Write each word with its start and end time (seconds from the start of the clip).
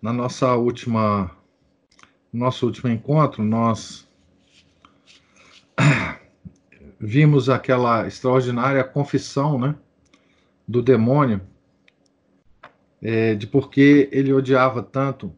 na 0.00 0.12
nossa 0.12 0.54
última 0.54 1.36
nosso 2.32 2.66
último 2.66 2.90
encontro 2.90 3.42
nós 3.42 4.08
vimos 6.98 7.48
aquela 7.48 8.06
extraordinária 8.06 8.84
confissão 8.84 9.58
né, 9.58 9.74
do 10.66 10.82
demônio 10.82 11.40
é, 13.02 13.34
de 13.34 13.46
porque 13.46 14.08
ele 14.12 14.32
odiava 14.32 14.82
tanto 14.82 15.34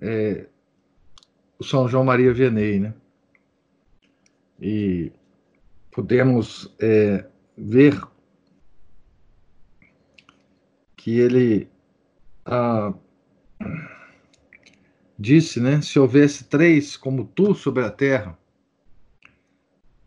é, 0.00 0.46
o 1.58 1.64
São 1.64 1.88
João 1.88 2.04
Maria 2.04 2.34
Vianney, 2.34 2.80
né? 2.80 2.94
E 4.60 5.12
podemos 5.92 6.74
é, 6.80 7.24
ver 7.56 8.00
que 10.96 11.18
ele 11.18 11.68
ah, 12.44 12.92
disse, 15.18 15.60
né? 15.60 15.80
Se 15.80 15.98
houvesse 15.98 16.44
três 16.44 16.96
como 16.96 17.24
tu 17.24 17.54
sobre 17.54 17.84
a 17.84 17.90
terra, 17.90 18.38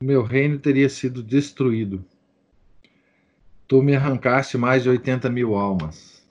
meu 0.02 0.23
reino 0.23 0.59
teria 0.59 0.89
sido 0.89 1.23
destruído. 1.23 2.03
Tu 3.67 3.81
me 3.81 3.95
arrancaste 3.95 4.58
mais 4.58 4.83
de 4.83 4.89
80 4.89 5.30
mil 5.30 5.56
almas. 5.56 6.23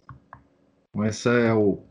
Então, 0.91 1.05
esse 1.05 1.29
é 1.29 1.53
o 1.53 1.83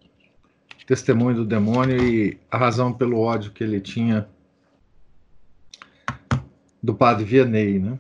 testemunho 0.88 1.38
do 1.38 1.46
demônio 1.46 2.02
e 2.02 2.40
a 2.50 2.58
razão 2.58 2.94
pelo 2.94 3.20
ódio 3.20 3.52
que 3.52 3.64
ele 3.64 3.82
tinha 3.82 4.28
do 6.82 6.94
padre 6.94 7.24
Vianney, 7.26 7.80
né? 7.80 8.00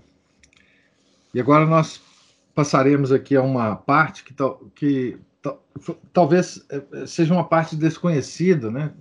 E 1.34 1.39
agora 1.39 1.66
nós 1.66 2.02
passaremos 2.53 3.11
aqui 3.11 3.36
a 3.36 3.41
uma 3.41 3.75
parte 3.75 4.23
que, 4.23 4.36
que 4.75 5.17
talvez 6.11 6.66
é, 6.69 6.83
é, 6.93 7.05
seja 7.05 7.33
uma 7.33 7.43
parte 7.43 7.75
desconhecida, 7.75 8.69
né? 8.69 8.91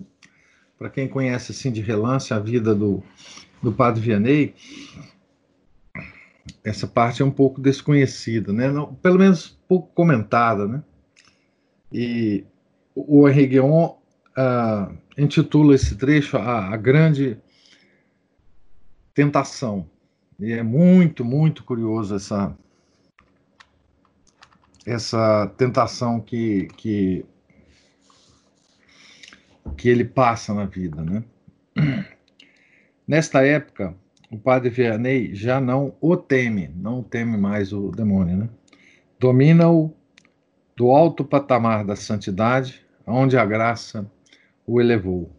Para 0.77 0.89
quem 0.89 1.07
conhece 1.07 1.51
assim 1.51 1.71
de 1.71 1.81
relance 1.81 2.33
a 2.33 2.39
vida 2.39 2.73
do, 2.73 3.03
do 3.61 3.71
Padre 3.71 4.01
Vianney, 4.01 4.55
essa 6.63 6.87
parte 6.87 7.21
é 7.21 7.25
um 7.25 7.31
pouco 7.31 7.61
desconhecida, 7.61 8.51
né? 8.51 8.69
Não, 8.69 8.93
pelo 8.95 9.19
menos 9.19 9.57
pouco 9.67 9.93
comentada, 9.93 10.67
né? 10.67 10.83
E 11.91 12.43
o 12.95 13.27
Henri 13.27 13.59
uh, 13.59 14.97
intitula 15.17 15.75
esse 15.75 15.95
trecho 15.95 16.37
a, 16.37 16.73
a 16.73 16.77
Grande 16.77 17.37
Tentação. 19.13 19.87
E 20.39 20.51
é 20.51 20.63
muito, 20.63 21.23
muito 21.23 21.63
curioso 21.63 22.15
essa, 22.15 22.57
essa 24.85 25.47
tentação 25.57 26.19
que, 26.19 26.67
que, 26.77 27.25
que 29.77 29.89
ele 29.89 30.03
passa 30.03 30.53
na 30.53 30.65
vida, 30.65 31.01
né? 31.01 31.23
Nesta 33.07 33.45
época, 33.45 33.95
o 34.31 34.37
padre 34.37 34.69
Vianney 34.69 35.35
já 35.35 35.59
não 35.59 35.95
o 36.01 36.15
teme, 36.17 36.69
não 36.75 37.03
teme 37.03 37.37
mais 37.37 37.71
o 37.71 37.91
demônio, 37.91 38.37
né? 38.37 38.49
Domina-o 39.19 39.93
do 40.75 40.91
alto 40.91 41.23
patamar 41.23 41.85
da 41.85 41.95
santidade, 41.95 42.85
onde 43.05 43.37
a 43.37 43.45
graça 43.45 44.09
o 44.65 44.81
elevou. 44.81 45.31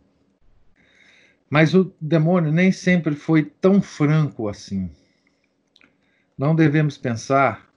Mas 1.50 1.74
o 1.74 1.92
demônio 2.00 2.52
nem 2.52 2.72
sempre 2.72 3.14
foi 3.14 3.44
tão 3.44 3.80
franco 3.82 4.48
assim. 4.48 4.90
Não 6.36 6.54
devemos 6.54 6.96
pensar 6.98 7.68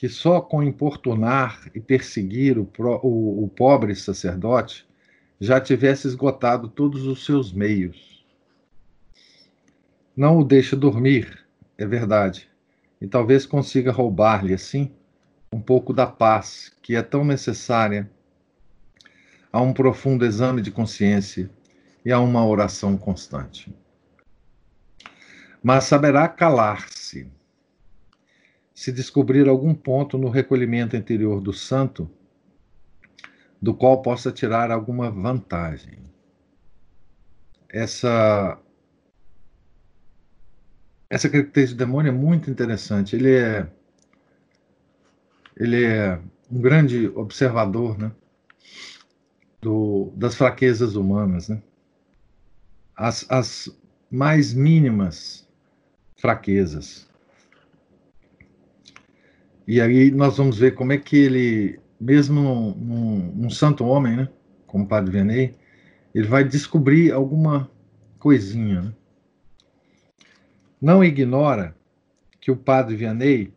que 0.00 0.08
só 0.08 0.40
com 0.40 0.62
importunar 0.62 1.60
e 1.74 1.78
perseguir 1.78 2.58
o, 2.58 2.64
pro, 2.64 2.98
o, 3.02 3.44
o 3.44 3.48
pobre 3.50 3.94
sacerdote 3.94 4.88
já 5.38 5.60
tivesse 5.60 6.06
esgotado 6.06 6.70
todos 6.70 7.06
os 7.06 7.22
seus 7.22 7.52
meios. 7.52 8.24
Não 10.16 10.38
o 10.38 10.44
deixa 10.44 10.74
dormir, 10.74 11.44
é 11.76 11.84
verdade, 11.84 12.48
e 12.98 13.06
talvez 13.06 13.44
consiga 13.44 13.92
roubar-lhe, 13.92 14.54
assim, 14.54 14.90
um 15.52 15.60
pouco 15.60 15.92
da 15.92 16.06
paz 16.06 16.74
que 16.80 16.96
é 16.96 17.02
tão 17.02 17.22
necessária 17.22 18.10
a 19.52 19.60
um 19.60 19.74
profundo 19.74 20.24
exame 20.24 20.62
de 20.62 20.70
consciência 20.70 21.50
e 22.02 22.10
a 22.10 22.18
uma 22.18 22.42
oração 22.46 22.96
constante. 22.96 23.70
Mas 25.62 25.84
saberá 25.84 26.26
calar-se 26.26 27.30
se 28.80 28.90
descobrir 28.90 29.46
algum 29.46 29.74
ponto 29.74 30.16
no 30.16 30.30
recolhimento 30.30 30.96
interior 30.96 31.38
do 31.42 31.52
santo 31.52 32.10
do 33.60 33.74
qual 33.74 34.00
possa 34.00 34.32
tirar 34.32 34.70
alguma 34.70 35.10
vantagem. 35.10 35.98
Essa 37.68 38.58
essa 41.10 41.28
característica 41.28 41.76
do 41.76 41.86
demônio 41.86 42.08
é 42.08 42.14
muito 42.14 42.50
interessante. 42.50 43.14
Ele 43.14 43.36
é 43.36 43.70
ele 45.58 45.84
é 45.84 46.18
um 46.50 46.62
grande 46.62 47.06
observador, 47.08 47.98
né, 47.98 48.10
do, 49.60 50.10
das 50.16 50.34
fraquezas 50.34 50.94
humanas, 50.94 51.50
né? 51.50 51.62
As, 52.96 53.30
as 53.30 53.78
mais 54.10 54.54
mínimas 54.54 55.46
fraquezas. 56.16 57.09
E 59.66 59.80
aí 59.80 60.10
nós 60.10 60.36
vamos 60.36 60.58
ver 60.58 60.74
como 60.74 60.92
é 60.92 60.98
que 60.98 61.16
ele, 61.16 61.80
mesmo 62.00 62.40
um, 62.40 63.46
um 63.46 63.50
santo 63.50 63.84
homem, 63.84 64.16
né, 64.16 64.28
como 64.66 64.84
o 64.84 64.88
Padre 64.88 65.12
Vianney, 65.12 65.54
ele 66.14 66.26
vai 66.26 66.44
descobrir 66.44 67.12
alguma 67.12 67.70
coisinha. 68.18 68.82
Né? 68.82 68.92
Não 70.80 71.04
ignora 71.04 71.76
que 72.40 72.50
o 72.50 72.56
Padre 72.56 72.96
Vianney 72.96 73.52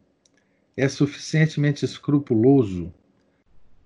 é 0.76 0.88
suficientemente 0.88 1.86
escrupuloso 1.86 2.94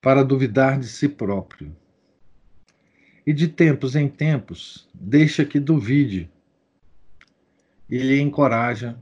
para 0.02 0.24
duvidar 0.24 0.80
de 0.80 0.88
si 0.88 1.08
próprio. 1.08 1.76
E 3.26 3.34
de 3.34 3.48
tempos 3.48 3.96
em 3.96 4.08
tempos, 4.08 4.88
deixa 4.94 5.44
que 5.44 5.60
duvide 5.60 6.32
e 7.90 7.98
lhe 7.98 8.20
encoraja 8.22 8.98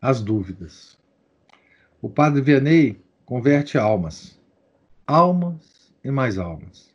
as 0.00 0.20
dúvidas. 0.20 0.98
O 2.02 2.10
padre 2.10 2.40
Vianney 2.40 3.00
converte 3.24 3.78
almas, 3.78 4.36
almas 5.06 5.94
e 6.02 6.10
mais 6.10 6.36
almas. 6.36 6.92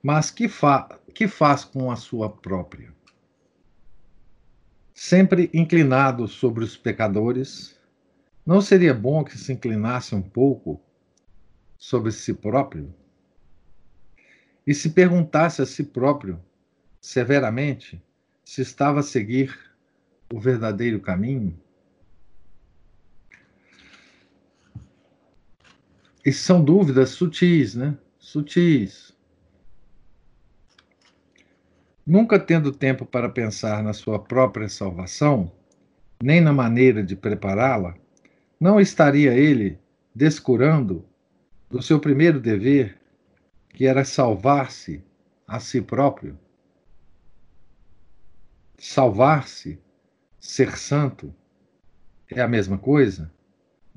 Mas 0.00 0.30
que, 0.30 0.46
fa 0.46 1.00
que 1.12 1.26
faz 1.26 1.64
com 1.64 1.90
a 1.90 1.96
sua 1.96 2.30
própria? 2.30 2.94
Sempre 4.94 5.50
inclinado 5.52 6.28
sobre 6.28 6.62
os 6.62 6.76
pecadores, 6.76 7.76
não 8.46 8.60
seria 8.60 8.94
bom 8.94 9.24
que 9.24 9.36
se 9.36 9.52
inclinasse 9.52 10.14
um 10.14 10.22
pouco 10.22 10.80
sobre 11.76 12.12
si 12.12 12.32
próprio? 12.32 12.94
E 14.64 14.72
se 14.74 14.90
perguntasse 14.90 15.60
a 15.60 15.66
si 15.66 15.82
próprio, 15.82 16.40
severamente, 17.00 18.00
se 18.44 18.62
estava 18.62 19.00
a 19.00 19.02
seguir 19.02 19.58
o 20.32 20.38
verdadeiro 20.38 21.00
caminho? 21.00 21.60
E 26.28 26.32
são 26.32 26.62
dúvidas 26.62 27.08
sutis, 27.08 27.74
né? 27.74 27.96
Sutis. 28.18 29.16
Nunca 32.06 32.38
tendo 32.38 32.70
tempo 32.70 33.06
para 33.06 33.30
pensar 33.30 33.82
na 33.82 33.94
sua 33.94 34.18
própria 34.18 34.68
salvação, 34.68 35.50
nem 36.22 36.38
na 36.38 36.52
maneira 36.52 37.02
de 37.02 37.16
prepará-la, 37.16 37.94
não 38.60 38.78
estaria 38.78 39.32
ele 39.32 39.78
descurando 40.14 41.02
do 41.70 41.80
seu 41.80 41.98
primeiro 41.98 42.38
dever, 42.38 43.00
que 43.70 43.86
era 43.86 44.04
salvar-se 44.04 45.02
a 45.46 45.58
si 45.58 45.80
próprio? 45.80 46.38
Salvar-se, 48.76 49.80
ser 50.38 50.76
santo, 50.76 51.34
é 52.30 52.42
a 52.42 52.46
mesma 52.46 52.76
coisa? 52.76 53.32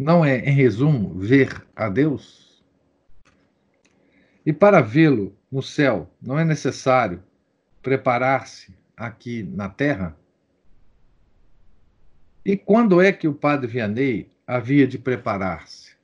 Não 0.01 0.25
é, 0.25 0.39
em 0.39 0.51
resumo, 0.51 1.13
ver 1.19 1.63
a 1.75 1.87
Deus? 1.87 2.65
E 4.43 4.51
para 4.51 4.81
vê-lo 4.81 5.37
no 5.51 5.61
céu, 5.61 6.11
não 6.19 6.39
é 6.39 6.43
necessário 6.43 7.23
preparar-se 7.83 8.75
aqui 8.97 9.43
na 9.43 9.69
terra? 9.69 10.17
E 12.43 12.57
quando 12.57 12.99
é 12.99 13.13
que 13.13 13.27
o 13.27 13.33
padre 13.35 13.67
Vianney 13.67 14.31
havia 14.47 14.87
de 14.87 14.97
preparar-se? 14.97 15.95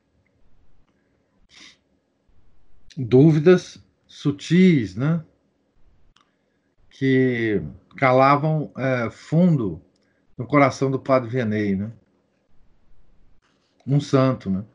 Dúvidas 2.95 3.83
sutis, 4.05 4.95
né? 4.95 5.25
Que 6.91 7.63
calavam 7.95 8.71
é, 8.77 9.09
fundo 9.09 9.81
no 10.37 10.45
coração 10.45 10.91
do 10.91 10.99
padre 10.99 11.31
Vianney, 11.31 11.75
né? 11.75 11.91
Um 13.87 13.99
santo, 13.99 14.49
né? 14.49 14.65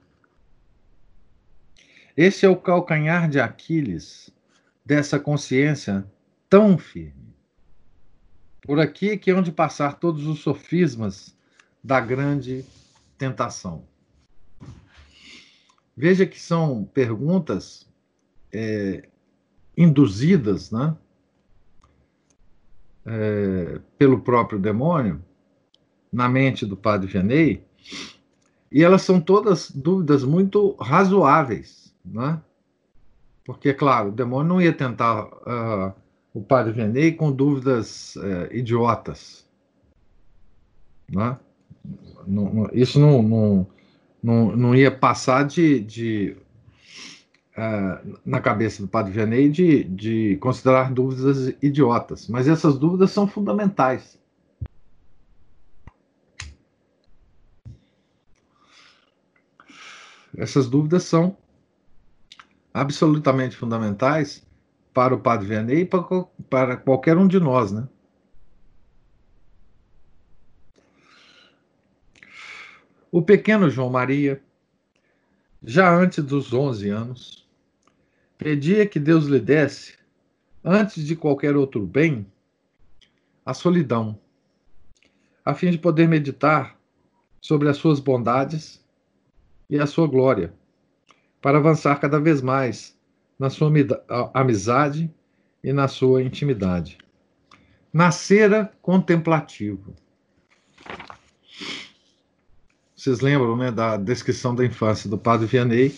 Esse 2.16 2.46
é 2.46 2.48
o 2.48 2.56
calcanhar 2.56 3.28
de 3.28 3.40
Aquiles 3.40 4.30
dessa 4.84 5.18
consciência 5.18 6.06
tão 6.48 6.76
firme. 6.76 7.34
Por 8.62 8.78
aqui 8.78 9.16
que 9.16 9.30
é 9.30 9.34
onde 9.34 9.50
passar 9.50 9.98
todos 9.98 10.26
os 10.26 10.40
sofismas 10.40 11.36
da 11.82 12.00
grande 12.00 12.64
tentação. 13.18 13.84
Veja 15.96 16.24
que 16.26 16.40
são 16.40 16.84
perguntas 16.84 17.88
é, 18.52 19.08
induzidas 19.76 20.70
né, 20.70 20.96
é, 23.04 23.80
pelo 23.98 24.20
próprio 24.20 24.58
demônio 24.58 25.22
na 26.12 26.28
mente 26.28 26.66
do 26.66 26.76
padre 26.76 27.08
Vianney, 27.08 27.64
e 28.72 28.82
elas 28.82 29.02
são 29.02 29.20
todas 29.20 29.70
dúvidas 29.70 30.24
muito 30.24 30.74
razoáveis, 30.80 31.94
né? 32.04 32.40
Porque, 33.44 33.74
claro, 33.74 34.08
o 34.08 34.12
demônio 34.12 34.48
não 34.48 34.62
ia 34.62 34.72
tentar 34.72 35.24
uh, 35.24 35.92
o 36.32 36.42
padre 36.42 36.72
Vianney 36.72 37.12
com 37.12 37.30
dúvidas 37.30 38.16
uh, 38.16 38.52
idiotas, 38.52 39.46
né? 41.08 41.38
Não, 42.26 42.54
não, 42.54 42.70
isso 42.72 42.98
não, 42.98 43.22
não, 43.22 43.66
não, 44.22 44.56
não 44.56 44.74
ia 44.74 44.90
passar 44.90 45.44
de, 45.44 45.80
de 45.80 46.36
uh, 47.58 48.18
na 48.24 48.40
cabeça 48.40 48.80
do 48.80 48.88
padre 48.88 49.12
Vianney 49.12 49.50
de, 49.50 49.84
de 49.84 50.36
considerar 50.36 50.92
dúvidas 50.92 51.54
idiotas, 51.60 52.28
mas 52.28 52.48
essas 52.48 52.78
dúvidas 52.78 53.10
são 53.10 53.26
fundamentais. 53.26 54.18
Essas 60.36 60.68
dúvidas 60.68 61.04
são 61.04 61.36
absolutamente 62.72 63.56
fundamentais 63.56 64.46
para 64.94 65.14
o 65.14 65.20
padre 65.20 65.46
Vianney 65.46 65.80
e 65.80 65.86
para, 65.86 66.02
para 66.48 66.76
qualquer 66.76 67.16
um 67.16 67.26
de 67.26 67.38
nós, 67.38 67.70
né? 67.70 67.86
O 73.10 73.20
pequeno 73.20 73.68
João 73.68 73.90
Maria, 73.90 74.42
já 75.62 75.94
antes 75.94 76.24
dos 76.24 76.52
11 76.52 76.88
anos, 76.88 77.46
pedia 78.38 78.86
que 78.86 78.98
Deus 78.98 79.26
lhe 79.26 79.38
desse, 79.38 79.98
antes 80.64 81.04
de 81.04 81.14
qualquer 81.14 81.54
outro 81.54 81.84
bem, 81.86 82.26
a 83.44 83.52
solidão, 83.52 84.18
a 85.44 85.52
fim 85.52 85.70
de 85.70 85.76
poder 85.76 86.08
meditar 86.08 86.78
sobre 87.38 87.68
as 87.68 87.76
suas 87.76 88.00
bondades 88.00 88.81
e 89.72 89.78
a 89.78 89.86
sua 89.86 90.06
glória, 90.06 90.52
para 91.40 91.56
avançar 91.56 91.98
cada 91.98 92.20
vez 92.20 92.42
mais 92.42 92.94
na 93.38 93.48
sua 93.48 93.72
amizade 94.34 95.10
e 95.64 95.72
na 95.72 95.88
sua 95.88 96.22
intimidade. 96.22 96.98
Nascera 97.90 98.70
contemplativo. 98.82 99.94
Vocês 102.94 103.20
lembram, 103.20 103.56
né, 103.56 103.70
da 103.70 103.96
descrição 103.96 104.54
da 104.54 104.62
infância 104.62 105.08
do 105.08 105.16
Padre 105.16 105.46
Vianney, 105.46 105.96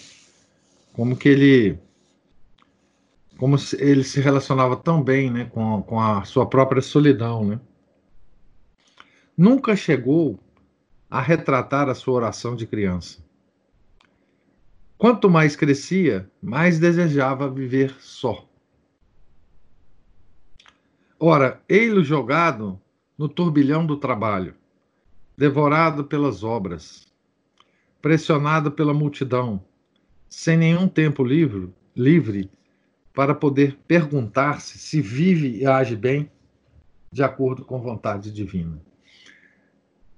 como 0.93 1.17
que 1.17 1.29
ele 1.29 1.79
como 3.37 3.57
ele 3.81 4.05
se 4.05 4.21
relacionava 4.21 4.77
tão 4.77 5.03
bem, 5.03 5.33
né, 5.33 5.47
com, 5.47 5.83
com 5.83 6.01
a 6.01 6.25
sua 6.25 6.49
própria 6.49 6.81
solidão, 6.81 7.45
né? 7.45 7.61
Nunca 9.37 9.75
chegou 9.75 10.39
a 11.11 11.21
retratar 11.21 11.89
a 11.89 11.95
sua 11.97 12.15
oração 12.15 12.55
de 12.55 12.69
criança. 12.69 13.24
Quanto 15.05 15.29
mais 15.29 15.55
crescia, 15.55 16.31
mais 16.43 16.79
desejava 16.79 17.51
viver 17.51 17.95
só. 18.01 18.49
Ora, 21.21 21.61
ei-lo 21.69 22.03
jogado 22.03 22.81
no 23.19 23.29
turbilhão 23.29 23.85
do 23.85 23.99
trabalho, 23.99 24.55
devorado 25.37 26.05
pelas 26.05 26.43
obras, 26.43 27.13
pressionado 28.01 28.73
pela 28.73 28.95
multidão, 28.95 29.63
sem 30.27 30.57
nenhum 30.57 30.89
tempo 30.89 31.23
livre, 31.23 31.71
livre 31.95 32.51
para 33.13 33.35
poder 33.35 33.79
perguntar-se 33.87 34.79
se 34.79 35.03
vive 35.03 35.59
e 35.59 35.67
age 35.67 35.97
bem 35.97 36.31
de 37.13 37.23
acordo 37.23 37.63
com 37.63 37.79
vontade 37.79 38.33
divina. 38.33 38.81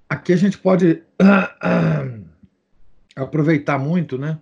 Aqui 0.07 0.31
a 0.31 0.37
gente 0.37 0.57
pode 0.57 1.03
aproveitar 3.17 3.77
muito, 3.77 4.17
né, 4.17 4.39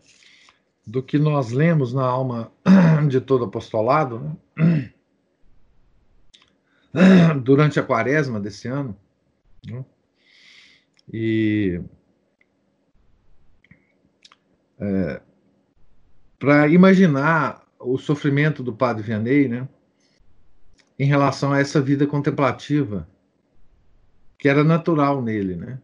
do 0.85 1.01
que 1.01 1.17
nós 1.17 1.51
lemos 1.51 1.93
na 1.93 2.05
alma 2.05 2.51
de 3.09 3.19
todo 3.19 3.45
apostolado, 3.45 4.37
né, 4.55 4.91
durante 7.43 7.79
a 7.79 7.83
quaresma 7.83 8.39
desse 8.39 8.67
ano. 8.67 8.95
Né, 9.65 9.83
e 11.11 11.81
é, 14.79 15.21
para 16.37 16.67
imaginar 16.67 17.65
o 17.79 17.97
sofrimento 17.97 18.63
do 18.63 18.73
padre 18.73 19.03
Vianney, 19.03 19.47
né, 19.47 19.67
em 20.97 21.05
relação 21.05 21.51
a 21.51 21.59
essa 21.59 21.81
vida 21.81 22.07
contemplativa 22.07 23.07
que 24.37 24.47
era 24.47 24.63
natural 24.63 25.21
nele, 25.21 25.55
né? 25.55 25.79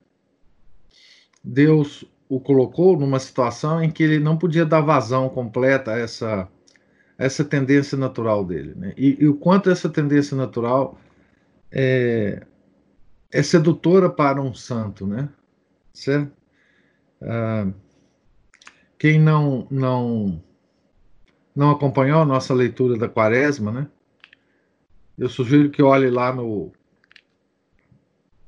Deus 1.44 2.06
o 2.31 2.39
colocou 2.39 2.98
numa 2.98 3.20
situação 3.20 3.84
em 3.84 3.91
que 3.91 4.01
ele 4.01 4.17
não 4.17 4.38
podia 4.38 4.65
dar 4.65 4.79
vazão 4.79 5.27
completa 5.27 5.91
a 5.91 5.98
essa 5.98 6.48
essa 7.17 7.44
tendência 7.44 7.98
natural 7.98 8.46
dele, 8.46 8.74
né? 8.74 8.94
E, 8.96 9.17
e 9.22 9.27
o 9.27 9.36
quanto 9.36 9.70
essa 9.70 9.89
tendência 9.89 10.36
natural 10.36 10.98
é, 11.70 12.41
é 13.29 13.44
sedutora 13.44 14.10
para 14.10 14.41
um 14.41 14.53
santo, 14.53 15.06
né? 15.06 15.27
Certo? 15.94 16.32
Ah, 17.22 17.67
quem 18.98 19.20
não 19.20 19.67
não 19.70 20.41
não 21.53 21.70
acompanhou 21.70 22.22
a 22.22 22.25
nossa 22.25 22.53
leitura 22.53 22.98
da 22.98 23.10
Quaresma, 23.10 23.74
né? 23.74 23.88
Eu 25.17 25.27
sugiro 25.27 25.70
que 25.70 25.84
olhe 25.84 26.10
lá 26.10 26.34
no 26.34 26.72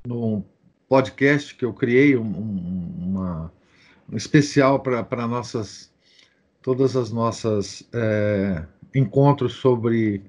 no 0.08 0.46
podcast 0.88 1.54
que 1.54 1.66
eu 1.66 1.74
criei 1.74 2.16
um, 2.16 2.32
uma 2.32 3.52
um 3.52 3.63
especial 4.16 4.80
para 4.80 5.28
nossas 5.28 5.92
todas 6.62 6.96
as 6.96 7.12
nossas 7.12 7.88
é, 7.94 8.66
encontros 8.96 9.54
sobre 9.54 10.24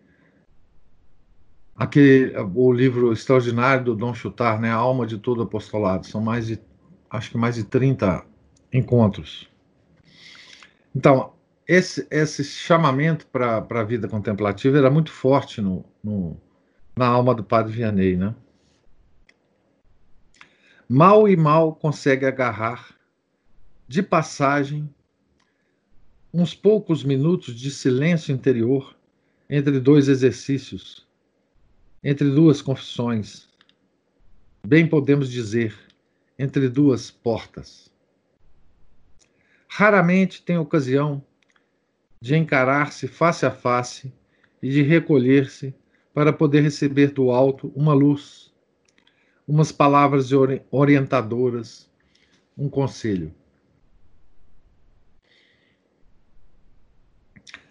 aquele 1.77 2.37
o 2.55 2.73
livro 2.73 3.13
extraordinário 3.13 3.85
do 3.85 3.95
Dom 3.95 4.13
Chutar, 4.13 4.61
né, 4.61 4.71
a 4.71 4.75
alma 4.75 5.07
de 5.07 5.19
todo 5.19 5.43
apostolado. 5.43 6.07
São 6.07 6.21
mais 6.21 6.47
de 6.47 6.59
acho 7.09 7.31
que 7.31 7.39
mais 7.39 7.55
de 7.55 7.65
30 7.65 8.25
encontros. 8.73 9.49
Então, 10.95 11.33
esse, 11.67 12.07
esse 12.11 12.43
chamamento 12.45 13.27
para 13.29 13.65
a 13.71 13.85
vida 13.85 14.09
contemplativa 14.09 14.77
era 14.77 14.91
muito 14.91 15.11
forte 15.11 15.61
no, 15.61 15.85
no, 16.03 16.37
na 16.97 17.07
alma 17.07 17.35
do 17.35 17.45
padre 17.45 17.73
Vianney, 17.73 18.17
né? 18.17 18.35
Mal 20.89 21.29
e 21.29 21.37
mal 21.37 21.75
consegue 21.75 22.27
agarrar 22.27 22.95
de 23.87 24.03
passagem 24.03 24.89
uns 26.33 26.55
poucos 26.55 27.05
minutos 27.05 27.55
de 27.55 27.71
silêncio 27.71 28.33
interior 28.33 28.97
entre 29.49 29.79
dois 29.79 30.09
exercícios 30.09 31.05
entre 32.05 32.29
duas 32.31 32.61
confissões. 32.61 33.49
Bem 34.67 34.87
podemos 34.87 35.31
dizer, 35.31 35.75
entre 36.39 36.69
duas 36.69 37.11
portas. 37.11 37.91
Raramente 39.67 40.43
tem 40.43 40.59
ocasião 40.59 41.25
de 42.21 42.37
encarar-se 42.37 43.09
face 43.09 43.47
a 43.47 43.51
face 43.51 44.13
e 44.63 44.71
de 44.71 44.83
recolher-se 44.83 45.75
para 46.13 46.33
poder 46.33 46.61
receber 46.61 47.11
do 47.11 47.31
alto 47.31 47.73
uma 47.75 47.95
luz, 47.95 48.53
umas 49.49 49.73
palavras 49.73 50.31
orientadoras, 50.71 51.91
um 52.57 52.69
conselho. 52.69 53.35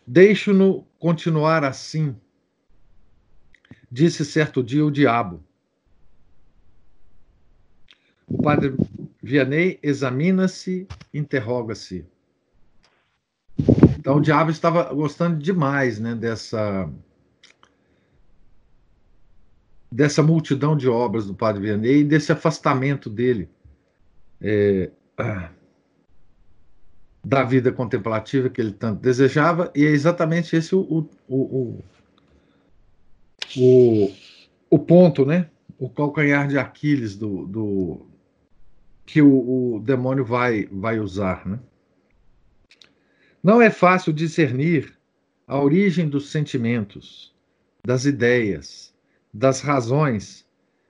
Deixo-no 0.05 0.85
continuar 0.99 1.63
assim, 1.63 2.15
disse 3.89 4.25
certo 4.25 4.63
dia 4.63 4.85
o 4.85 4.91
diabo. 4.91 5.43
O 8.27 8.41
padre 8.41 8.75
Vianney 9.21 9.79
examina-se, 9.81 10.87
interroga-se. 11.13 12.05
Então 13.97 14.17
o 14.17 14.21
diabo 14.21 14.51
estava 14.51 14.93
gostando 14.93 15.37
demais 15.37 15.99
né, 15.99 16.15
dessa, 16.15 16.89
dessa 19.91 20.21
multidão 20.21 20.75
de 20.75 20.89
obras 20.89 21.27
do 21.27 21.33
padre 21.33 21.61
Vianney 21.61 22.01
e 22.01 22.03
desse 22.03 22.31
afastamento 22.31 23.09
dele 23.09 23.49
é, 24.41 24.91
da 27.23 27.43
vida 27.43 27.71
contemplativa 27.71 28.49
que 28.49 28.59
ele 28.59 28.73
tanto 28.73 29.01
desejava, 29.01 29.71
e 29.73 29.85
é 29.85 29.89
exatamente 29.89 30.55
esse 30.55 30.75
o, 30.75 30.81
o, 30.81 31.09
o, 31.35 31.83
o, 33.57 34.13
o 34.69 34.79
ponto, 34.79 35.25
né? 35.25 35.49
o 35.79 35.89
calcanhar 35.89 36.47
de 36.47 36.57
Aquiles 36.57 37.15
do, 37.15 37.45
do 37.45 38.05
que 39.05 39.21
o, 39.21 39.75
o, 39.75 39.79
demônio 39.79 40.25
vai, 40.25 40.65
vai 40.71 40.99
usar. 40.99 41.45
Né? 41.45 41.59
Não 43.41 43.61
é 43.61 43.69
fácil 43.69 44.13
discernir 44.13 44.97
a 45.47 45.59
origem 45.59 46.07
dos 46.07 46.29
sentimentos, 46.31 47.33
das 47.85 48.05
ideias, 48.05 48.93
das 49.33 49.61
razões 49.61 50.45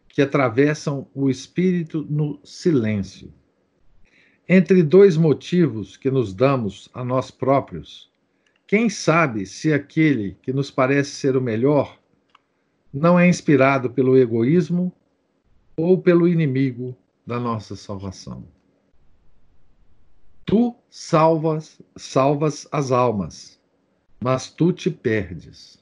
que 0.08 0.22
atravessam 0.22 1.08
o 1.14 1.30
espírito 1.30 2.06
no 2.08 2.40
silêncio. 2.44 3.34
Entre 4.48 4.84
dois 4.84 5.16
motivos 5.16 5.96
que 5.96 6.12
nos 6.12 6.34
damos 6.34 6.90
a 6.94 7.04
nós 7.04 7.32
próprios, 7.32 8.12
quem 8.68 8.90
sabe 8.90 9.46
se 9.46 9.72
aquele 9.72 10.38
que 10.42 10.52
nos 10.52 10.70
parece 10.70 11.12
ser 11.12 11.38
o 11.38 11.42
melhor 11.42 11.98
não 12.94 13.18
é 13.18 13.28
inspirado 13.28 13.90
pelo 13.90 14.18
egoísmo 14.18 14.92
ou 15.78 16.02
pelo 16.02 16.28
inimigo 16.28 16.96
da 17.26 17.40
nossa 17.40 17.76
salvação? 17.76 18.46
Tu 20.46 20.76
salvas, 20.90 21.82
salvas 21.96 22.68
as 22.70 22.92
almas, 22.92 23.58
mas 24.22 24.52
tu 24.52 24.74
te 24.74 24.92
perdes. 24.92 25.82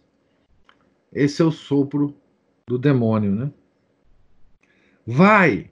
Esse 1.12 1.42
é 1.42 1.46
o 1.46 1.52
sopro 1.52 2.16
do 2.68 2.78
demônio, 2.78 3.32
né? 3.32 3.52
Vai, 5.06 5.72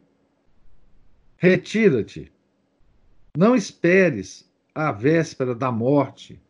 retira-te, 1.38 2.32
não 3.38 3.56
esperes 3.56 4.50
a 4.74 4.92
véspera 4.92 5.54
da 5.56 5.72
morte 5.72 6.42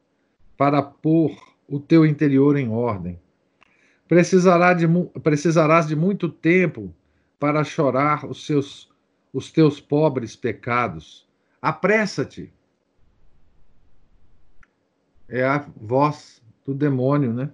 para 0.57 0.81
pôr 0.81 1.35
o 1.67 1.79
teu 1.79 2.05
interior 2.05 2.57
em 2.57 2.69
ordem. 2.69 3.19
Precisará 4.07 4.73
de, 4.73 4.85
precisarás 5.21 5.87
de 5.87 5.95
muito 5.95 6.29
tempo 6.29 6.93
para 7.39 7.63
chorar 7.63 8.25
os, 8.25 8.45
seus, 8.45 8.89
os 9.31 9.51
teus 9.51 9.79
pobres 9.79 10.35
pecados. 10.35 11.27
Apressa-te. 11.61 12.51
É 15.27 15.43
a 15.43 15.59
voz 15.77 16.41
do 16.65 16.73
demônio, 16.73 17.33
né? 17.33 17.51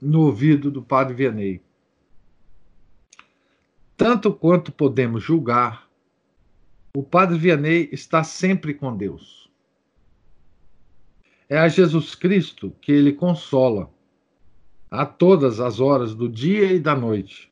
no 0.00 0.22
ouvido 0.22 0.70
do 0.70 0.82
padre 0.82 1.14
Vianney. 1.14 1.62
Tanto 3.96 4.32
quanto 4.32 4.72
podemos 4.72 5.22
julgar, 5.22 5.89
o 6.94 7.02
padre 7.02 7.38
Vianney 7.38 7.88
está 7.92 8.24
sempre 8.24 8.74
com 8.74 8.96
Deus. 8.96 9.50
É 11.48 11.58
a 11.58 11.68
Jesus 11.68 12.14
Cristo 12.14 12.74
que 12.80 12.92
ele 12.92 13.12
consola 13.12 13.90
a 14.90 15.06
todas 15.06 15.60
as 15.60 15.80
horas 15.80 16.14
do 16.14 16.28
dia 16.28 16.72
e 16.72 16.80
da 16.80 16.94
noite, 16.94 17.50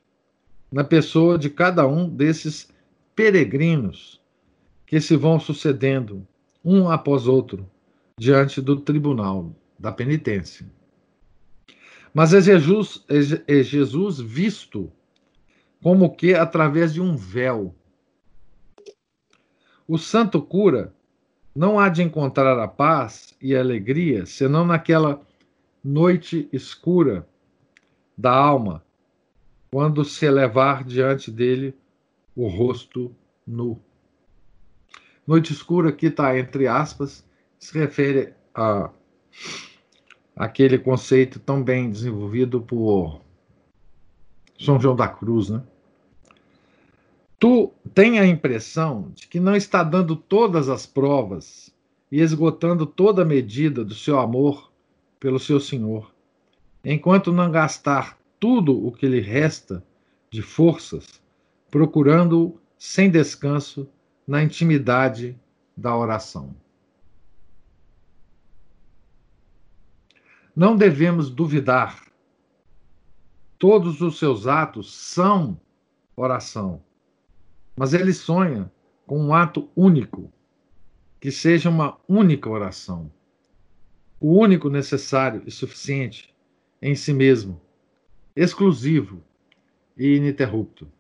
na 0.73 0.83
pessoa 0.83 1.39
de 1.39 1.49
cada 1.49 1.87
um 1.87 2.09
desses 2.09 2.69
peregrinos 3.15 4.21
que 4.87 5.01
se 5.01 5.17
vão 5.17 5.39
sucedendo 5.39 6.27
um 6.65 6.89
após 6.89 7.27
outro 7.27 7.69
diante 8.19 8.61
do 8.61 8.77
tribunal 8.77 9.55
da 9.79 9.93
penitência. 9.93 10.67
Mas 12.13 12.35
é 12.35 12.41
Jesus, 12.41 13.05
é, 13.09 13.59
é 13.59 13.63
Jesus 13.63 14.19
visto 14.19 14.91
como 15.83 16.15
que 16.15 16.35
através 16.35 16.93
de 16.93 17.01
um 17.01 17.17
véu. 17.17 17.75
O 19.89 19.97
santo 19.97 20.43
cura 20.43 20.93
não 21.57 21.81
há 21.81 21.89
de 21.89 22.03
encontrar 22.03 22.59
a 22.59 22.69
paz 22.69 23.35
e 23.41 23.57
a 23.57 23.61
alegria 23.61 24.27
senão 24.27 24.67
naquela 24.67 25.27
noite 25.83 26.47
escura 26.53 27.27
da 28.17 28.31
alma, 28.31 28.85
quando 29.71 30.05
se 30.05 30.27
elevar 30.27 30.85
diante 30.85 31.31
dele 31.31 31.75
o 32.37 32.49
rosto 32.49 33.17
nu. 33.47 33.81
Noite 35.27 35.55
escura 35.55 35.89
aqui 35.89 36.07
está 36.07 36.39
entre 36.39 36.67
aspas, 36.67 37.25
se 37.59 37.79
refere 37.79 38.35
a 38.55 38.91
aquele 40.37 40.79
conceito 40.79 41.41
tão 41.41 41.65
bem 41.65 41.91
desenvolvido 41.91 42.61
por 42.61 43.23
São 44.59 44.79
João 44.79 44.95
da 44.95 45.09
Cruz, 45.09 45.49
né? 45.49 45.63
Tu 47.39 47.73
tem 47.95 48.19
a 48.19 48.27
impressão 48.27 49.13
de 49.15 49.29
que 49.29 49.39
não 49.39 49.55
está 49.55 49.85
dando 49.85 50.17
todas 50.17 50.69
as 50.69 50.87
provas 50.87 51.73
e 52.11 52.21
esgotando 52.21 52.85
toda 52.85 53.23
a 53.23 53.25
medida 53.25 53.85
do 53.85 53.95
seu 53.95 54.19
amor 54.19 54.73
pelo 55.21 55.39
seu 55.39 55.61
Senhor, 55.61 56.13
enquanto 56.85 57.33
não 57.33 57.51
gastar 57.51 58.19
tudo 58.41 58.85
o 58.85 58.91
que 58.91 59.07
lhe 59.07 59.21
resta 59.21 59.85
de 60.31 60.43
forças, 60.43 61.23
procurando 61.71 62.61
sem 62.77 63.11
descanso 63.11 63.89
na 64.27 64.43
intimidade 64.43 65.39
da 65.77 65.97
oração. 65.97 66.55
Não 70.55 70.77
devemos 70.77 71.31
duvidar. 71.31 72.05
Todos 73.57 74.01
os 74.01 74.19
seus 74.19 74.47
atos 74.47 74.93
são 74.93 75.61
oração. 76.17 76.83
Mas 77.79 77.95
ele 77.95 78.13
sonha 78.13 78.71
com 79.07 79.21
um 79.21 79.33
ato 79.33 79.71
único, 79.77 80.33
que 81.21 81.31
seja 81.31 81.71
uma 81.71 81.97
única 82.09 82.51
oração. 82.51 83.09
O 84.19 84.37
único 84.37 84.69
necessário 84.69 85.45
e 85.47 85.51
suficiente 85.53 86.35
em 86.83 86.97
si 86.97 87.13
mesmo, 87.13 87.61
exclusivo 88.35 89.23
e 89.97 90.17
ininterrupto. 90.17 90.91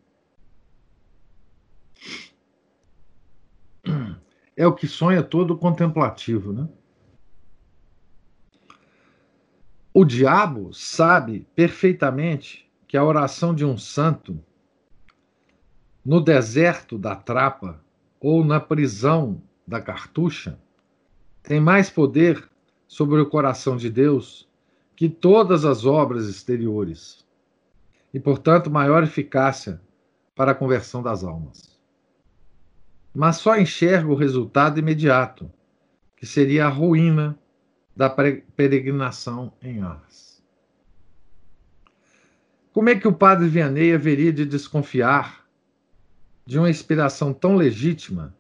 É 4.56 4.66
o 4.66 4.74
que 4.74 4.86
sonha 4.86 5.22
todo 5.22 5.58
contemplativo, 5.58 6.52
né? 6.52 6.68
O 9.92 10.04
diabo 10.04 10.72
sabe 10.72 11.44
perfeitamente 11.56 12.70
que 12.86 12.96
a 12.96 13.04
oração 13.04 13.52
de 13.52 13.64
um 13.64 13.76
santo 13.76 14.40
no 16.08 16.22
deserto 16.22 16.96
da 16.96 17.14
trapa 17.14 17.84
ou 18.18 18.42
na 18.42 18.58
prisão 18.58 19.42
da 19.66 19.78
cartucha 19.78 20.58
tem 21.42 21.60
mais 21.60 21.90
poder 21.90 22.48
sobre 22.86 23.20
o 23.20 23.26
coração 23.26 23.76
de 23.76 23.90
Deus 23.90 24.48
que 24.96 25.06
todas 25.06 25.66
as 25.66 25.84
obras 25.84 26.26
exteriores 26.26 27.26
e, 28.14 28.18
portanto, 28.18 28.70
maior 28.70 29.02
eficácia 29.02 29.82
para 30.34 30.52
a 30.52 30.54
conversão 30.54 31.02
das 31.02 31.22
almas. 31.22 31.78
Mas 33.14 33.36
só 33.36 33.58
enxerga 33.58 34.08
o 34.08 34.16
resultado 34.16 34.78
imediato, 34.78 35.52
que 36.16 36.24
seria 36.24 36.64
a 36.64 36.70
ruína 36.70 37.38
da 37.94 38.08
peregrinação 38.08 39.52
em 39.60 39.82
Ars. 39.82 40.42
Como 42.72 42.88
é 42.88 42.94
que 42.94 43.06
o 43.06 43.12
padre 43.12 43.46
Vianney 43.46 43.92
haveria 43.92 44.32
de 44.32 44.46
desconfiar 44.46 45.37
de 46.48 46.58
uma 46.58 46.70
inspiração 46.70 47.34
tão 47.34 47.56
legítima 47.56 48.34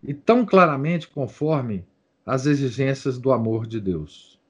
e 0.00 0.14
tão 0.14 0.46
claramente 0.46 1.08
conforme 1.08 1.84
às 2.24 2.46
exigências 2.46 3.18
do 3.18 3.32
amor 3.32 3.66
de 3.66 3.80
Deus? 3.80 4.40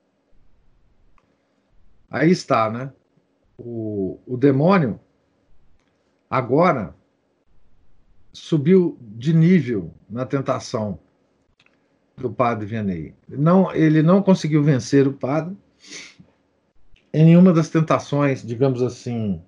Aí 2.10 2.30
está, 2.30 2.70
né? 2.70 2.92
O, 3.56 4.20
o 4.26 4.36
demônio 4.36 5.00
agora 6.28 6.94
subiu 8.34 8.98
de 9.00 9.32
nível 9.32 9.94
na 10.06 10.26
tentação 10.26 10.98
do 12.18 12.30
padre 12.30 12.66
Vianney. 12.66 13.14
Não, 13.26 13.74
ele 13.74 14.02
não 14.02 14.22
conseguiu 14.22 14.62
vencer 14.62 15.08
o 15.08 15.14
padre 15.14 15.56
em 17.14 17.24
nenhuma 17.24 17.50
das 17.50 17.70
tentações, 17.70 18.44
digamos 18.46 18.82
assim, 18.82 19.40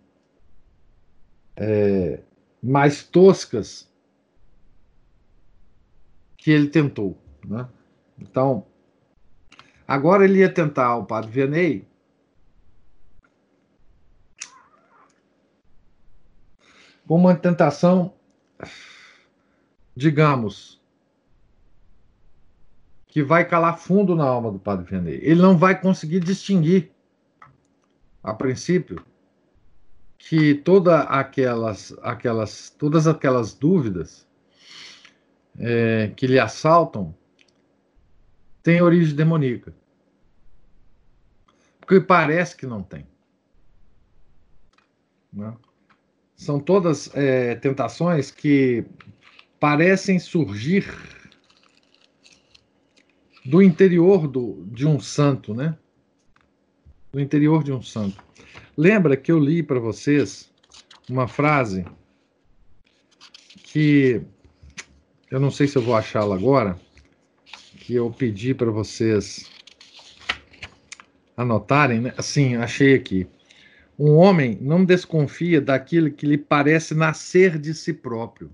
é, 1.55 2.23
mais 2.63 3.03
toscas 3.03 3.91
que 6.37 6.51
ele 6.51 6.69
tentou. 6.69 7.17
Né? 7.45 7.69
Então, 8.19 8.67
Agora 9.87 10.25
ele 10.25 10.41
ia 10.41 10.53
tentar 10.53 10.97
o 10.97 11.05
padre 11.05 11.31
Vianney. 11.31 11.87
Com 17.07 17.15
uma 17.15 17.37
tentação, 17.37 18.13
digamos, 19.95 20.83
que 23.07 23.23
vai 23.23 23.49
calar 23.49 23.79
fundo 23.79 24.17
na 24.17 24.25
alma 24.25 24.51
do 24.51 24.59
padre 24.59 24.87
Vianney. 24.87 25.21
Ele 25.23 25.41
não 25.41 25.57
vai 25.57 25.81
conseguir 25.81 26.19
distinguir, 26.19 26.91
a 28.25 28.35
princípio, 28.35 29.01
que 30.19 30.55
toda 30.55 31.01
aquelas, 31.03 31.95
aquelas, 32.03 32.71
todas 32.71 33.07
aquelas 33.07 33.55
dúvidas 33.55 34.27
é, 35.59 36.13
que 36.17 36.27
lhe 36.27 36.39
assaltam 36.39 37.15
têm 38.63 38.83
origem 38.83 39.15
demoníaca. 39.15 39.75
Porque 41.81 42.01
parece 42.01 42.57
que 42.57 42.67
não 42.67 42.83
tem. 42.83 43.07
Né? 45.33 45.55
São 46.35 46.59
todas 46.59 47.15
é, 47.15 47.55
tentações 47.55 48.31
que 48.31 48.85
parecem 49.61 50.19
surgir 50.19 50.85
do 53.45 53.63
interior 53.63 54.27
do, 54.27 54.65
de 54.67 54.87
um 54.87 54.99
santo, 54.99 55.55
né? 55.55 55.79
Do 57.13 57.21
interior 57.21 57.63
de 57.63 57.73
um 57.73 57.81
santo. 57.81 58.23
Lembra 58.77 59.17
que 59.17 59.33
eu 59.33 59.39
li 59.39 59.63
para 59.63 59.81
vocês 59.81 60.53
uma 61.09 61.27
frase 61.27 61.87
que 63.65 64.21
eu 65.31 65.41
não 65.41 65.51
sei 65.51 65.67
se 65.67 65.77
eu 65.77 65.83
vou 65.83 65.97
achá-la 65.97 66.35
agora, 66.35 66.79
que 67.77 67.95
eu 67.95 68.11
pedi 68.11 68.53
para 68.53 68.71
vocês 68.71 69.51
anotarem, 71.37 72.01
né? 72.01 72.15
Assim, 72.19 72.57
achei 72.57 72.95
aqui. 72.95 73.27
Um 73.99 74.15
homem 74.17 74.59
não 74.61 74.85
desconfia 74.85 75.61
daquilo 75.61 76.11
que 76.11 76.27
lhe 76.27 76.37
parece 76.37 76.95
nascer 76.95 77.59
de 77.59 77.73
si 77.73 77.95
próprio. 77.95 78.51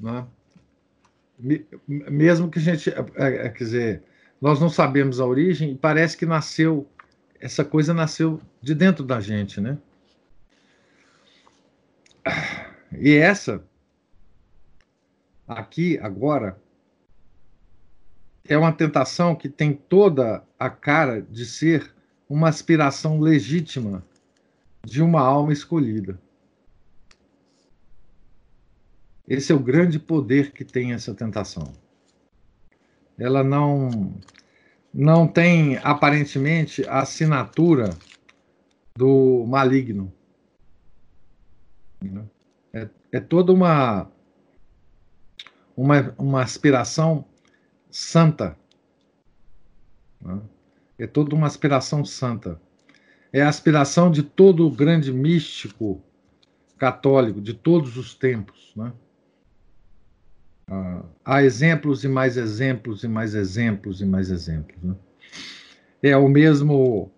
Né? 0.00 0.26
Mesmo 1.86 2.50
que 2.50 2.58
a 2.58 2.62
gente, 2.62 2.90
é, 2.90 3.04
é, 3.16 3.48
quer 3.50 3.64
dizer, 3.64 4.02
nós 4.40 4.60
não 4.60 4.68
sabemos 4.68 5.20
a 5.20 5.26
origem, 5.26 5.76
parece 5.76 6.16
que 6.16 6.24
nasceu, 6.24 6.88
essa 7.40 7.64
coisa 7.64 7.92
nasceu 7.92 8.40
de 8.62 8.74
dentro 8.74 9.04
da 9.04 9.20
gente, 9.20 9.60
né? 9.60 9.78
E 12.92 13.14
essa, 13.14 13.64
aqui, 15.46 15.98
agora, 15.98 16.60
é 18.44 18.56
uma 18.56 18.72
tentação 18.72 19.34
que 19.34 19.48
tem 19.48 19.74
toda 19.74 20.44
a 20.58 20.70
cara 20.70 21.20
de 21.20 21.44
ser 21.44 21.92
uma 22.28 22.48
aspiração 22.48 23.20
legítima 23.20 24.04
de 24.84 25.02
uma 25.02 25.20
alma 25.20 25.52
escolhida. 25.52 26.18
Esse 29.26 29.52
é 29.52 29.54
o 29.54 29.60
grande 29.60 29.98
poder 29.98 30.52
que 30.52 30.64
tem 30.64 30.92
essa 30.92 31.12
tentação 31.12 31.72
ela 33.18 33.42
não 33.42 34.14
não 34.92 35.26
tem 35.28 35.76
aparentemente 35.78 36.86
a 36.88 37.00
assinatura 37.00 37.90
do 38.96 39.44
maligno. 39.46 40.12
É, 42.72 42.88
é 43.12 43.20
toda 43.20 43.52
uma, 43.52 44.10
uma, 45.76 46.14
uma 46.18 46.42
aspiração 46.42 47.24
santa. 47.90 48.56
Né? 50.20 50.40
É 50.98 51.06
toda 51.06 51.34
uma 51.34 51.46
aspiração 51.46 52.04
santa. 52.04 52.60
É 53.32 53.42
a 53.42 53.48
aspiração 53.48 54.10
de 54.10 54.22
todo 54.22 54.70
grande 54.70 55.12
místico 55.12 56.02
católico 56.76 57.40
de 57.40 57.54
todos 57.54 57.96
os 57.96 58.14
tempos. 58.14 58.72
Né? 58.74 58.92
Ah, 60.70 61.02
há 61.24 61.42
exemplos 61.42 62.04
e 62.04 62.08
mais 62.08 62.36
exemplos 62.36 63.02
e 63.02 63.08
mais 63.08 63.34
exemplos 63.34 64.00
e 64.00 64.04
mais 64.04 64.30
exemplos. 64.30 64.82
Né? 64.82 64.94
É 66.02 66.16
o 66.16 66.28
mesmo 66.28 67.10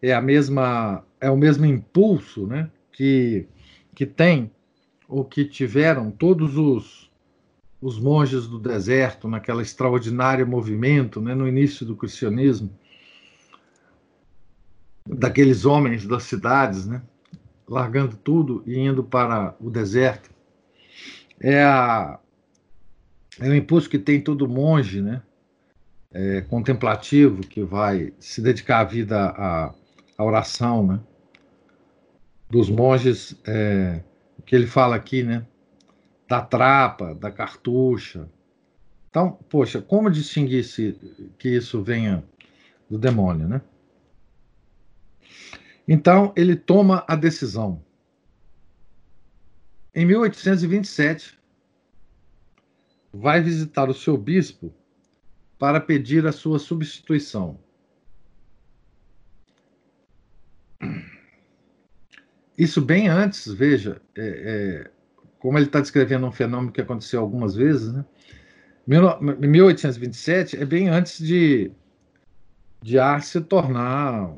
é 0.00 0.12
a 0.14 0.20
mesma 0.20 1.04
é 1.20 1.30
o 1.30 1.36
mesmo 1.36 1.64
impulso, 1.66 2.46
né, 2.46 2.70
que 2.92 3.46
que 3.94 4.06
tem 4.06 4.50
ou 5.08 5.24
que 5.24 5.44
tiveram 5.44 6.10
todos 6.10 6.56
os 6.56 7.10
os 7.80 7.98
monges 8.00 8.46
do 8.46 8.58
deserto 8.58 9.28
naquela 9.28 9.60
extraordinário 9.60 10.46
movimento, 10.46 11.20
né, 11.20 11.34
no 11.34 11.46
início 11.46 11.84
do 11.84 11.94
cristianismo, 11.94 12.70
daqueles 15.06 15.66
homens 15.66 16.06
das 16.06 16.22
cidades, 16.22 16.86
né, 16.86 17.02
largando 17.68 18.16
tudo 18.16 18.62
e 18.66 18.78
indo 18.78 19.04
para 19.04 19.54
o 19.60 19.68
deserto. 19.68 20.30
É 21.38 21.62
a 21.62 22.18
é 23.40 23.48
um 23.48 23.54
impulso 23.54 23.88
que 23.88 23.98
tem 23.98 24.20
todo 24.20 24.48
monge, 24.48 25.00
né? 25.00 25.22
É, 26.12 26.42
contemplativo, 26.42 27.40
que 27.40 27.62
vai 27.62 28.12
se 28.20 28.40
dedicar 28.40 28.80
a 28.80 28.84
vida 28.84 29.30
à, 29.30 29.74
à 30.16 30.24
oração, 30.24 30.86
né? 30.86 31.00
Dos 32.48 32.70
monges, 32.70 33.36
é, 33.46 34.02
que 34.46 34.54
ele 34.54 34.66
fala 34.66 34.94
aqui, 34.94 35.22
né? 35.22 35.44
Da 36.28 36.40
trapa, 36.40 37.14
da 37.14 37.30
cartucha. 37.30 38.28
Então, 39.10 39.38
poxa, 39.48 39.82
como 39.82 40.10
distinguir 40.10 40.64
se, 40.64 40.96
que 41.38 41.48
isso 41.48 41.82
venha 41.82 42.24
do 42.88 42.98
demônio, 42.98 43.48
né? 43.48 43.60
Então, 45.86 46.32
ele 46.36 46.56
toma 46.56 47.04
a 47.06 47.14
decisão. 47.14 47.82
Em 49.94 50.06
1827, 50.06 51.38
vai 53.14 53.40
visitar 53.40 53.88
o 53.88 53.94
seu 53.94 54.16
bispo 54.16 54.74
para 55.56 55.80
pedir 55.80 56.26
a 56.26 56.32
sua 56.32 56.58
substituição. 56.58 57.58
Isso 62.58 62.82
bem 62.82 63.08
antes, 63.08 63.46
veja, 63.52 64.02
é, 64.16 64.26
é, 64.86 64.90
como 65.38 65.56
ele 65.56 65.66
está 65.66 65.80
descrevendo 65.80 66.26
um 66.26 66.32
fenômeno 66.32 66.72
que 66.72 66.80
aconteceu 66.80 67.20
algumas 67.20 67.54
vezes, 67.54 67.92
né? 67.92 68.04
1827 68.86 70.60
é 70.60 70.66
bem 70.66 70.88
antes 70.88 71.18
de, 71.18 71.72
de 72.82 72.98
Ars 72.98 73.26
se 73.26 73.40
tornar 73.40 74.30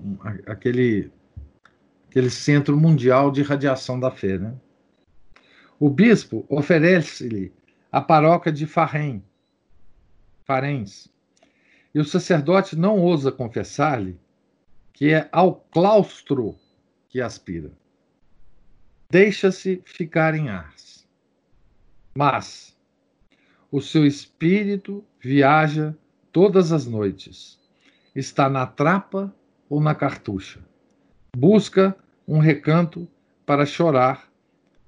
aquele, 0.47 1.11
aquele 2.09 2.31
centro 2.31 2.77
mundial 2.77 3.33
de 3.33 3.43
radiação 3.43 3.99
da 3.99 4.09
fé. 4.09 4.39
Né? 4.39 4.55
O 5.81 5.91
bispo 5.91 6.47
oferece-lhe 6.49 7.53
a 7.97 8.01
paróquia 8.03 8.53
de 8.53 8.67
Farém, 8.67 9.25
Farens. 10.45 11.09
E 11.95 11.99
o 11.99 12.05
sacerdote 12.05 12.77
não 12.77 12.99
ousa 12.99 13.33
confessar-lhe 13.33 14.21
que 14.93 15.15
é 15.15 15.31
ao 15.33 15.55
claustro 15.55 16.59
que 17.09 17.23
aspira. 17.23 17.73
Deixa-se 19.09 19.83
ficar 19.87 20.35
em 20.35 20.51
Ars. 20.51 21.09
Mas 22.15 22.77
o 23.73 23.81
seu 23.81 24.05
espírito 24.05 25.03
viaja 25.19 25.97
todas 26.31 26.73
as 26.73 26.85
noites. 26.87 27.59
Está 28.15 28.51
na 28.51 28.67
trapa 28.67 29.35
ou 29.71 29.81
na 29.81 29.95
cartucha. 29.95 30.61
Busca 31.35 31.97
um 32.29 32.41
recanto 32.41 33.09
para 33.47 33.65
chorar 33.65 34.31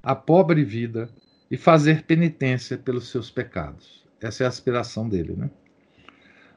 a 0.02 0.14
pobre 0.14 0.62
vida 0.62 1.08
e 1.50 1.56
fazer 1.56 2.04
penitência 2.04 2.76
pelos 2.76 3.08
seus 3.08 3.30
pecados. 3.30 4.06
Essa 4.20 4.44
é 4.44 4.46
a 4.46 4.48
aspiração 4.48 5.08
dele, 5.08 5.34
né? 5.34 5.50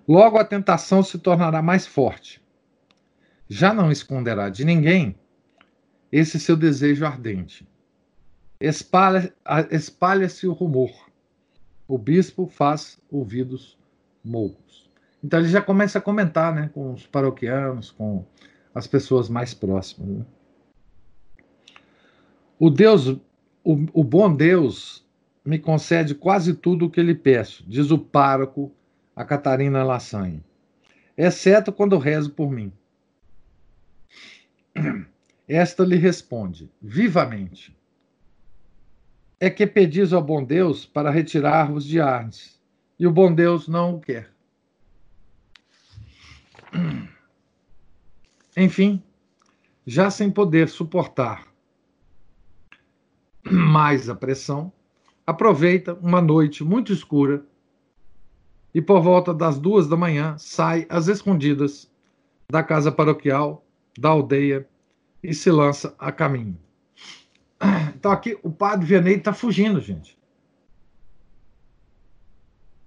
Logo 0.07 0.37
a 0.37 0.43
tentação 0.43 1.03
se 1.03 1.17
tornará 1.19 1.61
mais 1.61 1.85
forte. 1.85 2.41
Já 3.47 3.73
não 3.73 3.91
esconderá 3.91 4.49
de 4.49 4.65
ninguém 4.65 5.15
esse 6.11 6.39
seu 6.39 6.57
desejo 6.57 7.05
ardente. 7.05 7.67
Espalha-se 8.59 9.33
espalha 9.71 10.27
o 10.45 10.51
rumor. 10.51 10.91
O 11.87 11.97
bispo 11.97 12.47
faz 12.47 12.99
ouvidos 13.09 13.77
moucos. 14.23 14.89
Então 15.23 15.39
ele 15.39 15.49
já 15.49 15.61
começa 15.61 15.99
a 15.99 16.01
comentar 16.01 16.53
né, 16.53 16.69
com 16.73 16.93
os 16.93 17.05
paroquianos, 17.05 17.91
com 17.91 18.25
as 18.73 18.87
pessoas 18.87 19.29
mais 19.29 19.53
próximas. 19.53 20.09
Né? 20.09 20.25
O 22.59 22.69
Deus 22.69 23.17
o, 23.63 23.73
o 23.93 24.03
bom 24.03 24.33
Deus 24.33 25.05
me 25.43 25.57
concede 25.59 26.15
quase 26.15 26.53
tudo 26.53 26.85
o 26.85 26.89
que 26.89 27.01
lhe 27.01 27.15
peço, 27.15 27.63
diz 27.67 27.91
o 27.91 27.97
pároco 27.97 28.71
a 29.15 29.25
Catarina 29.25 29.83
Lassanha, 29.83 30.43
exceto 31.17 31.71
quando 31.71 31.97
rezo 31.97 32.31
por 32.31 32.51
mim. 32.51 32.71
Esta 35.47 35.83
lhe 35.83 35.95
responde, 35.95 36.71
vivamente: 36.81 37.75
É 39.39 39.49
que 39.49 39.67
pedis 39.67 40.13
ao 40.13 40.23
bom 40.23 40.43
Deus 40.43 40.85
para 40.85 41.11
retirar-vos 41.11 41.85
de 41.85 41.99
Arnes 41.99 42.59
e 42.97 43.05
o 43.05 43.11
bom 43.11 43.33
Deus 43.33 43.67
não 43.67 43.95
o 43.95 43.99
quer. 43.99 44.31
Enfim, 48.55 49.01
já 49.85 50.09
sem 50.09 50.29
poder 50.29 50.69
suportar 50.69 51.50
mais 53.49 54.09
a 54.09 54.15
pressão, 54.15 54.71
aproveita 55.25 55.93
uma 55.95 56.21
noite 56.21 56.63
muito 56.63 56.91
escura 56.91 57.45
e, 58.73 58.81
por 58.81 59.01
volta 59.01 59.33
das 59.33 59.59
duas 59.59 59.87
da 59.87 59.97
manhã, 59.97 60.37
sai 60.37 60.85
às 60.89 61.07
escondidas 61.07 61.91
da 62.49 62.63
casa 62.63 62.91
paroquial, 62.91 63.65
da 63.97 64.09
aldeia 64.09 64.67
e 65.23 65.33
se 65.33 65.51
lança 65.51 65.95
a 65.97 66.11
caminho. 66.11 66.57
Então, 67.95 68.11
aqui 68.11 68.35
o 68.41 68.51
padre 68.51 68.87
Vianney 68.87 69.17
está 69.17 69.31
fugindo, 69.31 69.79
gente. 69.79 70.17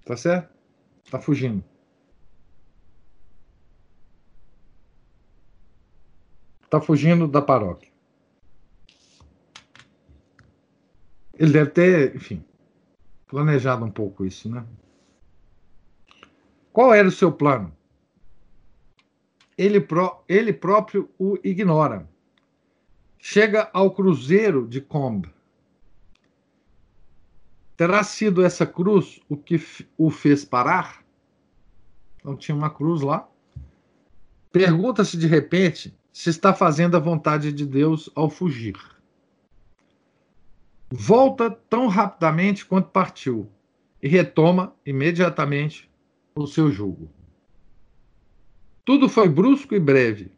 Tá 0.05 0.17
certo? 0.17 0.53
Está 1.05 1.21
fugindo. 1.21 1.62
Está 6.64 6.81
fugindo 6.81 7.29
da 7.29 7.40
paróquia. 7.40 7.94
Ele 11.38 11.53
deve 11.53 11.70
ter, 11.70 12.16
enfim, 12.16 12.44
planejado 13.27 13.85
um 13.85 13.90
pouco 13.90 14.25
isso, 14.25 14.49
né? 14.49 14.64
Qual 16.73 16.92
era 16.92 17.07
o 17.07 17.12
seu 17.12 17.31
plano? 17.31 17.73
Ele, 19.57 19.87
ele 20.29 20.53
próprio 20.53 21.09
o 21.18 21.38
ignora. 21.44 22.09
Chega 23.18 23.70
ao 23.73 23.90
cruzeiro 23.90 24.66
de 24.66 24.81
Combe. 24.81 25.33
Terá 27.77 28.05
sido 28.05 28.44
essa 28.44 28.66
cruz 28.66 29.20
o 29.29 29.37
que 29.37 29.61
o 29.97 30.11
fez 30.11 30.44
parar? 30.44 31.05
Então 32.18 32.37
tinha 32.37 32.55
uma 32.55 32.70
cruz 32.70 33.03
lá. 33.03 33.29
Pergunta-se 34.53 35.16
de 35.16 35.27
repente 35.27 35.97
se 36.12 36.31
está 36.31 36.55
fazendo 36.55 36.97
a 36.97 37.01
vontade 37.01 37.53
de 37.53 37.66
Deus 37.66 38.09
ao 38.14 38.31
fugir. 38.31 38.94
Volta 40.97 41.51
tão 41.51 41.89
rapidamente 41.89 42.65
quanto 42.65 42.91
partiu 42.91 43.51
e 44.01 44.07
retoma 44.07 44.73
imediatamente 44.87 45.91
o 46.37 46.47
seu 46.47 46.71
jugo. 46.71 47.11
Tudo 48.85 49.09
foi 49.09 49.29
brusco 49.29 49.75
e 49.75 49.81
breve, 49.81 50.31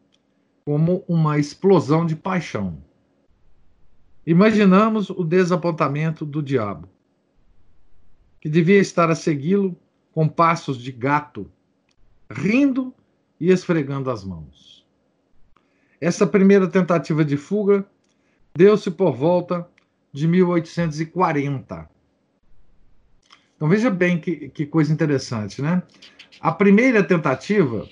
como 0.65 1.05
uma 1.07 1.39
explosão 1.39 2.07
de 2.07 2.17
paixão. 2.17 2.83
Imaginamos 4.27 5.11
o 5.11 5.23
desapontamento 5.23 6.25
do 6.25 6.43
diabo, 6.43 6.89
que 8.41 8.49
devia 8.49 8.79
estar 8.79 9.11
a 9.11 9.15
segui-lo 9.15 9.77
com 10.11 10.27
passos 10.27 10.79
de 10.79 10.91
gato, 10.91 11.53
rindo 12.31 12.95
e 13.39 13.51
esfregando 13.51 14.11
as 14.11 14.25
mãos. 14.25 14.87
Essa 16.01 16.27
primeira 16.27 16.67
tentativa 16.67 17.23
de 17.23 17.37
fuga 17.37 17.87
deu-se 18.57 18.91
por 18.91 19.13
volta 19.15 19.69
de 20.17 20.27
1840. 20.27 21.91
Então 23.55 23.69
veja 23.69 23.91
bem 23.91 24.19
que, 24.19 24.49
que 24.49 24.65
coisa 24.65 24.91
interessante, 24.93 25.61
né? 25.61 25.83
A 26.41 26.51
primeira 26.51 27.05
tentativa, 27.05 27.87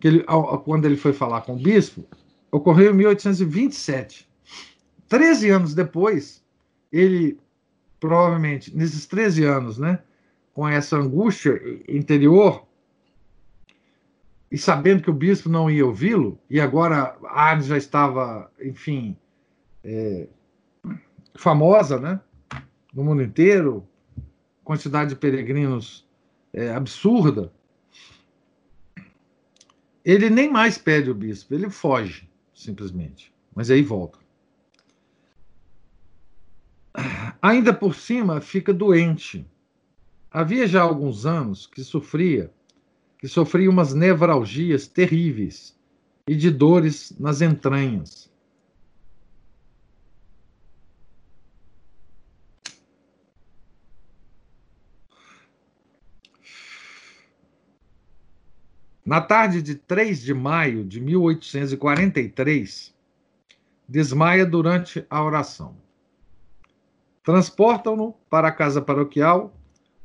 que 0.00 0.08
ele, 0.08 0.24
quando 0.64 0.86
ele 0.86 0.96
foi 0.96 1.12
falar 1.12 1.42
com 1.42 1.54
o 1.54 1.62
bispo, 1.62 2.06
ocorreu 2.50 2.92
em 2.92 2.96
1827. 2.96 4.26
Treze 5.08 5.50
anos 5.50 5.74
depois, 5.74 6.42
ele 6.90 7.38
provavelmente, 8.00 8.74
nesses 8.74 9.06
13 9.06 9.44
anos, 9.44 9.78
né, 9.78 10.00
com 10.52 10.66
essa 10.66 10.96
angústia 10.96 11.60
interior, 11.86 12.66
e 14.50 14.58
sabendo 14.58 15.02
que 15.02 15.10
o 15.10 15.14
bispo 15.14 15.48
não 15.48 15.70
ia 15.70 15.86
ouvi-lo, 15.86 16.38
e 16.50 16.60
agora 16.60 17.16
a 17.24 17.42
Arnes 17.42 17.66
já 17.66 17.76
estava, 17.76 18.50
enfim, 18.60 19.16
é, 19.84 20.26
famosa, 21.34 21.98
né? 21.98 22.20
No 22.92 23.04
mundo 23.04 23.22
inteiro, 23.22 23.86
quantidade 24.64 25.10
de 25.10 25.16
peregrinos 25.16 26.06
é, 26.52 26.72
absurda. 26.72 27.52
Ele 30.04 30.28
nem 30.28 30.50
mais 30.50 30.76
pede 30.76 31.10
o 31.10 31.14
bispo, 31.14 31.54
ele 31.54 31.70
foge, 31.70 32.28
simplesmente. 32.54 33.32
Mas 33.54 33.70
aí 33.70 33.82
volta. 33.82 34.18
Ainda 37.40 37.72
por 37.72 37.94
cima, 37.94 38.40
fica 38.40 38.72
doente. 38.72 39.46
Havia 40.30 40.66
já 40.66 40.82
alguns 40.82 41.24
anos 41.24 41.66
que 41.66 41.82
sofria 41.82 42.50
que 43.22 43.28
sofria 43.28 43.70
umas 43.70 43.94
nevralgias 43.94 44.88
terríveis 44.88 45.78
e 46.26 46.34
de 46.34 46.50
dores 46.50 47.14
nas 47.20 47.40
entranhas. 47.40 48.28
Na 59.04 59.20
tarde 59.20 59.60
de 59.60 59.74
3 59.74 60.22
de 60.22 60.32
maio 60.32 60.84
de 60.84 61.00
1843, 61.00 62.94
desmaia 63.88 64.46
durante 64.46 65.04
a 65.10 65.24
oração. 65.24 65.76
Transportam-no 67.24 68.12
para 68.30 68.46
a 68.48 68.52
casa 68.52 68.80
paroquial, 68.80 69.52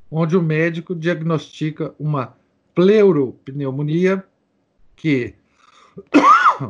onde 0.10 0.36
o 0.36 0.42
médico 0.42 0.96
diagnostica 0.96 1.94
uma 2.00 2.36
pleuropneumonia, 2.74 4.26
que 4.96 5.36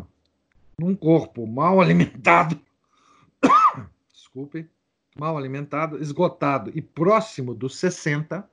num 0.78 0.96
corpo 0.96 1.48
mal 1.48 1.80
alimentado, 1.80 2.60
desculpe, 4.12 4.70
mal 5.18 5.38
alimentado, 5.38 5.98
esgotado 6.02 6.72
e 6.76 6.82
próximo 6.82 7.56
dos 7.56 7.78
60, 7.78 8.46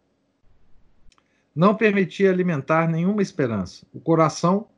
não 1.55 1.75
permitia 1.75 2.31
alimentar 2.31 2.89
nenhuma 2.89 3.23
esperança. 3.23 3.87
O 3.93 4.01
coração 4.01 4.69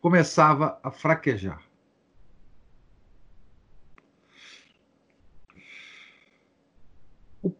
começava 0.00 0.78
a 0.82 0.90
fraquejar. 0.90 1.62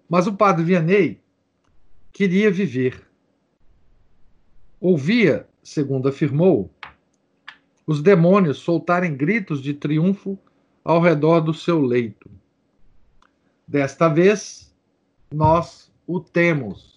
Mas 0.09 0.27
o 0.27 0.35
padre 0.35 0.65
Vianney 0.65 1.21
queria 2.13 2.51
viver. 2.51 3.07
Ouvia, 4.81 5.49
segundo 5.63 6.09
afirmou, 6.09 6.71
os 7.87 8.03
demônios 8.03 8.59
soltarem 8.59 9.17
gritos 9.17 9.63
de 9.63 9.73
triunfo 9.73 10.39
ao 10.85 11.01
redor 11.01 11.41
do 11.41 11.55
seu 11.55 11.81
leito. 11.81 12.31
Desta 13.67 14.09
vez, 14.09 14.75
nós 15.33 15.93
o 16.07 16.21
temos. 16.21 16.96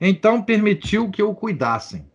Então 0.00 0.42
permitiu 0.42 1.10
que 1.10 1.22
o 1.22 1.34
cuidassem. 1.34 2.08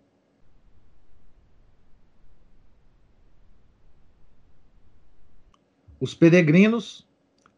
Os 6.00 6.14
peregrinos, 6.14 7.08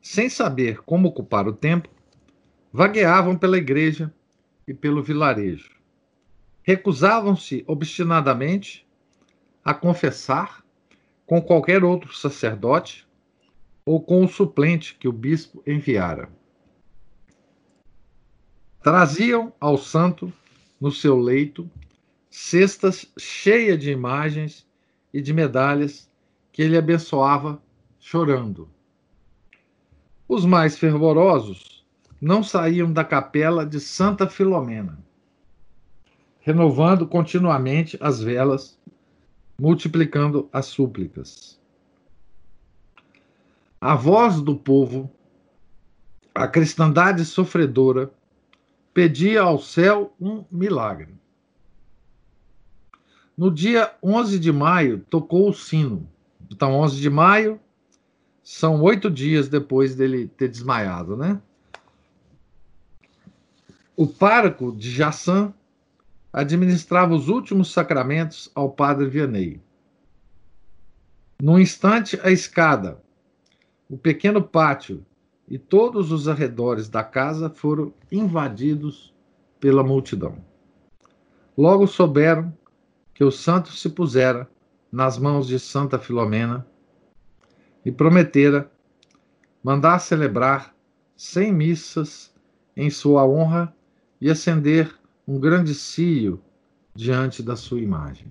sem 0.02 0.30
saber 0.30 0.82
como 0.84 1.08
ocupar 1.08 1.48
o 1.48 1.54
tempo, 1.54 1.90
vagueavam 2.72 3.38
pela 3.38 3.58
igreja 3.58 4.14
e 4.68 4.74
pelo 4.74 5.02
vilarejo. 5.02 5.72
Recusavam-se 6.62 7.64
obstinadamente 7.68 8.88
a 9.64 9.74
confessar 9.74 10.64
com 11.26 11.42
qualquer 11.42 11.84
outro 11.84 12.16
sacerdote 12.16 13.08
ou 13.84 14.02
com 14.02 14.24
o 14.24 14.28
suplente 14.28 14.96
que 14.96 15.08
o 15.08 15.12
bispo 15.12 15.64
enviara. 15.66 16.30
Traziam 18.86 19.52
ao 19.60 19.80
santo, 19.80 20.32
no 20.80 20.92
seu 20.92 21.18
leito, 21.18 21.68
cestas 22.30 23.12
cheias 23.18 23.80
de 23.80 23.90
imagens 23.90 24.64
e 25.12 25.24
de 25.24 25.34
medalhas 25.34 26.08
que 26.52 26.62
ele 26.62 26.78
abençoava 26.78 27.60
chorando. 28.00 28.70
Os 30.28 30.46
mais 30.46 30.78
fervorosos 30.78 31.84
não 32.22 32.44
saíam 32.44 32.94
da 32.94 33.04
capela 33.04 33.66
de 33.66 33.80
Santa 33.80 34.30
Filomena, 34.30 35.00
renovando 36.42 37.08
continuamente 37.08 37.98
as 38.00 38.22
velas, 38.22 38.78
multiplicando 39.60 40.48
as 40.54 40.68
súplicas. 40.68 41.60
A 43.82 43.96
voz 43.96 44.40
do 44.44 44.56
povo, 44.56 45.10
a 46.36 46.48
cristandade 46.48 47.26
sofredora, 47.26 48.14
pedia 48.96 49.42
ao 49.42 49.60
céu 49.60 50.16
um 50.22 50.46
milagre. 50.50 51.14
No 53.38 53.52
dia 53.52 53.94
11 54.02 54.40
de 54.40 54.54
maio, 54.54 55.00
tocou 55.10 55.50
o 55.50 55.54
sino. 55.54 56.10
Então, 56.50 56.72
11 56.80 57.02
de 57.02 57.10
maio 57.10 57.60
são 58.42 58.82
oito 58.82 59.12
dias 59.12 59.50
depois 59.50 59.96
dele 59.96 60.30
ter 60.30 60.48
desmaiado, 60.48 61.18
né? 61.18 61.42
O 63.98 64.08
pároco 64.08 64.72
de 64.72 64.90
Jassan 64.90 65.54
administrava 66.32 67.14
os 67.14 67.28
últimos 67.28 67.74
sacramentos 67.74 68.50
ao 68.56 68.72
padre 68.72 69.10
Vianney. 69.10 69.62
Num 71.42 71.60
instante, 71.60 72.18
a 72.24 72.32
escada, 72.32 73.04
o 73.90 73.98
pequeno 73.98 74.42
pátio 74.42 75.06
e 75.48 75.58
todos 75.58 76.12
os 76.12 76.28
arredores 76.28 76.90
da 76.90 77.04
casa 77.04 77.50
foram 77.50 77.94
invadidos 78.12 79.14
pela 79.60 79.84
multidão. 79.84 80.38
Logo 81.58 81.88
souberam 81.88 82.56
que 83.14 83.24
o 83.24 83.32
santo 83.32 83.72
se 83.72 83.90
pusera 83.90 84.50
nas 84.92 85.18
mãos 85.18 85.48
de 85.48 85.60
Santa 85.60 86.00
Filomena 86.00 86.66
e 87.86 87.92
prometera 87.92 88.72
mandar 89.64 90.00
celebrar 90.00 90.76
cem 91.16 91.52
missas 91.52 92.34
em 92.76 92.90
sua 92.90 93.26
honra 93.26 93.76
e 94.20 94.30
acender 94.30 94.94
um 95.28 95.40
grande 95.40 95.74
cio 95.74 96.42
diante 96.94 97.42
da 97.42 97.56
sua 97.56 97.80
imagem. 97.80 98.28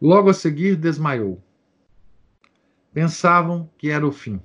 Logo 0.00 0.30
a 0.30 0.34
seguir 0.34 0.76
desmaiou. 0.76 1.42
Pensavam 2.92 3.68
que 3.76 3.90
era 3.90 4.06
o 4.06 4.12
fim. 4.12 4.40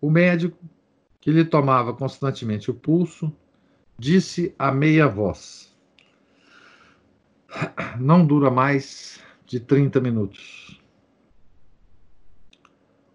O 0.00 0.10
médico, 0.10 0.58
que 1.20 1.30
lhe 1.30 1.44
tomava 1.44 1.92
constantemente 1.92 2.70
o 2.70 2.74
pulso, 2.74 3.32
disse 3.98 4.54
a 4.58 4.70
meia 4.70 5.08
voz: 5.08 5.76
Não 7.98 8.24
dura 8.24 8.50
mais 8.50 9.20
de 9.44 9.58
30 9.58 10.00
minutos. 10.00 10.80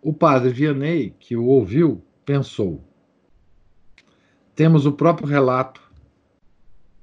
O 0.01 0.13
padre 0.13 0.49
Vianney, 0.49 1.11
que 1.17 1.37
o 1.37 1.45
ouviu, 1.45 2.03
pensou: 2.25 2.83
Temos 4.53 4.85
o 4.85 4.91
próprio 4.91 5.27
relato 5.27 5.81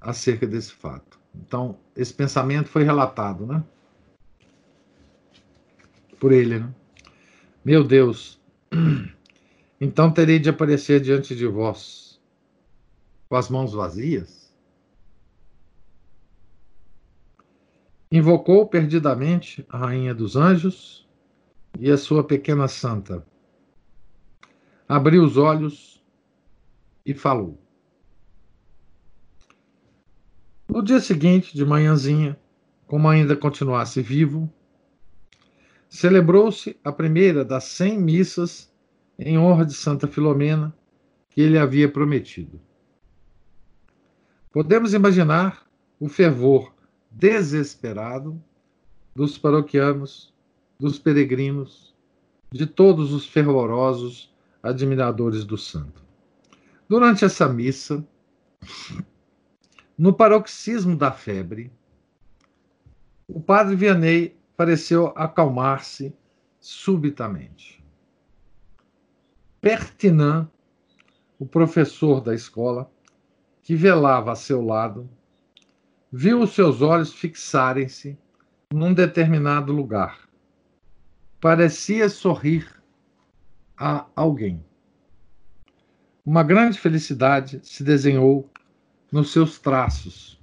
acerca 0.01 0.47
desse 0.47 0.73
fato. 0.73 1.19
Então, 1.35 1.79
esse 1.97 2.13
pensamento 2.13 2.69
foi 2.69 2.83
relatado, 2.83 3.47
né? 3.47 3.65
Por 6.19 6.33
ele, 6.33 6.59
né? 6.59 6.75
Meu 7.65 7.85
Deus, 7.85 8.41
então 9.81 10.13
terei 10.13 10.39
de 10.39 10.51
aparecer 10.51 11.01
diante 11.01 11.35
de 11.35 11.47
vós 11.47 12.21
com 13.29 13.37
as 13.37 13.49
mãos 13.49 13.73
vazias? 13.73 14.53
Invocou 18.13 18.67
perdidamente 18.67 19.65
a 19.69 19.79
rainha 19.79 20.15
dos 20.15 20.37
anjos 20.37 21.09
e 21.79 21.91
a 21.91 21.97
sua 21.97 22.25
pequena 22.25 22.67
santa. 22.69 23.25
Abriu 24.89 25.25
os 25.25 25.37
olhos 25.37 26.05
e 27.07 27.15
falou. 27.15 27.59
No 30.69 30.83
dia 30.83 31.01
seguinte, 31.01 31.57
de 31.57 31.65
manhãzinha, 31.65 32.39
como 32.87 33.09
ainda 33.09 33.37
continuasse 33.37 34.03
vivo, 34.03 34.53
celebrou-se 35.89 36.79
a 36.85 36.93
primeira 36.93 37.45
das 37.45 37.65
cem 37.65 37.99
missas 37.99 38.70
em 39.21 39.39
honra 39.39 39.67
de 39.67 39.75
Santa 39.75 40.09
Filomena 40.09 40.75
que 41.29 41.43
ele 41.43 41.59
havia 41.59 41.91
prometido. 41.91 42.59
Podemos 44.51 44.95
imaginar 44.95 45.67
o 46.01 46.09
fervor 46.09 46.75
desesperado 47.11 48.43
dos 49.15 49.37
paroquianos, 49.37 50.33
dos 50.79 50.99
peregrinos, 50.99 51.95
de 52.51 52.67
todos 52.67 53.13
os 53.13 53.27
fervorosos 53.27 54.35
admiradores 54.63 55.45
do 55.45 55.57
santo. 55.59 56.03
Durante 56.89 57.25
essa 57.25 57.49
missa, 57.49 58.05
no 59.97 60.13
paroxismo 60.15 60.97
da 60.97 61.13
febre, 61.13 61.71
o 63.29 63.41
padre 63.41 63.77
Vianney 63.77 64.37
pareceu 64.57 65.13
acalmar-se 65.15 66.13
subitamente. 66.59 67.80
Pertinan, 69.61 70.51
o 71.39 71.47
professor 71.47 72.21
da 72.21 72.35
escola, 72.35 72.91
que 73.63 73.75
velava 73.75 74.33
a 74.33 74.37
seu 74.37 74.65
lado, 74.65 75.09
viu 76.11 76.41
os 76.43 76.55
seus 76.55 76.83
olhos 76.83 77.13
fixarem-se 77.13 78.19
num 78.73 78.95
determinado 78.95 79.73
lugar. 79.73 80.29
Parecia 81.41 82.09
sorrir 82.09 82.69
a 83.77 84.07
alguém. 84.15 84.65
Uma 86.25 86.43
grande 86.43 86.79
felicidade 86.79 87.61
se 87.63 87.83
desenhou 87.83 88.49
nos 89.11 89.33
seus 89.33 89.59
traços, 89.59 90.41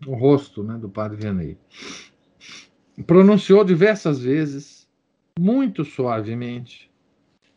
no 0.00 0.14
rosto 0.14 0.62
né, 0.62 0.76
do 0.76 0.88
padre 0.88 1.16
Vianney 1.16 1.58
pronunciou 3.02 3.64
diversas 3.64 4.20
vezes, 4.20 4.88
muito 5.38 5.84
suavemente, 5.84 6.90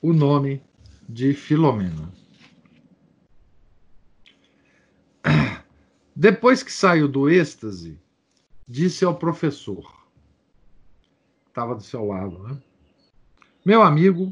o 0.01 0.11
nome 0.11 0.61
de 1.09 1.33
Filomena. 1.33 2.13
Depois 6.15 6.61
que 6.61 6.71
saiu 6.71 7.07
do 7.07 7.27
êxtase, 7.27 7.99
disse 8.67 9.03
ao 9.03 9.17
professor, 9.17 9.91
estava 11.47 11.73
do 11.73 11.81
seu 11.81 12.05
lado, 12.05 12.37
né? 12.43 12.61
Meu 13.65 13.81
amigo, 13.81 14.31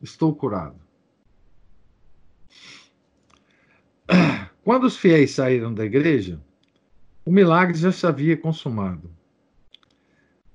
estou 0.00 0.34
curado. 0.34 0.80
Quando 4.64 4.84
os 4.84 4.96
fiéis 4.96 5.32
saíram 5.32 5.74
da 5.74 5.84
igreja, 5.84 6.40
o 7.22 7.30
milagre 7.30 7.76
já 7.76 7.92
se 7.92 8.06
havia 8.06 8.34
consumado. 8.34 9.14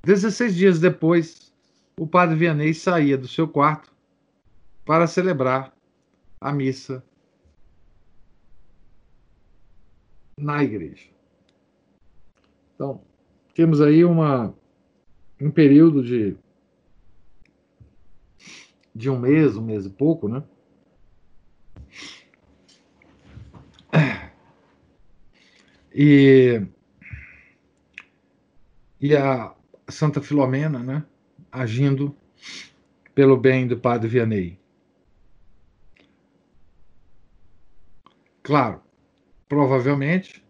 Dezesseis 0.03 0.55
dias 0.55 0.79
depois, 0.79 1.53
o 1.95 2.07
padre 2.07 2.35
Vianney 2.35 2.73
saía 2.73 3.15
do 3.15 3.27
seu 3.27 3.47
quarto 3.47 3.98
para 4.89 5.05
celebrar 5.05 5.71
a 6.41 6.51
missa 6.51 7.05
na 10.35 10.63
igreja. 10.63 11.11
Então, 12.73 12.99
temos 13.53 13.81
aí 13.81 14.03
uma, 14.03 14.51
um 15.39 15.51
período 15.51 16.03
de, 16.03 16.35
de 18.95 19.11
um 19.11 19.19
mês, 19.19 19.55
um 19.55 19.61
mês 19.61 19.85
e 19.85 19.91
pouco, 19.91 20.27
né? 20.27 20.43
E, 25.93 26.65
e 28.99 29.15
a, 29.15 29.53
Santa 29.87 30.19
Filomena, 30.19 30.79
né, 30.79 31.05
agindo 31.51 32.15
pelo 33.13 33.37
bem 33.37 33.67
do 33.67 33.77
padre 33.77 34.07
Vianney. 34.07 34.58
Claro, 38.49 38.81
provavelmente 39.47 40.43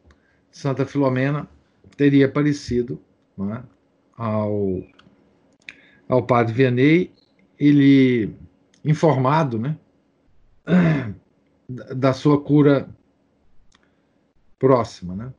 Santa 0.50 0.86
Filomena 0.86 1.50
teria 1.98 2.28
aparecido 2.28 2.98
né, 3.38 3.62
ao, 4.16 4.82
ao 6.08 6.26
padre 6.26 6.54
Vianney, 6.54 7.14
ele 7.60 8.34
informado 8.86 9.60
né, 9.60 9.78
da 11.68 12.14
sua 12.14 12.42
cura 12.42 12.90
próxima. 14.58 15.14
Né? 15.14 15.34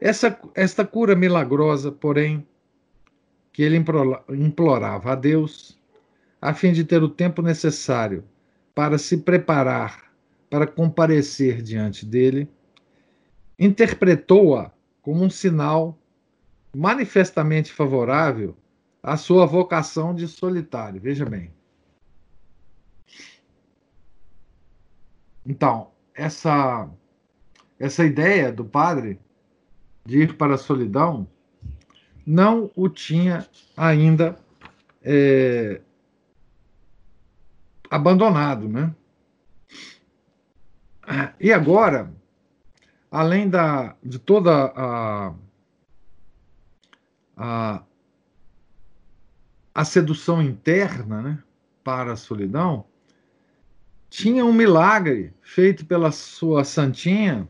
Essa, 0.00 0.36
esta 0.56 0.84
cura 0.84 1.14
milagrosa, 1.14 1.92
porém, 1.92 2.44
que 3.52 3.62
ele 3.62 3.80
implorava 4.30 5.12
a 5.12 5.14
Deus, 5.14 5.78
a 6.42 6.52
fim 6.52 6.72
de 6.72 6.82
ter 6.82 7.04
o 7.04 7.08
tempo 7.08 7.40
necessário 7.40 8.24
para 8.74 8.98
se 8.98 9.18
preparar 9.18 10.09
para 10.50 10.66
comparecer 10.66 11.62
diante 11.62 12.04
dele, 12.04 12.50
interpretou-a 13.56 14.72
como 15.00 15.24
um 15.24 15.30
sinal 15.30 15.96
manifestamente 16.74 17.72
favorável 17.72 18.56
à 19.02 19.16
sua 19.16 19.46
vocação 19.46 20.14
de 20.14 20.26
solitário. 20.26 21.00
Veja 21.00 21.24
bem. 21.24 21.52
Então, 25.46 25.92
essa, 26.14 26.88
essa 27.78 28.04
ideia 28.04 28.52
do 28.52 28.64
padre 28.64 29.18
de 30.04 30.22
ir 30.22 30.36
para 30.36 30.54
a 30.54 30.58
solidão, 30.58 31.28
não 32.26 32.70
o 32.74 32.88
tinha 32.88 33.46
ainda 33.76 34.36
é, 35.02 35.80
abandonado, 37.90 38.68
né? 38.68 38.94
E 41.38 41.52
agora, 41.52 42.12
além 43.10 43.48
da, 43.48 43.96
de 44.02 44.18
toda 44.18 44.72
a, 44.76 45.34
a, 47.36 47.82
a 49.74 49.84
sedução 49.84 50.42
interna 50.42 51.22
né, 51.22 51.38
para 51.82 52.12
a 52.12 52.16
solidão, 52.16 52.84
tinha 54.08 54.44
um 54.44 54.52
milagre 54.52 55.32
feito 55.40 55.84
pela 55.84 56.10
sua 56.12 56.64
santinha 56.64 57.48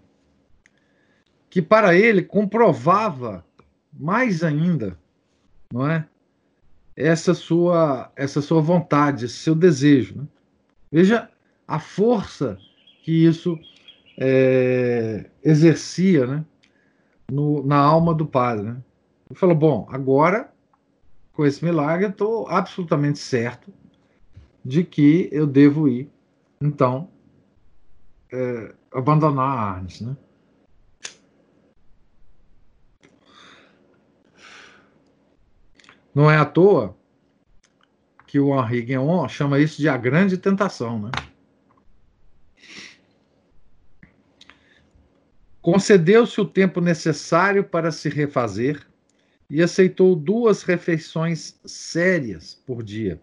que 1.49 1.61
para 1.61 1.95
ele 1.95 2.23
comprovava 2.23 3.45
mais 3.93 4.45
ainda, 4.45 4.97
não 5.73 5.89
é? 5.89 6.07
Essa 6.95 7.35
sua 7.35 8.13
essa 8.15 8.43
sua 8.43 8.61
vontade, 8.61 9.25
esse 9.25 9.35
seu 9.37 9.55
desejo. 9.55 10.17
Né? 10.17 10.29
Veja 10.93 11.31
a 11.67 11.81
força 11.81 12.59
que 13.03 13.25
isso 13.25 13.59
é, 14.19 15.31
exercia, 15.43 16.27
né? 16.27 16.45
No, 17.31 17.65
na 17.65 17.77
alma 17.77 18.15
do 18.15 18.27
padre. 18.27 18.67
Né? 18.67 18.83
Ele 19.31 19.39
falou: 19.39 19.55
bom, 19.55 19.89
agora 19.91 20.53
com 21.33 21.47
esse 21.47 21.65
milagre 21.65 22.07
eu 22.07 22.11
estou 22.11 22.49
absolutamente 22.49 23.19
certo 23.19 23.73
de 24.65 24.85
que 24.85 25.29
eu 25.33 25.47
devo 25.47 25.89
ir, 25.89 26.11
então, 26.61 27.09
é, 28.31 28.75
abandonar 28.93 29.47
a 29.47 29.63
Arnes, 29.73 30.01
né? 30.03 30.17
Não 36.15 36.31
é 36.31 36.37
à 36.37 36.45
toa 36.45 36.97
que 38.27 38.39
o 38.39 38.55
Henri 38.55 38.83
Guéon 38.83 39.27
chama 39.29 39.59
isso 39.59 39.81
de 39.81 39.89
a 39.89 39.97
grande 39.97 40.37
tentação, 40.37 40.99
né? 40.99 41.11
Concedeu-se 45.63 46.41
o 46.41 46.45
tempo 46.45 46.81
necessário 46.81 47.63
para 47.63 47.93
se 47.93 48.09
refazer 48.09 48.87
e 49.49 49.63
aceitou 49.63 50.17
duas 50.17 50.63
refeições 50.63 51.59
sérias 51.65 52.63
por 52.67 52.83
dia, 52.83 53.21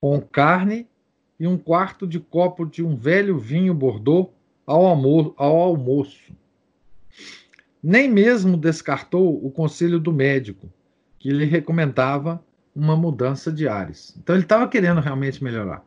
com 0.00 0.20
carne 0.20 0.86
e 1.38 1.46
um 1.46 1.58
quarto 1.58 2.06
de 2.06 2.18
copo 2.18 2.64
de 2.64 2.82
um 2.82 2.96
velho 2.96 3.38
vinho 3.38 3.74
Bordeaux 3.74 4.30
ao, 4.66 4.86
almo 4.86 5.34
ao 5.36 5.56
almoço. 5.56 6.32
Nem 7.82 8.08
mesmo 8.08 8.56
descartou 8.56 9.44
o 9.44 9.50
conselho 9.50 9.98
do 9.98 10.12
médico, 10.12 10.70
que 11.18 11.30
lhe 11.30 11.44
recomendava 11.44 12.42
uma 12.74 12.96
mudança 12.96 13.52
de 13.52 13.66
ares. 13.66 14.14
Então 14.18 14.34
ele 14.34 14.44
estava 14.44 14.68
querendo 14.68 15.00
realmente 15.00 15.42
melhorar. 15.42 15.84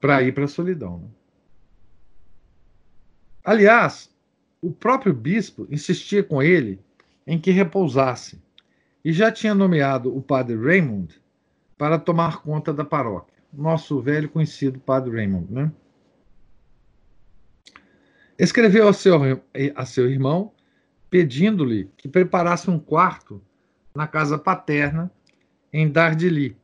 Para 0.00 0.22
ir 0.22 0.32
para 0.32 0.44
a 0.44 0.48
solidão. 0.48 0.98
Né? 0.98 1.08
Aliás, 3.44 4.10
o 4.60 4.70
próprio 4.70 5.12
bispo 5.12 5.66
insistia 5.70 6.22
com 6.22 6.42
ele 6.42 6.80
em 7.26 7.38
que 7.38 7.50
repousasse 7.50 8.40
e 9.04 9.12
já 9.12 9.30
tinha 9.30 9.54
nomeado 9.54 10.14
o 10.14 10.20
padre 10.20 10.56
Raymond 10.56 11.20
para 11.76 11.98
tomar 11.98 12.42
conta 12.42 12.72
da 12.72 12.84
paróquia. 12.84 13.38
Nosso 13.52 14.00
velho 14.00 14.28
conhecido 14.28 14.78
padre 14.78 15.16
Raymond, 15.16 15.52
né? 15.52 15.72
Escreveu 18.38 18.88
a 18.88 18.92
seu, 18.92 19.42
a 19.74 19.84
seu 19.84 20.10
irmão 20.10 20.52
pedindo-lhe 21.10 21.90
que 21.96 22.08
preparasse 22.08 22.70
um 22.70 22.78
quarto 22.78 23.42
na 23.94 24.06
casa 24.06 24.38
paterna 24.38 25.10
em 25.72 25.90
Dardilly. 25.90 26.56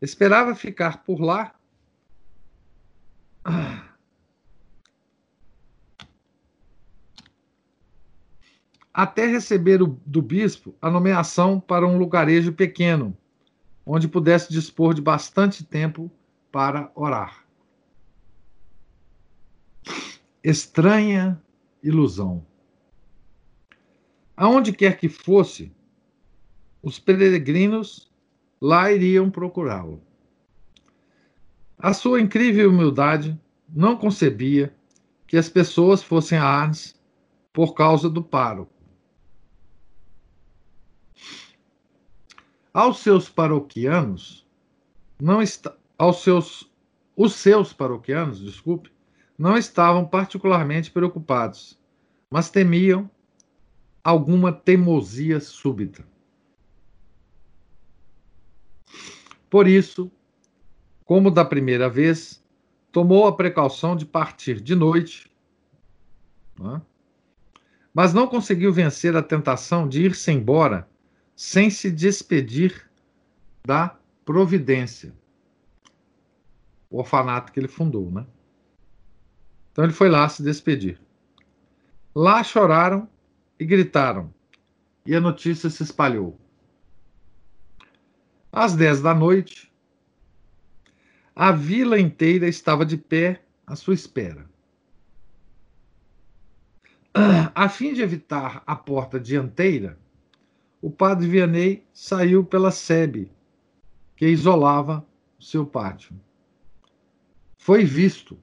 Esperava 0.00 0.54
ficar 0.54 1.04
por 1.04 1.20
lá. 1.20 1.54
Até 8.92 9.26
receber 9.26 9.82
o, 9.82 10.00
do 10.06 10.22
bispo 10.22 10.74
a 10.80 10.90
nomeação 10.90 11.60
para 11.60 11.86
um 11.86 11.98
lugarejo 11.98 12.52
pequeno, 12.52 13.14
onde 13.84 14.08
pudesse 14.08 14.50
dispor 14.50 14.94
de 14.94 15.02
bastante 15.02 15.62
tempo 15.62 16.10
para 16.50 16.90
orar. 16.94 17.44
Estranha 20.42 21.38
ilusão. 21.82 22.46
Aonde 24.36 24.72
quer 24.72 24.96
que 24.96 25.08
fosse, 25.08 25.72
os 26.82 26.98
peregrinos 26.98 28.10
lá 28.60 28.90
iriam 28.90 29.30
procurá-lo. 29.30 30.05
A 31.78 31.92
sua 31.92 32.20
incrível 32.20 32.70
humildade 32.70 33.38
não 33.68 33.96
concebia 33.96 34.74
que 35.26 35.36
as 35.36 35.48
pessoas 35.48 36.02
fossem 36.02 36.38
a 36.38 36.44
Arnes 36.44 36.98
por 37.52 37.74
causa 37.74 38.08
do 38.08 38.22
pároco. 38.22 38.72
Aos 42.72 43.00
seus 43.00 43.28
paroquianos, 43.28 44.46
não 45.20 45.42
está, 45.42 45.74
aos 45.98 46.22
seus, 46.22 46.70
os 47.16 47.34
seus 47.34 47.72
paroquianos, 47.72 48.40
desculpe, 48.40 48.92
não 49.38 49.56
estavam 49.56 50.06
particularmente 50.06 50.90
preocupados, 50.90 51.78
mas 52.30 52.50
temiam 52.50 53.10
alguma 54.04 54.52
teimosia 54.52 55.40
súbita. 55.40 56.06
Por 59.50 59.66
isso, 59.66 60.10
como 61.06 61.30
da 61.30 61.44
primeira 61.44 61.88
vez, 61.88 62.44
tomou 62.90 63.28
a 63.28 63.36
precaução 63.36 63.94
de 63.94 64.04
partir 64.04 64.60
de 64.60 64.74
noite, 64.74 65.30
né? 66.58 66.82
mas 67.94 68.12
não 68.12 68.26
conseguiu 68.26 68.72
vencer 68.72 69.16
a 69.16 69.22
tentação 69.22 69.88
de 69.88 70.02
ir-se 70.02 70.32
embora 70.32 70.86
sem 71.34 71.70
se 71.70 71.90
despedir 71.90 72.90
da 73.64 73.96
providência, 74.24 75.14
o 76.90 76.98
orfanato 76.98 77.52
que 77.52 77.60
ele 77.60 77.68
fundou, 77.68 78.10
né? 78.10 78.26
Então 79.70 79.84
ele 79.84 79.92
foi 79.92 80.08
lá 80.08 80.28
se 80.28 80.42
despedir. 80.42 81.00
Lá 82.14 82.42
choraram 82.42 83.08
e 83.60 83.64
gritaram, 83.64 84.32
e 85.04 85.14
a 85.14 85.20
notícia 85.20 85.70
se 85.70 85.82
espalhou. 85.82 86.36
Às 88.50 88.74
dez 88.74 89.00
da 89.00 89.14
noite, 89.14 89.70
a 91.38 91.52
vila 91.52 92.00
inteira 92.00 92.48
estava 92.48 92.86
de 92.86 92.96
pé 92.96 93.42
à 93.66 93.76
sua 93.76 93.92
espera. 93.92 94.48
A 97.54 97.68
fim 97.68 97.92
de 97.92 98.00
evitar 98.00 98.62
a 98.66 98.74
porta 98.74 99.20
dianteira, 99.20 99.98
o 100.80 100.90
padre 100.90 101.28
Vianney 101.28 101.86
saiu 101.92 102.42
pela 102.42 102.70
sebe, 102.70 103.30
que 104.16 104.26
isolava 104.26 105.06
o 105.38 105.42
seu 105.42 105.66
pátio. 105.66 106.18
Foi 107.58 107.84
visto. 107.84 108.38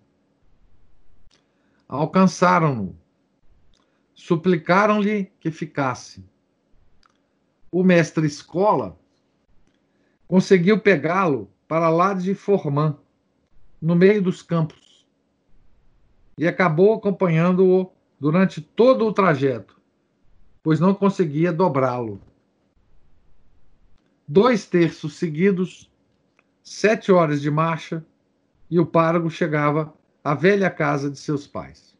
Alcançaram-no 1.87 2.95
suplicaram-lhe 4.13 5.31
que 5.39 5.51
ficasse. 5.51 6.23
O 7.71 7.83
mestre 7.83 8.25
escola 8.27 8.97
conseguiu 10.27 10.79
pegá-lo 10.79 11.52
para 11.73 11.89
lá 11.89 12.13
de 12.13 12.35
Formã, 12.35 12.95
no 13.81 13.95
meio 13.95 14.21
dos 14.21 14.43
campos, 14.43 15.07
e 16.37 16.47
acabou 16.47 16.93
acompanhando-o 16.93 17.91
durante 18.19 18.61
todo 18.61 19.07
o 19.07 19.11
trajeto, 19.11 19.81
pois 20.61 20.79
não 20.79 20.93
conseguia 20.93 21.51
dobrá-lo. 21.51 22.21
Dois 24.27 24.67
terços 24.67 25.15
seguidos, 25.15 25.91
sete 26.61 27.11
horas 27.11 27.41
de 27.41 27.49
marcha, 27.49 28.05
e 28.69 28.79
o 28.79 28.85
pároco 28.85 29.31
chegava 29.31 29.91
à 30.23 30.35
velha 30.35 30.69
casa 30.69 31.09
de 31.09 31.17
seus 31.17 31.47
pais. 31.47 31.97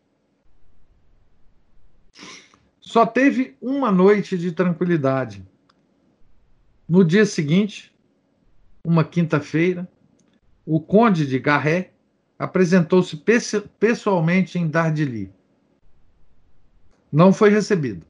Só 2.80 3.07
teve 3.07 3.57
uma 3.59 3.91
noite 3.91 4.38
de 4.38 4.51
tranquilidade. 4.51 5.43
No 6.88 7.03
dia 7.03 7.26
seguinte, 7.26 7.91
uma 8.84 9.03
quinta-feira, 9.03 9.89
o 10.65 10.79
conde 10.79 11.25
de 11.25 11.39
Garré 11.39 11.93
apresentou-se 12.38 13.15
pessoalmente 13.79 14.59
em 14.59 14.67
Dardilly. 14.67 15.31
Não 17.11 17.31
foi 17.31 17.49
recebido. 17.49 18.05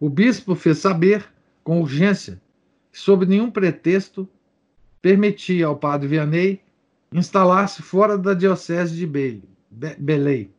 O 0.00 0.08
bispo 0.08 0.54
fez 0.54 0.78
saber, 0.78 1.26
com 1.62 1.80
urgência, 1.80 2.40
que, 2.90 2.98
sob 2.98 3.26
nenhum 3.26 3.50
pretexto, 3.50 4.28
permitia 5.02 5.66
ao 5.66 5.76
padre 5.76 6.08
Vianney 6.08 6.62
instalar-se 7.12 7.82
fora 7.82 8.16
da 8.16 8.32
diocese 8.32 8.96
de 8.96 9.06
Belém. 9.98 10.50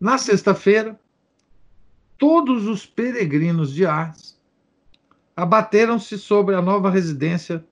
Na 0.00 0.18
sexta-feira, 0.18 0.98
todos 2.18 2.66
os 2.66 2.86
peregrinos 2.86 3.72
de 3.72 3.86
Ars 3.86 4.29
abateram-se 5.36 6.18
sobre 6.18 6.54
a 6.54 6.62
nova 6.62 6.90
residência 6.90 7.64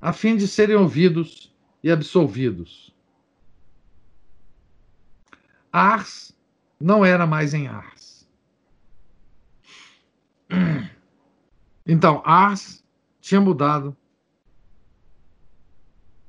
a 0.00 0.12
fim 0.12 0.36
de 0.36 0.48
serem 0.48 0.76
ouvidos 0.76 1.54
e 1.82 1.90
absolvidos. 1.90 2.92
Ars 5.72 6.36
não 6.80 7.04
era 7.04 7.26
mais 7.26 7.54
em 7.54 7.68
Ars. 7.68 8.28
Então, 11.84 12.22
Ars 12.24 12.84
tinha 13.20 13.40
mudado 13.40 13.96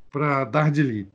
para 0.10 0.46
Dardili. 0.46 1.12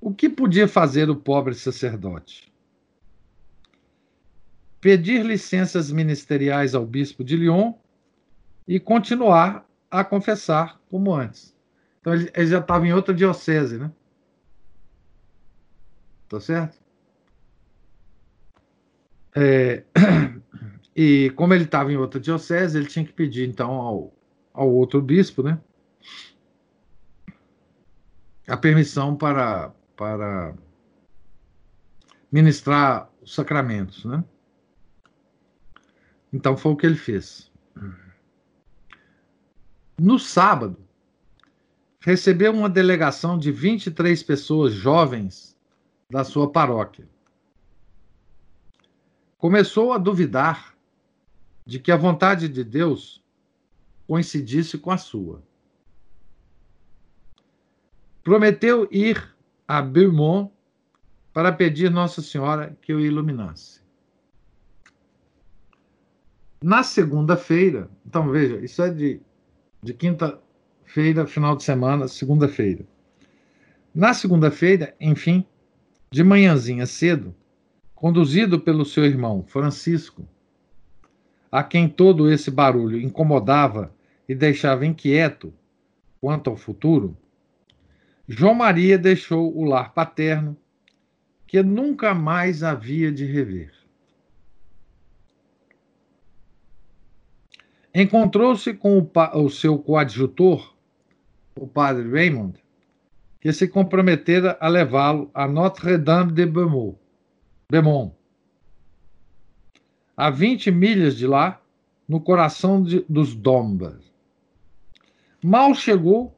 O 0.00 0.14
que 0.14 0.28
podia 0.28 0.68
fazer 0.68 1.10
o 1.10 1.16
pobre 1.16 1.54
sacerdote? 1.54 2.53
Pedir 4.84 5.24
licenças 5.24 5.90
ministeriais 5.90 6.74
ao 6.74 6.84
bispo 6.84 7.24
de 7.24 7.38
Lyon 7.38 7.72
e 8.68 8.78
continuar 8.78 9.66
a 9.90 10.04
confessar 10.04 10.78
como 10.90 11.14
antes. 11.14 11.56
Então 11.98 12.12
ele, 12.12 12.30
ele 12.34 12.46
já 12.48 12.58
estava 12.58 12.86
em 12.86 12.92
outra 12.92 13.14
diocese, 13.14 13.78
né? 13.78 13.90
Tá 16.28 16.38
certo? 16.38 16.78
É, 19.34 19.84
e 20.94 21.30
como 21.30 21.54
ele 21.54 21.64
estava 21.64 21.90
em 21.90 21.96
outra 21.96 22.20
diocese, 22.20 22.76
ele 22.76 22.86
tinha 22.86 23.06
que 23.06 23.12
pedir 23.14 23.48
então 23.48 23.70
ao, 23.70 24.12
ao 24.52 24.70
outro 24.70 25.00
bispo, 25.00 25.42
né? 25.42 25.58
A 28.46 28.56
permissão 28.58 29.16
para 29.16 29.72
para 29.96 30.54
ministrar 32.30 33.10
os 33.22 33.34
sacramentos, 33.34 34.04
né? 34.04 34.22
Então 36.34 36.56
foi 36.56 36.72
o 36.72 36.76
que 36.76 36.84
ele 36.84 36.96
fez. 36.96 37.48
No 39.96 40.18
sábado, 40.18 40.76
recebeu 42.00 42.52
uma 42.52 42.68
delegação 42.68 43.38
de 43.38 43.52
23 43.52 44.20
pessoas 44.24 44.72
jovens 44.72 45.56
da 46.10 46.24
sua 46.24 46.50
paróquia. 46.50 47.08
Começou 49.38 49.92
a 49.92 49.98
duvidar 49.98 50.74
de 51.64 51.78
que 51.78 51.92
a 51.92 51.96
vontade 51.96 52.48
de 52.48 52.64
Deus 52.64 53.22
coincidisse 54.04 54.76
com 54.76 54.90
a 54.90 54.98
sua. 54.98 55.40
Prometeu 58.24 58.88
ir 58.90 59.32
a 59.68 59.80
Beaumont 59.80 60.52
para 61.32 61.52
pedir 61.52 61.92
Nossa 61.92 62.20
Senhora 62.20 62.76
que 62.82 62.92
o 62.92 62.98
iluminasse. 62.98 63.83
Na 66.64 66.82
segunda-feira, 66.82 67.90
então 68.06 68.30
veja, 68.30 68.56
isso 68.64 68.80
é 68.80 68.88
de, 68.88 69.20
de 69.82 69.92
quinta-feira, 69.92 71.26
final 71.26 71.54
de 71.54 71.62
semana, 71.62 72.08
segunda-feira. 72.08 72.86
Na 73.94 74.14
segunda-feira, 74.14 74.94
enfim, 74.98 75.44
de 76.10 76.24
manhãzinha 76.24 76.86
cedo, 76.86 77.34
conduzido 77.94 78.58
pelo 78.58 78.86
seu 78.86 79.04
irmão 79.04 79.44
Francisco, 79.46 80.26
a 81.52 81.62
quem 81.62 81.86
todo 81.86 82.32
esse 82.32 82.50
barulho 82.50 82.98
incomodava 82.98 83.94
e 84.26 84.34
deixava 84.34 84.86
inquieto 84.86 85.52
quanto 86.18 86.48
ao 86.48 86.56
futuro, 86.56 87.14
João 88.26 88.54
Maria 88.54 88.96
deixou 88.96 89.54
o 89.54 89.64
lar 89.64 89.92
paterno, 89.92 90.56
que 91.46 91.62
nunca 91.62 92.14
mais 92.14 92.62
havia 92.62 93.12
de 93.12 93.26
rever. 93.26 93.83
Encontrou-se 97.94 98.74
com 98.74 98.98
o, 98.98 99.10
o, 99.38 99.48
seu 99.48 99.78
coadjutor, 99.78 100.74
o 101.56 101.66
padre 101.66 102.10
Raymond, 102.10 102.58
que 103.40 103.52
se 103.52 103.68
comprometera 103.68 104.56
a 104.60 104.68
levá-lo 104.68 105.30
a 105.32 105.46
Notre-Dame 105.46 106.32
de 106.32 106.46
Beaumont, 106.46 108.12
a 110.16 110.30
20 110.30 110.70
milhas 110.70 111.16
de 111.16 111.26
lá, 111.26 111.60
no 112.08 112.20
coração 112.20 112.82
de, 112.82 113.04
dos 113.08 113.34
Dombas. 113.34 114.12
Mal 115.42 115.74
chegou, 115.74 116.34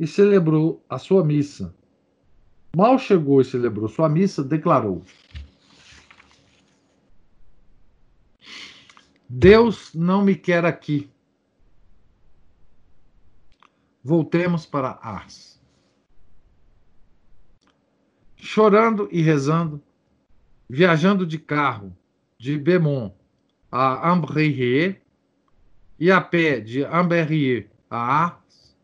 e 0.00 0.06
celebrou 0.06 0.82
a 0.88 0.96
sua 0.96 1.22
missa. 1.22 1.74
Mal 2.74 2.98
chegou 2.98 3.42
e 3.42 3.44
celebrou 3.44 3.86
sua 3.86 4.08
missa, 4.08 4.42
declarou: 4.42 5.02
Deus 9.32 9.94
não 9.94 10.24
me 10.24 10.34
quer 10.34 10.64
aqui. 10.64 11.08
Voltemos 14.02 14.66
para 14.66 14.98
Ars. 15.00 15.62
Chorando 18.34 19.08
e 19.12 19.22
rezando, 19.22 19.80
viajando 20.68 21.24
de 21.24 21.38
carro 21.38 21.96
de 22.36 22.58
Beaumont 22.58 23.14
a 23.70 24.10
Ambrier 24.10 25.00
e 25.96 26.10
a 26.10 26.20
pé 26.20 26.58
de 26.58 26.82
Ambrier 26.84 27.70
a 27.88 28.24
Ars, 28.24 28.76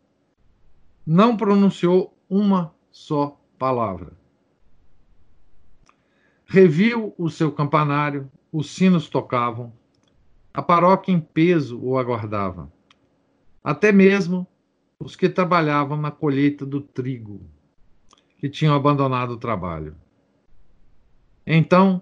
não 1.04 1.36
pronunciou 1.36 2.16
uma 2.30 2.72
só 2.92 3.36
palavra. 3.58 4.16
Reviu 6.44 7.12
o 7.18 7.28
seu 7.28 7.50
campanário, 7.50 8.30
os 8.52 8.70
sinos 8.70 9.08
tocavam, 9.08 9.72
a 10.56 10.62
paróquia 10.62 11.12
em 11.12 11.20
peso 11.20 11.78
o 11.78 11.98
aguardava. 11.98 12.72
Até 13.62 13.92
mesmo 13.92 14.46
os 14.98 15.14
que 15.14 15.28
trabalhavam 15.28 16.00
na 16.00 16.10
colheita 16.10 16.64
do 16.64 16.80
trigo, 16.80 17.42
que 18.38 18.48
tinham 18.48 18.74
abandonado 18.74 19.32
o 19.32 19.36
trabalho. 19.36 19.94
Então, 21.46 22.00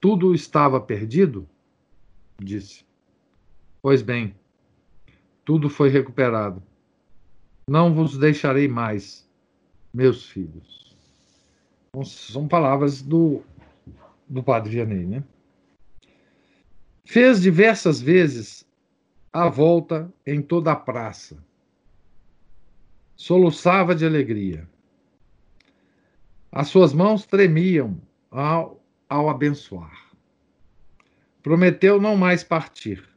tudo 0.00 0.34
estava 0.34 0.80
perdido? 0.80 1.48
Disse. 2.42 2.84
Pois 3.80 4.02
bem, 4.02 4.34
tudo 5.44 5.70
foi 5.70 5.88
recuperado. 5.88 6.60
Não 7.70 7.94
vos 7.94 8.18
deixarei 8.18 8.66
mais, 8.66 9.30
meus 9.94 10.28
filhos. 10.28 10.96
São 12.04 12.48
palavras 12.48 13.00
do, 13.00 13.44
do 14.28 14.42
padre 14.42 14.72
Vianney, 14.72 15.06
né? 15.06 15.24
Fez 17.06 17.40
diversas 17.40 18.00
vezes 18.00 18.66
a 19.32 19.48
volta 19.48 20.12
em 20.26 20.42
toda 20.42 20.72
a 20.72 20.76
praça. 20.76 21.38
Soluçava 23.14 23.94
de 23.94 24.04
alegria. 24.04 24.68
As 26.50 26.66
suas 26.66 26.92
mãos 26.92 27.24
tremiam 27.24 28.02
ao, 28.28 28.84
ao 29.08 29.30
abençoar. 29.30 30.10
Prometeu 31.44 32.00
não 32.00 32.16
mais 32.16 32.42
partir. 32.42 33.08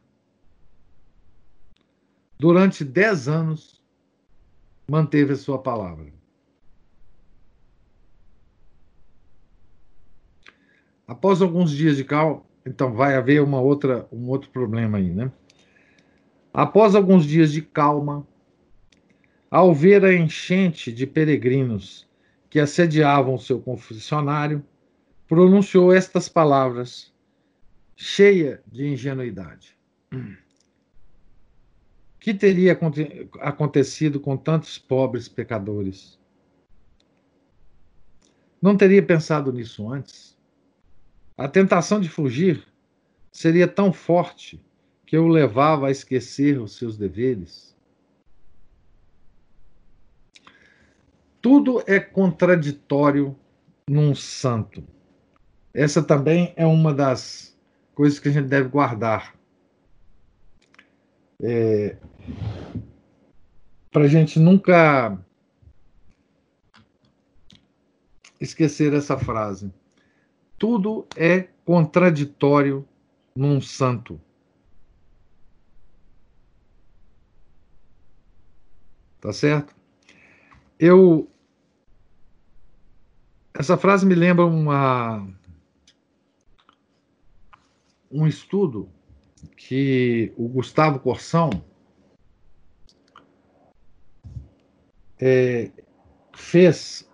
Durante 2.38 2.84
dez 2.84 3.26
anos, 3.26 3.82
manteve 4.88 5.32
a 5.32 5.36
sua 5.36 5.60
palavra. 5.60 6.12
Após 11.08 11.42
alguns 11.42 11.72
dias 11.72 11.96
de 11.96 12.04
calma, 12.04 12.48
então 12.64 12.92
vai 12.92 13.14
haver 13.14 13.42
uma 13.42 13.60
outra, 13.60 14.06
um 14.12 14.28
outro 14.28 14.50
problema 14.50 14.98
aí, 14.98 15.10
né? 15.10 15.30
Após 16.52 16.94
alguns 16.94 17.24
dias 17.24 17.52
de 17.52 17.62
calma, 17.62 18.26
ao 19.50 19.74
ver 19.74 20.04
a 20.04 20.14
enchente 20.14 20.92
de 20.92 21.06
peregrinos 21.06 22.08
que 22.48 22.58
assediavam 22.58 23.38
seu 23.38 23.60
confessionário, 23.60 24.64
pronunciou 25.28 25.92
estas 25.92 26.28
palavras, 26.28 27.12
cheia 27.96 28.62
de 28.66 28.86
ingenuidade 28.86 29.76
que 32.20 32.34
teria 32.34 32.78
acontecido 33.40 34.20
com 34.20 34.36
tantos 34.36 34.78
pobres 34.78 35.26
pecadores? 35.26 36.18
Não 38.60 38.76
teria 38.76 39.02
pensado 39.02 39.50
nisso 39.50 39.90
antes? 39.90 40.29
A 41.40 41.48
tentação 41.48 41.98
de 41.98 42.06
fugir 42.06 42.68
seria 43.32 43.66
tão 43.66 43.94
forte 43.94 44.62
que 45.06 45.16
o 45.16 45.26
levava 45.26 45.86
a 45.86 45.90
esquecer 45.90 46.60
os 46.60 46.76
seus 46.76 46.98
deveres? 46.98 47.74
Tudo 51.40 51.82
é 51.86 51.98
contraditório 51.98 53.34
num 53.88 54.14
santo. 54.14 54.86
Essa 55.72 56.02
também 56.02 56.52
é 56.56 56.66
uma 56.66 56.92
das 56.92 57.58
coisas 57.94 58.18
que 58.18 58.28
a 58.28 58.32
gente 58.32 58.48
deve 58.48 58.68
guardar 58.68 59.34
é, 61.42 61.96
para 63.90 64.04
a 64.04 64.08
gente 64.08 64.38
nunca 64.38 65.18
esquecer 68.38 68.92
essa 68.92 69.16
frase. 69.16 69.72
Tudo 70.60 71.08
é 71.16 71.48
contraditório 71.64 72.86
num 73.34 73.62
santo. 73.62 74.20
Tá 79.18 79.32
certo? 79.32 79.74
Eu. 80.78 81.30
Essa 83.54 83.78
frase 83.78 84.04
me 84.04 84.14
lembra 84.14 84.44
uma. 84.44 85.26
um 88.10 88.26
estudo 88.26 88.92
que 89.56 90.30
o 90.36 90.46
Gustavo 90.46 91.00
Corsão 91.00 91.48
é, 95.18 95.70
fez 96.34 97.08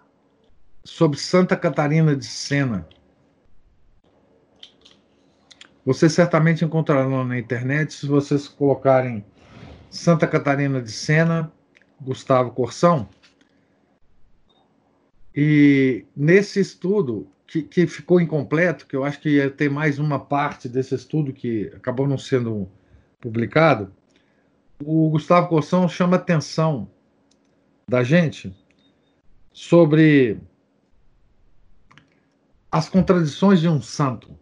sobre 0.83 1.17
Santa 1.17 1.57
Catarina 1.57 2.17
de 2.17 2.27
Sena. 2.27 2.89
Vocês 5.87 6.13
certamente 6.13 6.65
encontrarão 6.65 7.25
na 7.25 7.39
internet 7.39 7.95
se 7.95 8.09
vocês 8.09 8.49
colocarem 8.49 9.25
Santa 9.89 10.27
Catarina 10.27 10.83
de 10.83 10.91
Sena, 10.91 11.53
Gustavo 12.01 12.51
Corsão. 12.51 13.09
E 15.33 16.05
nesse 16.17 16.59
estudo, 16.59 17.31
que, 17.47 17.63
que, 17.63 17.87
ficou 17.87 18.21
incompleto, 18.21 18.85
que 18.85 18.97
eu 18.97 19.05
acho 19.05 19.21
que 19.21 19.37
ia 19.37 19.49
ter 19.49 19.71
mais 19.71 20.01
uma 20.01 20.19
parte 20.19 20.69
desse 20.69 20.93
estudo 20.93 21.33
que 21.33 21.71
acabou 21.77 22.09
não 22.09 22.19
sendo 22.19 22.69
publicado, 23.21 23.95
o 24.85 25.09
Gustavo 25.11 25.47
Corsão 25.47 25.89
chama 25.89 26.17
atenção 26.17 26.91
da 27.89 28.03
gente 28.03 28.53
sobre 29.53 30.41
as 32.73 32.89
contradições 32.89 33.61
de 33.61 33.69
um 33.69 33.81
santo. 33.81 34.37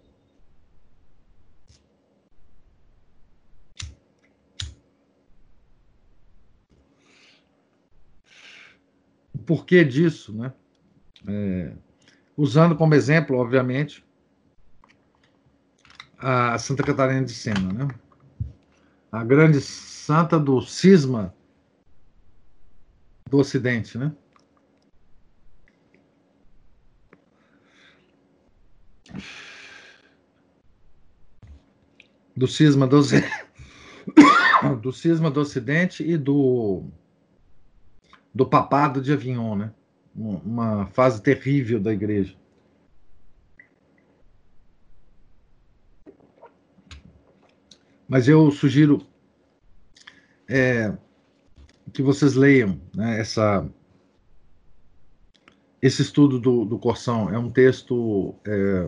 Porquê 9.47 9.85
disso, 9.85 10.33
né? 10.33 10.53
É, 11.27 11.73
usando 12.37 12.77
como 12.77 12.95
exemplo, 12.95 13.37
obviamente, 13.37 14.05
a 16.19 16.59
Santa 16.59 16.83
Catarina 16.83 17.25
de 17.25 17.33
Sena, 17.33 17.73
né? 17.73 17.89
A 19.13 19.23
grande 19.23 19.61
santa 19.61 20.39
do 20.39 20.61
cisma 20.61 21.35
do 23.29 23.39
Ocidente, 23.39 23.97
né? 23.97 24.13
Do 32.37 32.49
cisma 32.49 32.87
do, 32.87 33.01
do 34.83 34.93
cisma 34.93 35.31
do 35.31 35.41
Ocidente 35.41 36.03
e 36.03 36.17
do 36.17 36.85
do 38.35 38.45
papado 38.45 39.01
de 39.01 39.13
Avignon, 39.13 39.55
né? 39.55 39.73
Uma 40.15 40.87
fase 40.87 41.23
terrível 41.23 41.81
da 41.81 41.93
igreja. 41.93 42.37
Mas 48.09 48.29
eu 48.29 48.51
sugiro 48.51 49.05
é, 50.49 50.93
que 51.93 52.03
vocês 52.03 52.35
leiam 52.35 52.81
né, 52.95 53.19
essa, 53.21 53.69
esse 55.81 56.03
estudo 56.03 56.39
do, 56.39 56.65
do 56.65 56.79
Corsão. 56.79 57.31
É 57.31 57.39
um 57.39 57.51
texto. 57.51 58.35
É, 58.47 58.87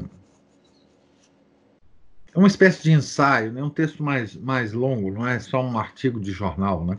é 2.35 2.39
uma 2.39 2.49
espécie 2.49 2.83
de 2.83 2.93
ensaio, 2.93 3.53
né, 3.53 3.63
um 3.63 3.71
texto 3.71 4.03
mais, 4.03 4.37
mais 4.37 4.73
longo, 4.73 5.11
não 5.11 5.27
é 5.27 5.39
só 5.41 5.63
um 5.63 5.79
artigo 5.79 6.21
de 6.21 6.33
jornal, 6.33 6.85
né? 6.85 6.99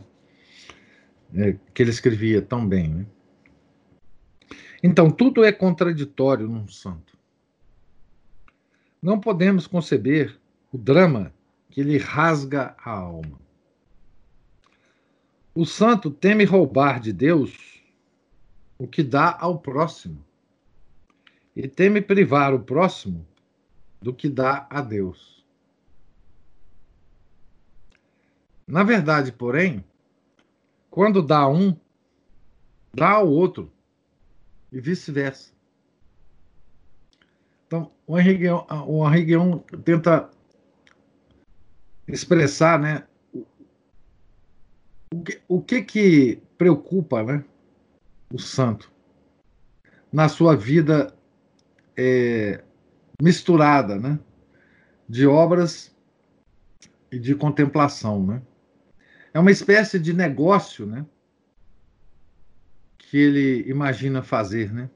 É, 1.34 1.56
que 1.74 1.82
ele 1.82 1.90
escrevia 1.90 2.40
tão 2.40 2.66
bem. 2.66 2.88
Né? 2.88 3.06
Então, 4.82 5.10
tudo 5.10 5.44
é 5.44 5.52
contraditório 5.52 6.48
num 6.48 6.68
santo. 6.68 7.16
Não 9.00 9.20
podemos 9.20 9.66
conceber 9.66 10.38
o 10.72 10.78
drama 10.78 11.32
que 11.70 11.82
lhe 11.82 11.98
rasga 11.98 12.74
a 12.82 12.90
alma. 12.90 13.38
O 15.54 15.64
santo 15.64 16.10
teme 16.10 16.44
roubar 16.44 17.00
de 17.00 17.12
Deus 17.12 17.78
o 18.78 18.86
que 18.86 19.02
dá 19.02 19.36
ao 19.38 19.58
próximo, 19.58 20.24
e 21.54 21.66
teme 21.66 22.00
privar 22.00 22.54
o 22.54 22.60
próximo 22.60 23.26
do 24.00 24.14
que 24.14 24.28
dá 24.28 24.68
a 24.70 24.80
Deus. 24.80 25.44
Na 28.64 28.84
verdade, 28.84 29.32
porém, 29.32 29.84
quando 30.90 31.22
dá 31.22 31.48
um, 31.48 31.76
dá 32.94 33.12
ao 33.12 33.28
outro, 33.28 33.72
e 34.70 34.80
vice-versa. 34.80 35.52
Então, 37.66 37.90
o 38.06 38.18
Henri 38.18 38.38
Guion, 38.38 38.64
o 38.86 39.06
Henri 39.06 39.24
Guion 39.24 39.58
tenta 39.84 40.30
expressar 42.06 42.78
né, 42.78 43.06
o 45.12 45.22
que, 45.22 45.42
o 45.48 45.62
que 45.62 45.82
que 45.82 46.42
preocupa, 46.56 47.22
né, 47.22 47.44
o 48.32 48.38
santo 48.38 48.90
na 50.12 50.28
sua 50.28 50.56
vida 50.56 51.14
é, 51.96 52.64
misturada, 53.20 53.98
né, 53.98 54.18
de 55.08 55.26
obras 55.26 55.94
e 57.10 57.18
de 57.18 57.34
contemplação, 57.34 58.24
né? 58.24 58.42
É 59.32 59.38
uma 59.38 59.50
espécie 59.50 59.98
de 59.98 60.12
negócio, 60.12 60.86
né, 60.86 61.04
que 62.96 63.16
ele 63.16 63.68
imagina 63.68 64.22
fazer, 64.22 64.72
né? 64.72 64.90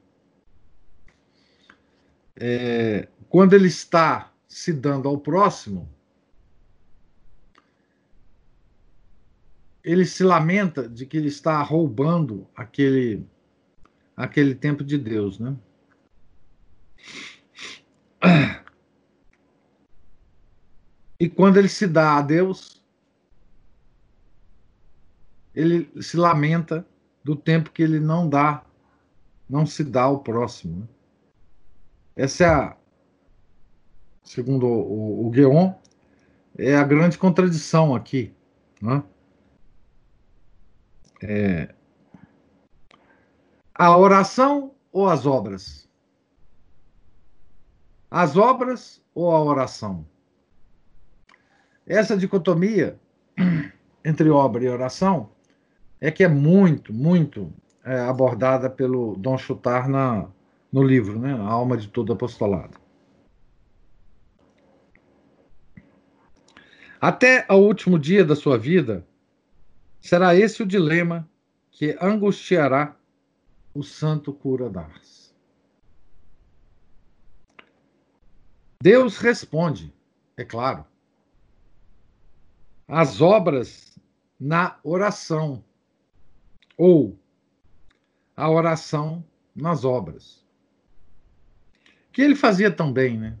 É, 2.35 3.07
quando 3.29 3.53
ele 3.53 3.67
está 3.67 4.31
se 4.47 4.73
dando 4.73 5.07
ao 5.07 5.17
próximo, 5.17 5.89
ele 9.83 10.05
se 10.05 10.23
lamenta 10.23 10.87
de 10.87 11.05
que 11.05 11.17
ele 11.17 11.27
está 11.27 11.61
roubando 11.61 12.47
aquele 12.55 13.25
aquele 14.15 14.53
tempo 14.53 14.83
de 14.83 14.97
Deus, 14.97 15.39
né? 15.39 15.55
E 21.19 21.29
quando 21.29 21.57
ele 21.57 21.69
se 21.69 21.87
dá 21.87 22.17
a 22.17 22.21
Deus, 22.21 22.82
ele 25.55 25.89
se 26.01 26.17
lamenta 26.17 26.85
do 27.23 27.35
tempo 27.35 27.71
que 27.71 27.81
ele 27.81 27.99
não 27.99 28.27
dá, 28.27 28.63
não 29.49 29.65
se 29.65 29.83
dá 29.83 30.03
ao 30.03 30.19
próximo. 30.19 30.81
Né? 30.81 30.87
Essa 32.15 32.43
é 32.43 32.47
a, 32.47 32.77
segundo 34.23 34.67
o, 34.67 35.27
o, 35.27 35.75
é 36.57 36.75
a 36.75 36.83
grande 36.83 37.17
contradição 37.17 37.95
aqui. 37.95 38.33
Né? 38.81 39.03
É, 41.21 41.73
a 43.73 43.97
oração 43.97 44.73
ou 44.91 45.09
as 45.09 45.25
obras? 45.25 45.89
As 48.11 48.37
obras 48.37 49.01
ou 49.15 49.31
a 49.31 49.41
oração? 49.41 50.05
Essa 51.85 52.15
dicotomia 52.15 52.99
entre 54.05 54.29
obra 54.29 54.63
e 54.63 54.69
oração 54.69 55.31
é 56.03 56.11
que 56.11 56.21
é 56.21 56.27
muito, 56.27 56.93
muito 56.93 57.49
é, 57.81 57.97
abordada 57.97 58.69
pelo 58.69 59.15
Dom 59.15 59.37
Chutar 59.37 59.87
na, 59.87 60.29
no 60.69 60.83
livro, 60.83 61.17
né? 61.17 61.33
A 61.33 61.45
Alma 61.45 61.77
de 61.77 61.87
Todo 61.87 62.11
Apostolado. 62.11 62.77
Até 66.99 67.45
ao 67.47 67.63
último 67.63 67.97
dia 67.97 68.25
da 68.25 68.35
sua 68.35 68.57
vida, 68.57 69.07
será 70.01 70.35
esse 70.35 70.61
o 70.61 70.65
dilema 70.65 71.25
que 71.71 71.97
angustiará 72.01 72.97
o 73.73 73.81
santo 73.81 74.33
cura 74.33 74.69
d'Ars. 74.69 75.33
Deus 78.81 79.17
responde, 79.19 79.93
é 80.35 80.43
claro, 80.43 80.85
as 82.89 83.21
obras 83.21 83.97
na 84.37 84.77
oração 84.83 85.63
ou 86.85 87.17
a 88.35 88.49
oração 88.49 89.23
nas 89.55 89.85
obras. 89.85 90.45
Que 92.11 92.21
ele 92.21 92.35
fazia 92.35 92.69
tão 92.69 92.91
bem, 92.91 93.17
né? 93.17 93.37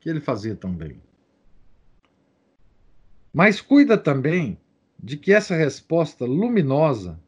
Que 0.00 0.08
ele 0.08 0.20
fazia 0.20 0.54
tão 0.54 0.72
bem. 0.72 1.02
Mas 3.34 3.60
cuida 3.60 3.98
também 3.98 4.60
de 4.96 5.16
que 5.16 5.32
essa 5.32 5.56
resposta 5.56 6.24
luminosa 6.24 7.20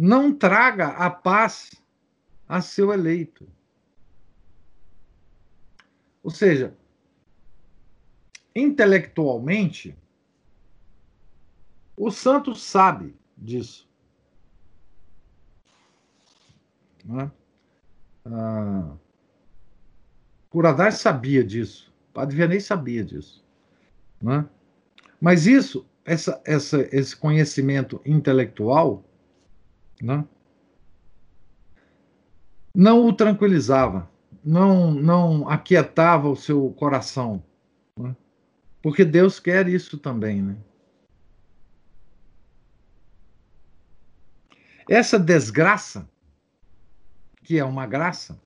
não 0.00 0.34
traga 0.34 0.88
a 0.88 1.10
paz 1.10 1.70
a 2.48 2.62
seu 2.62 2.94
eleito. 2.94 3.46
Ou 6.22 6.30
seja, 6.30 6.74
intelectualmente, 8.56 9.94
o 11.94 12.10
santo 12.10 12.54
sabe 12.54 13.14
disso. 13.36 13.87
Né? 17.08 17.32
Ah, 18.26 18.92
Curadar 20.50 20.92
sabia 20.92 21.44
disso. 21.44 21.92
Padre 22.12 22.36
Vianney 22.36 22.60
sabia 22.60 23.04
disso. 23.04 23.44
Né? 24.20 24.46
Mas 25.20 25.46
isso, 25.46 25.86
essa, 26.04 26.40
essa, 26.44 26.88
esse 26.90 27.16
conhecimento 27.16 28.00
intelectual, 28.04 29.04
né? 30.00 30.24
não 32.74 33.06
o 33.06 33.12
tranquilizava, 33.12 34.08
não, 34.44 34.92
não 34.92 35.48
aquietava 35.48 36.28
o 36.28 36.36
seu 36.36 36.70
coração, 36.70 37.42
né? 37.96 38.16
porque 38.82 39.04
Deus 39.04 39.38
quer 39.38 39.68
isso 39.68 39.98
também. 39.98 40.42
Né? 40.42 40.56
Essa 44.88 45.18
desgraça, 45.18 46.08
que 47.48 47.58
é 47.58 47.64
uma 47.64 47.86
graça, 47.86 48.38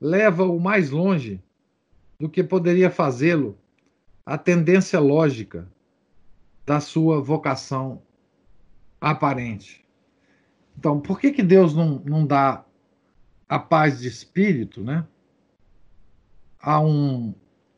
leva-o 0.00 0.60
mais 0.60 0.88
longe 0.88 1.42
do 2.16 2.28
que 2.28 2.44
poderia 2.44 2.92
fazê-lo 2.92 3.58
a 4.24 4.38
tendência 4.38 5.00
lógica 5.00 5.68
da 6.64 6.78
sua 6.78 7.20
vocação 7.20 8.00
aparente. 9.00 9.84
Então, 10.78 11.00
por 11.00 11.18
que, 11.18 11.32
que 11.32 11.42
Deus 11.42 11.74
não, 11.74 12.00
não 12.04 12.24
dá 12.24 12.64
a 13.48 13.58
paz 13.58 13.98
de 13.98 14.06
espírito 14.06 14.84
né, 14.84 15.04
a, 16.60 16.78
um, 16.78 17.34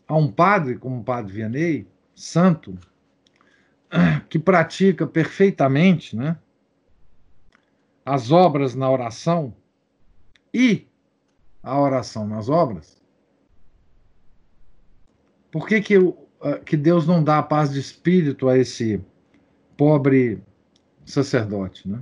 a 0.07 0.15
um 0.15 0.31
padre 0.31 0.77
como 0.77 1.01
o 1.01 1.03
padre 1.03 1.33
Vianney, 1.33 1.89
santo, 2.15 2.77
que 4.29 4.39
pratica 4.39 5.07
perfeitamente 5.07 6.15
né, 6.15 6.37
as 8.05 8.31
obras 8.31 8.75
na 8.75 8.91
oração 8.91 9.55
e 10.53 10.87
a 11.63 11.79
oração 11.79 12.27
nas 12.27 12.49
obras? 12.49 13.01
Por 15.51 15.67
que, 15.67 15.81
que, 15.81 15.95
que 16.65 16.77
Deus 16.77 17.07
não 17.07 17.23
dá 17.23 17.39
a 17.39 17.43
paz 17.43 17.73
de 17.73 17.81
espírito 17.81 18.49
a 18.49 18.57
esse 18.57 19.03
pobre 19.77 20.43
sacerdote? 21.05 21.89
Né? 21.89 22.01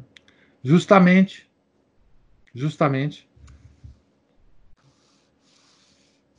Justamente, 0.63 1.49
justamente, 2.55 3.29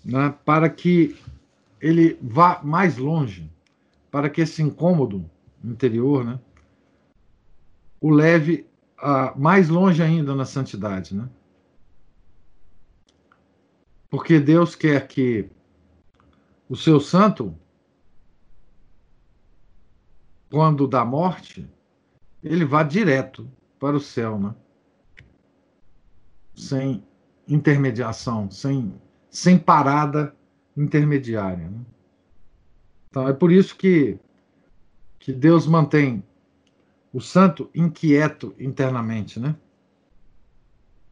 né, 0.03 0.33
para 0.45 0.69
que 0.69 1.17
ele 1.81 2.17
vá 2.21 2.61
mais 2.63 2.97
longe, 2.97 3.49
para 4.11 4.29
que 4.29 4.41
esse 4.41 4.61
incômodo 4.61 5.29
interior 5.63 6.23
né, 6.25 6.39
o 7.99 8.09
leve 8.09 8.67
a, 8.97 9.33
mais 9.37 9.69
longe 9.69 10.01
ainda 10.01 10.35
na 10.35 10.45
santidade. 10.45 11.15
Né? 11.15 11.27
Porque 14.09 14.39
Deus 14.39 14.75
quer 14.75 15.07
que 15.07 15.49
o 16.67 16.75
seu 16.75 16.99
santo, 16.99 17.55
quando 20.49 20.87
dá 20.87 21.05
morte, 21.05 21.69
ele 22.43 22.65
vá 22.65 22.83
direto 22.83 23.49
para 23.79 23.95
o 23.95 23.99
céu, 23.99 24.39
né? 24.39 24.55
Sem 26.55 27.03
intermediação, 27.47 28.49
sem, 28.49 28.93
sem 29.29 29.57
parada 29.57 30.35
intermediária. 30.75 31.69
Né? 31.69 31.81
Então 33.09 33.27
é 33.27 33.33
por 33.33 33.51
isso 33.51 33.75
que, 33.75 34.19
que 35.17 35.33
Deus 35.33 35.65
mantém 35.65 36.23
o 37.11 37.19
santo 37.19 37.69
inquieto 37.73 38.53
internamente, 38.59 39.39
né? 39.39 39.55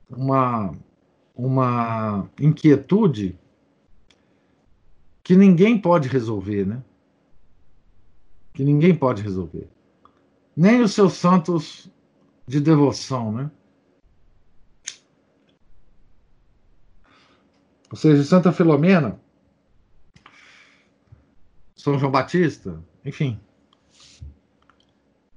Uma, 0.09 0.73
uma 1.37 2.27
inquietude 2.39 3.37
que 5.23 5.35
ninguém 5.35 5.79
pode 5.79 6.09
resolver, 6.09 6.65
né? 6.65 6.83
Que 8.53 8.63
ninguém 8.63 8.95
pode 8.95 9.21
resolver. 9.21 9.69
Nem 10.55 10.81
os 10.81 10.93
seus 10.93 11.13
santos 11.13 11.91
de 12.47 12.59
devoção, 12.59 13.31
né? 13.31 13.51
Ou 17.91 17.97
seja, 17.97 18.23
Santa 18.23 18.51
Filomena, 18.51 19.19
São 21.75 21.99
João 21.99 22.11
Batista, 22.11 22.83
enfim, 23.05 23.39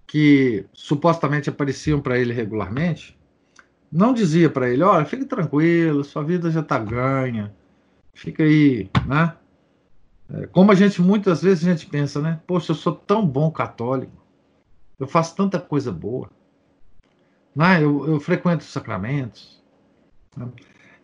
que 0.07 0.67
supostamente 0.73 1.51
apareciam 1.51 2.01
para 2.01 2.19
ele 2.19 2.33
regularmente, 2.33 3.20
não 3.91 4.13
dizia 4.15 4.49
para 4.49 4.69
ele, 4.71 4.83
olha, 4.83 5.05
fique 5.05 5.25
tranquilo, 5.25 6.05
sua 6.05 6.23
vida 6.23 6.51
já 6.51 6.61
está 6.61 6.79
ganha, 6.79 7.53
fica 8.15 8.43
aí, 8.43 8.89
né? 9.07 9.37
É, 10.33 10.47
como 10.47 10.71
a 10.71 10.75
gente, 10.75 11.03
muitas 11.03 11.43
vezes 11.43 11.67
a 11.67 11.71
gente 11.71 11.87
pensa, 11.87 12.21
né? 12.21 12.41
Poxa, 12.47 12.71
eu 12.73 12.77
sou 12.77 12.95
tão 12.95 13.27
bom 13.27 13.51
católico, 13.51 14.13
eu 14.99 15.09
faço 15.09 15.35
tanta 15.35 15.59
coisa 15.59 15.91
boa, 15.91 16.31
né? 17.55 17.83
eu, 17.83 18.07
eu 18.07 18.21
frequento 18.21 18.65
os 18.65 18.71
sacramentos. 18.71 19.61
Né? 20.37 20.49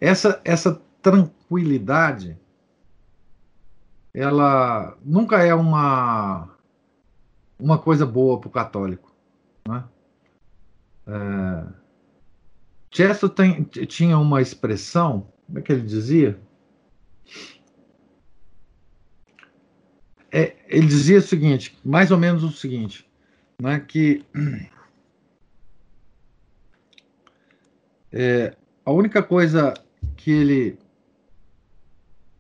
Essa, 0.01 0.41
essa 0.45 0.80
tranquilidade, 1.03 2.39
ela 4.14 4.97
nunca 5.05 5.43
é 5.43 5.55
uma, 5.55 6.49
uma 7.59 7.78
coisa 7.78 8.07
boa 8.07 8.39
para 8.39 8.49
o 8.49 8.53
católico. 8.53 9.12
Né? 9.68 9.84
É, 11.07 11.66
Chesterton 12.91 13.64
tinha 13.64 14.18
uma 14.18 14.41
expressão, 14.41 15.26
como 15.47 15.59
é 15.59 15.62
que 15.62 15.72
ele 15.72 15.82
dizia? 15.82 16.39
é, 20.37 20.55
ele 20.68 20.87
dizia 20.87 21.18
o 21.18 21.22
seguinte, 21.22 21.78
mais 21.82 22.11
ou 22.11 22.18
menos 22.18 22.45
o 22.45 22.51
seguinte, 22.51 23.09
né, 23.61 23.80
que 23.80 24.22
é, 28.12 28.55
a 28.84 28.93
única 28.93 29.22
coisa 29.22 29.72
que 30.14 30.30
ele 30.30 30.78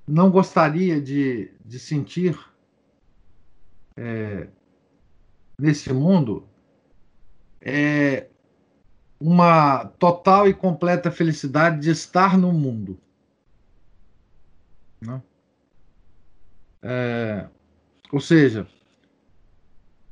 não 0.06 0.30
gostaria 0.30 1.00
de, 1.00 1.50
de 1.64 1.78
sentir 1.78 2.38
é, 3.96 4.48
nesse 5.58 5.90
mundo 5.90 6.46
é 7.62 8.28
uma 9.20 9.86
total 9.98 10.48
e 10.48 10.54
completa 10.54 11.10
felicidade 11.10 11.80
de 11.80 11.90
estar 11.90 12.36
no 12.36 12.52
mundo. 12.52 12.98
Né? 15.00 15.22
É, 16.82 17.48
ou 18.12 18.20
seja, 18.20 18.66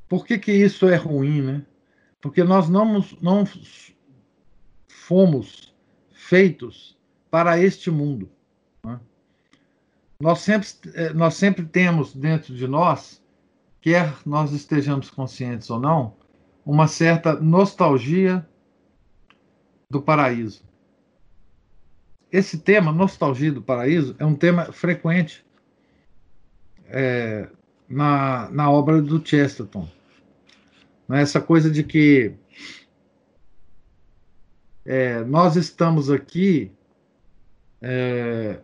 por 0.08 0.26
que, 0.26 0.38
que 0.38 0.52
isso 0.52 0.88
é 0.88 0.96
ruim, 0.96 1.42
né? 1.42 1.66
Porque 2.20 2.42
nós 2.42 2.68
não, 2.68 3.04
não 3.20 3.44
fomos 4.88 5.74
feitos 6.12 6.98
para 7.30 7.58
este 7.58 7.90
mundo. 7.90 8.30
Né? 8.82 8.98
Nós, 10.18 10.38
sempre, 10.40 10.68
eh, 10.94 11.12
nós 11.12 11.34
sempre 11.34 11.66
temos 11.66 12.14
dentro 12.14 12.54
de 12.54 12.66
nós, 12.66 13.22
quer 13.80 14.16
nós 14.24 14.52
estejamos 14.52 15.10
conscientes 15.10 15.68
ou 15.68 15.78
não, 15.78 16.16
uma 16.64 16.86
certa 16.86 17.34
nostalgia 17.34 18.48
do 19.94 20.02
paraíso. 20.02 20.64
Esse 22.30 22.58
tema, 22.58 22.90
nostalgia 22.90 23.52
do 23.52 23.62
paraíso, 23.62 24.16
é 24.18 24.26
um 24.26 24.34
tema 24.34 24.72
frequente 24.72 25.46
é, 26.86 27.48
na, 27.88 28.50
na 28.50 28.68
obra 28.68 29.00
do 29.00 29.24
Chesterton. 29.24 29.88
Né? 31.08 31.22
Essa 31.22 31.40
coisa 31.40 31.70
de 31.70 31.84
que 31.84 32.34
é, 34.84 35.22
nós 35.22 35.54
estamos 35.54 36.10
aqui, 36.10 36.72
é, 37.80 38.58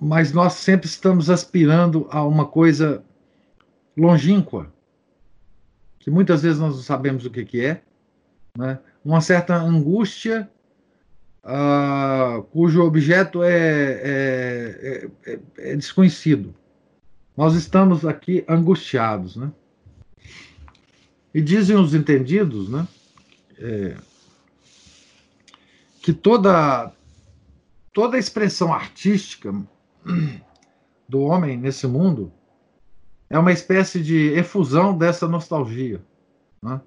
mas 0.00 0.32
nós 0.32 0.54
sempre 0.54 0.86
estamos 0.86 1.28
aspirando 1.28 2.08
a 2.10 2.24
uma 2.24 2.46
coisa 2.46 3.04
longínqua, 3.94 4.72
que 5.98 6.10
muitas 6.10 6.40
vezes 6.40 6.58
nós 6.58 6.74
não 6.74 6.82
sabemos 6.82 7.26
o 7.26 7.30
que, 7.30 7.44
que 7.44 7.62
é, 7.62 7.82
né? 8.56 8.78
Uma 9.04 9.20
certa 9.20 9.56
angústia 9.56 10.50
uh, 11.44 12.42
cujo 12.44 12.82
objeto 12.82 13.42
é, 13.42 13.50
é, 13.52 15.10
é, 15.26 15.40
é 15.58 15.76
desconhecido. 15.76 16.54
Nós 17.36 17.54
estamos 17.54 18.04
aqui 18.04 18.44
angustiados, 18.48 19.36
né? 19.36 19.50
E 21.34 21.40
dizem 21.40 21.76
os 21.76 21.94
entendidos, 21.94 22.68
né? 22.68 22.86
É, 23.58 23.96
que 26.02 26.12
toda 26.12 26.92
toda 27.92 28.16
a 28.16 28.20
expressão 28.20 28.72
artística 28.72 29.54
do 31.08 31.20
homem 31.20 31.56
nesse 31.56 31.86
mundo 31.86 32.32
é 33.30 33.38
uma 33.38 33.52
espécie 33.52 34.02
de 34.02 34.28
efusão 34.34 34.96
dessa 34.96 35.26
nostalgia, 35.26 36.02
né? 36.62 36.80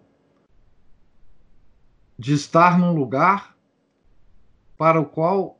De 2.17 2.33
estar 2.33 2.79
num 2.79 2.93
lugar 2.93 3.55
para 4.77 4.99
o 4.99 5.05
qual 5.05 5.59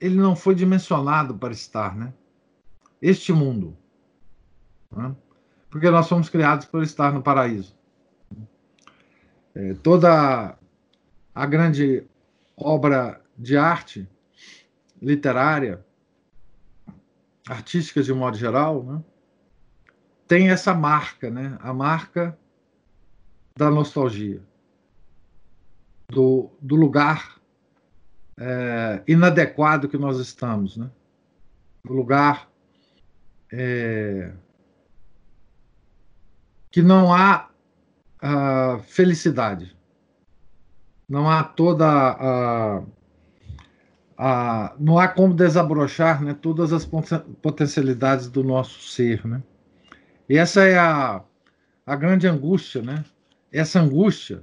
ele 0.00 0.16
não 0.16 0.36
foi 0.36 0.54
dimensionado 0.54 1.36
para 1.36 1.52
estar, 1.52 1.96
né? 1.96 2.12
este 3.00 3.32
mundo. 3.32 3.76
Né? 4.90 5.14
Porque 5.70 5.90
nós 5.90 6.08
fomos 6.08 6.28
criados 6.28 6.66
por 6.66 6.82
estar 6.82 7.12
no 7.12 7.22
paraíso. 7.22 7.76
É, 9.54 9.74
toda 9.74 10.58
a 11.34 11.46
grande 11.46 12.06
obra 12.56 13.20
de 13.36 13.56
arte, 13.56 14.08
literária, 15.00 15.84
artística 17.48 18.02
de 18.02 18.12
modo 18.12 18.36
geral, 18.36 18.82
né? 18.82 19.04
tem 20.26 20.50
essa 20.50 20.74
marca, 20.74 21.30
né? 21.30 21.56
a 21.60 21.72
marca 21.72 22.38
da 23.56 23.70
nostalgia, 23.70 24.42
do, 26.08 26.50
do 26.60 26.76
lugar 26.76 27.40
é, 28.38 29.02
inadequado 29.06 29.88
que 29.88 29.96
nós 29.96 30.18
estamos, 30.18 30.76
né? 30.76 30.90
do 31.84 31.92
lugar 31.92 32.48
é, 33.52 34.32
que 36.70 36.82
não 36.82 37.12
há 37.12 37.48
a 38.20 38.78
felicidade, 38.86 39.76
não 41.08 41.30
há 41.30 41.44
toda 41.44 41.86
a, 41.86 42.82
a, 44.18 44.74
não 44.78 44.98
há 44.98 45.06
como 45.06 45.32
desabrochar 45.32 46.22
né, 46.22 46.34
todas 46.34 46.72
as 46.72 46.84
potencialidades 46.84 48.28
do 48.28 48.42
nosso 48.42 48.82
ser, 48.88 49.24
né? 49.26 49.42
E 50.28 50.36
essa 50.36 50.64
é 50.64 50.76
a, 50.76 51.22
a 51.86 51.96
grande 51.96 52.26
angústia, 52.26 52.82
né? 52.82 53.04
Essa 53.52 53.80
angústia, 53.80 54.42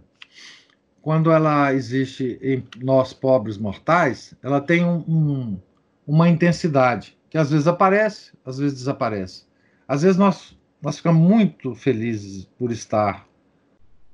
quando 1.03 1.31
ela 1.31 1.73
existe 1.73 2.39
em 2.41 2.63
nós 2.81 3.11
pobres 3.11 3.57
mortais, 3.57 4.33
ela 4.41 4.61
tem 4.61 4.85
um, 4.85 4.99
um, 5.05 5.59
uma 6.07 6.29
intensidade 6.29 7.17
que 7.29 7.37
às 7.37 7.51
vezes 7.51 7.67
aparece, 7.67 8.31
às 8.45 8.57
vezes 8.57 8.77
desaparece. 8.77 9.43
Às 9.85 10.03
vezes 10.03 10.15
nós, 10.17 10.57
nós 10.81 10.95
ficamos 10.95 11.21
muito 11.21 11.75
felizes 11.75 12.45
por 12.57 12.71
estar, 12.71 13.27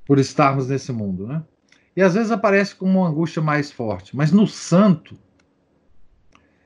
por 0.04 0.18
estarmos 0.18 0.68
nesse 0.68 0.92
mundo, 0.92 1.28
né? 1.28 1.44
E 1.96 2.02
às 2.02 2.16
vezes 2.16 2.32
aparece 2.32 2.76
como 2.76 3.02
uma 3.02 3.10
angústia 3.10 3.42
mais 3.42 3.72
forte. 3.72 4.16
Mas 4.16 4.32
no 4.32 4.48
santo, 4.48 5.16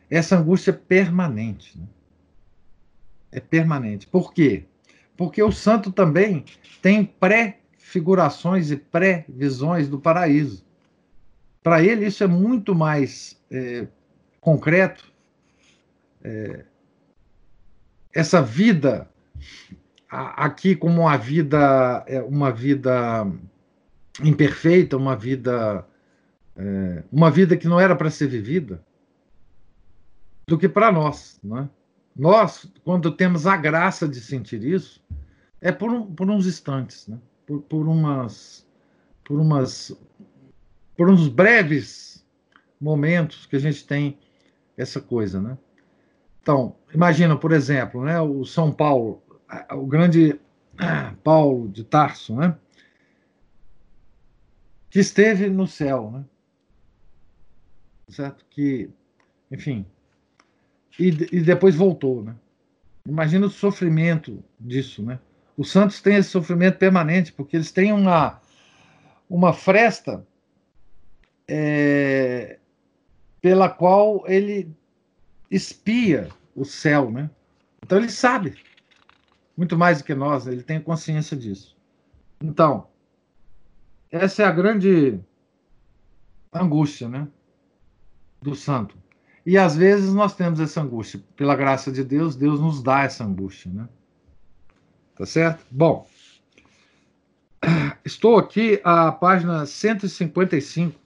essa 0.10 0.38
angústia 0.38 0.72
é 0.72 0.74
permanente. 0.74 1.78
Né? 1.78 1.86
É 3.30 3.40
permanente. 3.42 4.08
Por 4.08 4.34
quê? 4.34 4.68
Porque 5.18 5.44
o 5.44 5.52
santo 5.52 5.92
também 5.92 6.46
tem 6.82 7.04
pré-figurações 7.94 8.72
e 8.72 8.78
pré-visões 8.78 9.88
do 9.88 10.00
paraíso. 10.00 10.66
Para 11.62 11.84
ele, 11.84 12.08
isso 12.08 12.24
é 12.24 12.28
muito 12.28 12.74
mais 12.74 13.40
é, 13.52 13.88
concreto. 14.42 15.06
É, 16.24 16.66
essa 18.14 18.42
vida 18.42 19.08
aqui 20.10 20.76
como 20.76 21.02
uma 21.02 21.18
vida 21.18 22.04
é, 22.08 22.22
uma 22.22 22.52
vida 22.52 23.28
imperfeita 24.24 24.96
uma 24.96 25.16
vida 25.16 25.86
é, 26.56 27.04
uma 27.12 27.32
vida 27.32 27.58
que 27.58 27.68
não 27.68 27.80
era 27.80 27.96
para 27.96 28.12
ser 28.12 28.28
vivida 28.28 28.82
do 30.48 30.58
que 30.58 30.70
para 30.70 30.92
nós 30.92 31.40
não 31.44 31.58
é? 31.58 31.70
Nós, 32.16 32.72
quando 32.84 33.12
temos 33.12 33.48
a 33.48 33.58
graça 33.58 34.08
de 34.08 34.22
sentir 34.22 34.64
isso, 34.64 35.04
é 35.60 35.72
por, 35.72 35.90
um, 35.90 36.14
por 36.14 36.30
uns 36.30 36.46
instantes, 36.46 37.08
né? 37.08 37.18
Por, 37.46 37.62
por 37.62 37.88
umas, 37.88 38.66
por 39.24 39.40
umas, 39.40 39.96
por 40.96 41.10
uns 41.10 41.28
breves 41.28 42.26
momentos 42.80 43.46
que 43.46 43.56
a 43.56 43.60
gente 43.60 43.86
tem 43.86 44.18
essa 44.78 45.00
coisa, 45.00 45.42
né? 45.42 45.58
Então, 46.42 46.76
imagina, 46.94 47.38
por 47.38 47.52
exemplo, 47.52 48.04
né, 48.04 48.20
o 48.20 48.44
São 48.44 48.72
Paulo, 48.72 49.22
o 49.72 49.86
grande 49.86 50.40
Paulo 51.24 51.70
de 51.70 51.84
Tarso, 51.84 52.36
né? 52.36 52.58
Que 54.90 55.00
esteve 55.00 55.50
no 55.50 55.68
céu, 55.68 56.12
né? 56.12 56.26
Certo? 58.10 58.46
Que, 58.50 58.90
enfim, 59.50 59.86
e, 61.00 61.08
e 61.08 61.42
depois 61.42 61.76
voltou, 61.76 62.24
né? 62.24 62.36
Imagina 63.08 63.48
o 63.48 63.50
sofrimento 63.50 64.44
disso, 64.60 65.04
né? 65.04 65.20
Os 65.58 65.72
santos 65.72 66.02
têm 66.02 66.16
esse 66.16 66.30
sofrimento 66.30 66.78
permanente, 66.78 67.32
porque 67.32 67.56
eles 67.56 67.72
têm 67.72 67.94
uma, 67.94 68.42
uma 69.30 69.54
fresta 69.54 70.26
é, 71.48 72.60
pela 73.42 73.70
qual 73.70 74.24
ele 74.28 74.74
espia 75.50 76.30
o 76.56 76.66
céu, 76.66 77.12
né? 77.12 77.30
Então 77.84 77.98
ele 77.98 78.10
sabe, 78.10 78.56
muito 79.56 79.78
mais 79.78 80.00
do 80.00 80.04
que 80.06 80.16
nós, 80.16 80.48
ele 80.48 80.64
tem 80.64 80.82
consciência 80.82 81.38
disso. 81.38 81.78
Então, 82.42 82.88
essa 84.12 84.44
é 84.44 84.46
a 84.46 84.52
grande 84.52 85.20
angústia, 86.52 87.08
né? 87.08 87.28
Do 88.42 88.56
santo. 88.56 88.98
E 89.46 89.58
às 89.58 89.76
vezes 89.76 90.14
nós 90.14 90.36
temos 90.36 90.60
essa 90.60 90.82
angústia. 90.82 91.22
Pela 91.36 91.56
graça 91.56 91.92
de 91.92 92.04
Deus, 92.04 92.36
Deus 92.36 92.60
nos 92.60 92.82
dá 92.82 93.04
essa 93.04 93.24
angústia, 93.24 93.72
né? 93.72 93.88
Tá 95.16 95.26
certo? 95.26 95.66
Bom, 95.70 96.08
estou 98.04 98.38
aqui 98.38 98.82
a 98.84 99.12
página 99.12 99.66
155, 99.66 101.00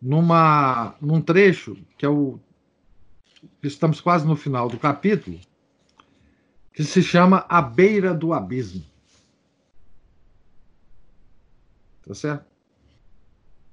numa, 0.00 0.94
num 1.00 1.20
trecho 1.20 1.76
que 1.96 2.04
é 2.04 2.08
o. 2.08 2.38
Estamos 3.62 4.00
quase 4.00 4.26
no 4.26 4.36
final 4.36 4.68
do 4.68 4.78
capítulo, 4.78 5.38
que 6.72 6.84
se 6.84 7.02
chama 7.02 7.44
A 7.48 7.60
Beira 7.60 8.14
do 8.14 8.32
Abismo. 8.32 8.84
Tá 12.06 12.14
certo? 12.14 12.54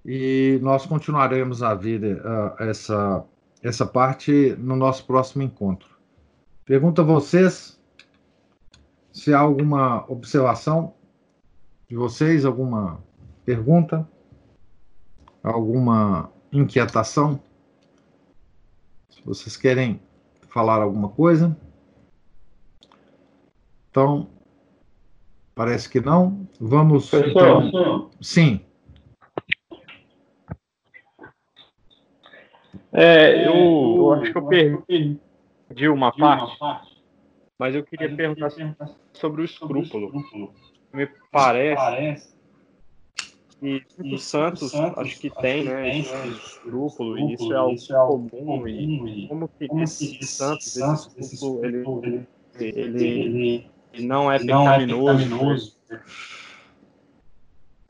e 0.06 0.60
nós 0.62 0.86
continuaremos 0.86 1.62
a 1.62 1.74
ver 1.76 2.18
uh, 2.18 2.64
essa, 2.64 3.24
essa 3.62 3.86
parte 3.86 4.56
no 4.58 4.76
nosso 4.76 5.06
próximo 5.06 5.44
encontro. 5.44 5.90
Pergunto 6.66 7.02
a 7.02 7.04
vocês 7.04 7.80
se 9.12 9.34
há 9.34 9.40
alguma 9.40 10.06
observação 10.10 10.94
de 11.88 11.96
vocês, 11.96 12.46
alguma 12.46 13.04
pergunta, 13.46 14.08
alguma 15.44 16.32
inquietação. 16.52 17.42
Se 19.10 19.22
vocês 19.24 19.58
querem 19.58 20.02
falar 20.50 20.82
alguma 20.82 21.10
coisa. 21.10 21.56
Então, 23.90 24.30
parece 25.54 25.90
que 25.90 26.00
não. 26.00 26.48
Vamos. 26.60 27.10
Professor, 27.10 27.64
então... 27.64 28.12
Sim. 28.22 28.66
É, 32.94 33.48
eu, 33.48 33.96
eu 33.98 34.14
acho 34.14 34.32
que 34.32 34.38
eu 34.38 34.48
perdi 34.48 35.88
uma 35.88 36.12
parte, 36.12 36.58
mas 37.58 37.74
eu 37.74 37.86
queria 37.86 38.14
perguntar 38.14 38.50
sobre 39.14 39.42
o 39.42 39.46
escrúpulo. 39.46 40.26
Me 40.94 41.08
parece 41.32 42.32
que 43.60 43.86
muitos 43.98 44.24
santos, 44.24 44.74
acho 44.74 45.20
que 45.20 45.30
tem, 45.30 45.66
né, 45.66 46.00
esse 46.00 46.14
escrúpulo, 46.30 47.18
e 47.18 47.34
isso 47.34 47.54
é 47.54 47.96
algo 47.96 48.30
comum, 48.30 48.68
e 48.68 49.28
como 49.28 49.48
que 49.48 49.68
esse 49.82 50.26
santo, 50.26 50.60
esse 50.60 51.36
escrúpulo, 51.36 52.06
ele, 52.06 52.28
ele, 52.60 53.70
ele 53.94 54.08
não 54.08 54.32
é 54.32 54.40
pecaminoso, 54.40 55.78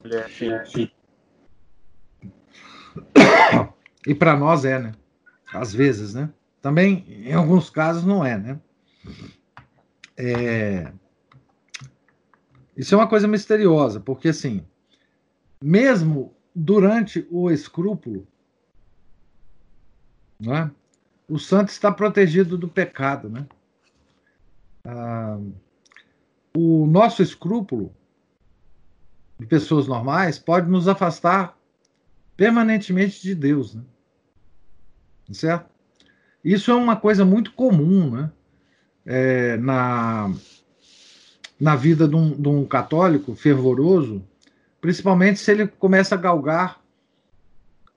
ele 0.03 0.15
é, 0.15 0.25
enfim, 0.25 0.91
e 4.05 4.15
para 4.15 4.35
nós 4.35 4.65
é, 4.65 4.79
né? 4.79 4.93
Às 5.53 5.73
vezes, 5.73 6.13
né? 6.13 6.29
Também, 6.61 7.05
em 7.07 7.33
alguns 7.33 7.69
casos, 7.69 8.03
não 8.03 8.25
é, 8.25 8.37
né? 8.37 8.59
É... 10.17 10.91
Isso 12.81 12.95
é 12.95 12.97
uma 12.97 13.07
coisa 13.07 13.27
misteriosa, 13.27 13.99
porque, 13.99 14.29
assim, 14.29 14.65
mesmo 15.63 16.33
durante 16.55 17.27
o 17.29 17.51
escrúpulo, 17.51 18.27
não 20.39 20.55
é? 20.55 20.71
o 21.29 21.37
santo 21.37 21.69
está 21.69 21.91
protegido 21.91 22.57
do 22.57 22.67
pecado, 22.67 23.29
né? 23.29 23.45
Ah, 24.83 25.37
o 26.57 26.87
nosso 26.87 27.21
escrúpulo 27.21 27.95
de 29.39 29.45
pessoas 29.45 29.87
normais 29.87 30.39
pode 30.39 30.67
nos 30.67 30.87
afastar 30.87 31.55
permanentemente 32.35 33.21
de 33.21 33.35
Deus, 33.35 33.75
né? 33.75 33.83
certo? 35.31 35.69
Isso 36.43 36.71
é 36.71 36.73
uma 36.73 36.95
coisa 36.95 37.23
muito 37.23 37.53
comum, 37.53 38.09
né? 38.09 38.31
É, 39.05 39.57
na, 39.57 40.33
na 41.61 41.75
vida 41.75 42.07
de 42.07 42.15
um, 42.15 42.31
de 42.31 42.49
um 42.49 42.65
católico 42.65 43.35
fervoroso, 43.35 44.27
principalmente 44.81 45.39
se 45.39 45.51
ele 45.51 45.67
começa 45.67 46.15
a 46.15 46.17
galgar 46.17 46.81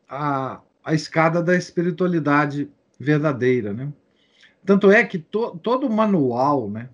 a, 0.06 0.60
a 0.84 0.92
escada 0.92 1.42
da 1.42 1.56
espiritualidade 1.56 2.70
verdadeira, 3.00 3.72
né? 3.72 3.90
Tanto 4.66 4.92
é 4.92 5.02
que 5.02 5.18
to, 5.18 5.58
todo 5.62 5.86
o 5.86 5.92
manual 5.92 6.68
né, 6.68 6.90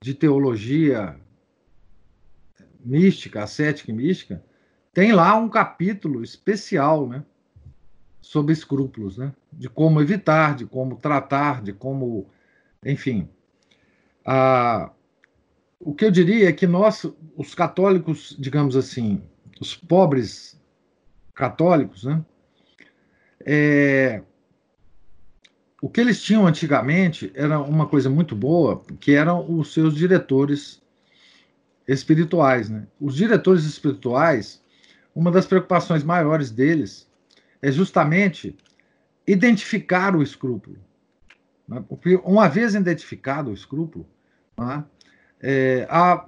de 0.00 0.14
teologia 0.14 1.18
mística, 2.78 3.42
ascética 3.42 3.90
e 3.90 3.94
mística, 3.94 4.40
tem 4.94 5.10
lá 5.10 5.34
um 5.34 5.48
capítulo 5.48 6.22
especial 6.22 7.08
né, 7.08 7.24
sobre 8.20 8.52
escrúpulos, 8.52 9.18
né, 9.18 9.32
de 9.52 9.68
como 9.68 10.00
evitar, 10.00 10.54
de 10.54 10.64
como 10.64 10.94
tratar, 10.94 11.60
de 11.60 11.72
como. 11.72 12.30
Enfim. 12.84 13.28
A, 14.24 14.92
o 15.80 15.94
que 15.94 16.04
eu 16.04 16.10
diria 16.10 16.48
é 16.48 16.52
que 16.52 16.66
nós, 16.66 17.06
os 17.36 17.54
católicos, 17.54 18.36
digamos 18.38 18.76
assim, 18.76 19.22
os 19.60 19.74
pobres 19.74 20.60
católicos, 21.34 22.04
né, 22.04 22.24
é, 23.44 24.22
o 25.80 25.88
que 25.88 26.00
eles 26.00 26.22
tinham 26.22 26.46
antigamente 26.46 27.30
era 27.34 27.60
uma 27.60 27.86
coisa 27.86 28.10
muito 28.10 28.34
boa, 28.34 28.82
que 28.98 29.12
eram 29.12 29.48
os 29.48 29.72
seus 29.72 29.94
diretores 29.94 30.82
espirituais. 31.86 32.68
Né? 32.68 32.86
Os 33.00 33.14
diretores 33.14 33.64
espirituais, 33.64 34.62
uma 35.14 35.30
das 35.30 35.46
preocupações 35.46 36.02
maiores 36.02 36.50
deles 36.50 37.08
é 37.62 37.70
justamente 37.70 38.56
identificar 39.26 40.16
o 40.16 40.22
escrúpulo. 40.22 40.78
Né? 41.66 41.84
Uma 42.24 42.48
vez 42.48 42.74
identificado 42.74 43.50
o 43.50 43.54
escrúpulo, 43.54 44.06
né, 44.58 44.84
é, 45.40 45.86
há 45.90 46.26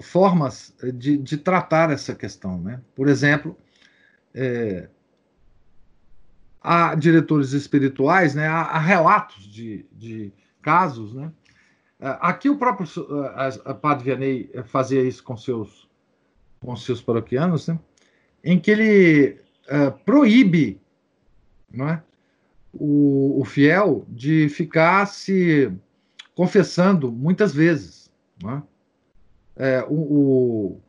formas 0.00 0.74
de, 0.94 1.16
de, 1.18 1.36
tratar 1.36 1.90
essa 1.90 2.14
questão. 2.14 2.60
Né? 2.60 2.80
Por 2.94 3.08
exemplo, 3.08 3.56
é, 4.34 4.88
há 6.60 6.94
diretores 6.94 7.52
espirituais, 7.52 8.34
né, 8.34 8.46
há, 8.46 8.62
há 8.62 8.78
relatos 8.78 9.44
de, 9.44 9.84
de, 9.92 10.32
casos. 10.62 11.12
Né? 11.14 11.30
É, 12.00 12.16
aqui 12.20 12.48
o 12.48 12.56
próprio 12.56 12.86
a, 13.64 13.74
Padre 13.74 14.04
Vianney 14.04 14.50
fazia 14.64 15.02
isso 15.02 15.22
com 15.22 15.36
seus, 15.36 15.88
com 16.60 16.74
seus 16.76 17.02
paroquianos, 17.02 17.68
né, 17.68 17.78
em 18.44 18.58
que 18.58 18.70
ele 18.70 19.40
é, 19.68 19.90
proíbe 19.90 20.80
não 21.72 21.88
é, 21.88 22.02
o, 22.72 23.40
o, 23.40 23.44
fiel 23.44 24.04
de 24.08 24.48
ficar 24.48 25.06
se 25.06 25.72
confessando 26.34 27.10
muitas 27.10 27.54
vezes. 27.54 28.01
Não 28.42 28.50
é? 28.50 28.62
É, 29.54 29.84
o, 29.88 29.94
o, 29.94 30.80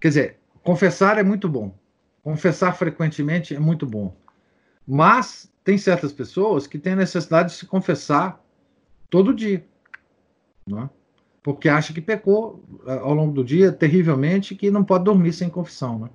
quer 0.00 0.08
dizer, 0.08 0.38
confessar 0.62 1.18
é 1.18 1.22
muito 1.22 1.48
bom. 1.48 1.74
Confessar 2.22 2.76
frequentemente 2.76 3.54
é 3.54 3.58
muito 3.58 3.86
bom. 3.86 4.14
Mas 4.86 5.50
tem 5.64 5.78
certas 5.78 6.12
pessoas 6.12 6.66
que 6.66 6.78
têm 6.78 6.96
necessidade 6.96 7.50
de 7.50 7.54
se 7.54 7.66
confessar 7.66 8.42
todo 9.08 9.34
dia, 9.34 9.64
não 10.66 10.82
é? 10.82 10.90
porque 11.42 11.68
acha 11.68 11.92
que 11.92 12.00
pecou 12.00 12.62
eh, 12.86 12.98
ao 12.98 13.14
longo 13.14 13.32
do 13.32 13.44
dia 13.44 13.72
terrivelmente 13.72 14.54
que 14.54 14.70
não 14.70 14.84
pode 14.84 15.04
dormir 15.04 15.32
sem 15.32 15.48
confissão. 15.48 15.98
Né? 15.98 16.10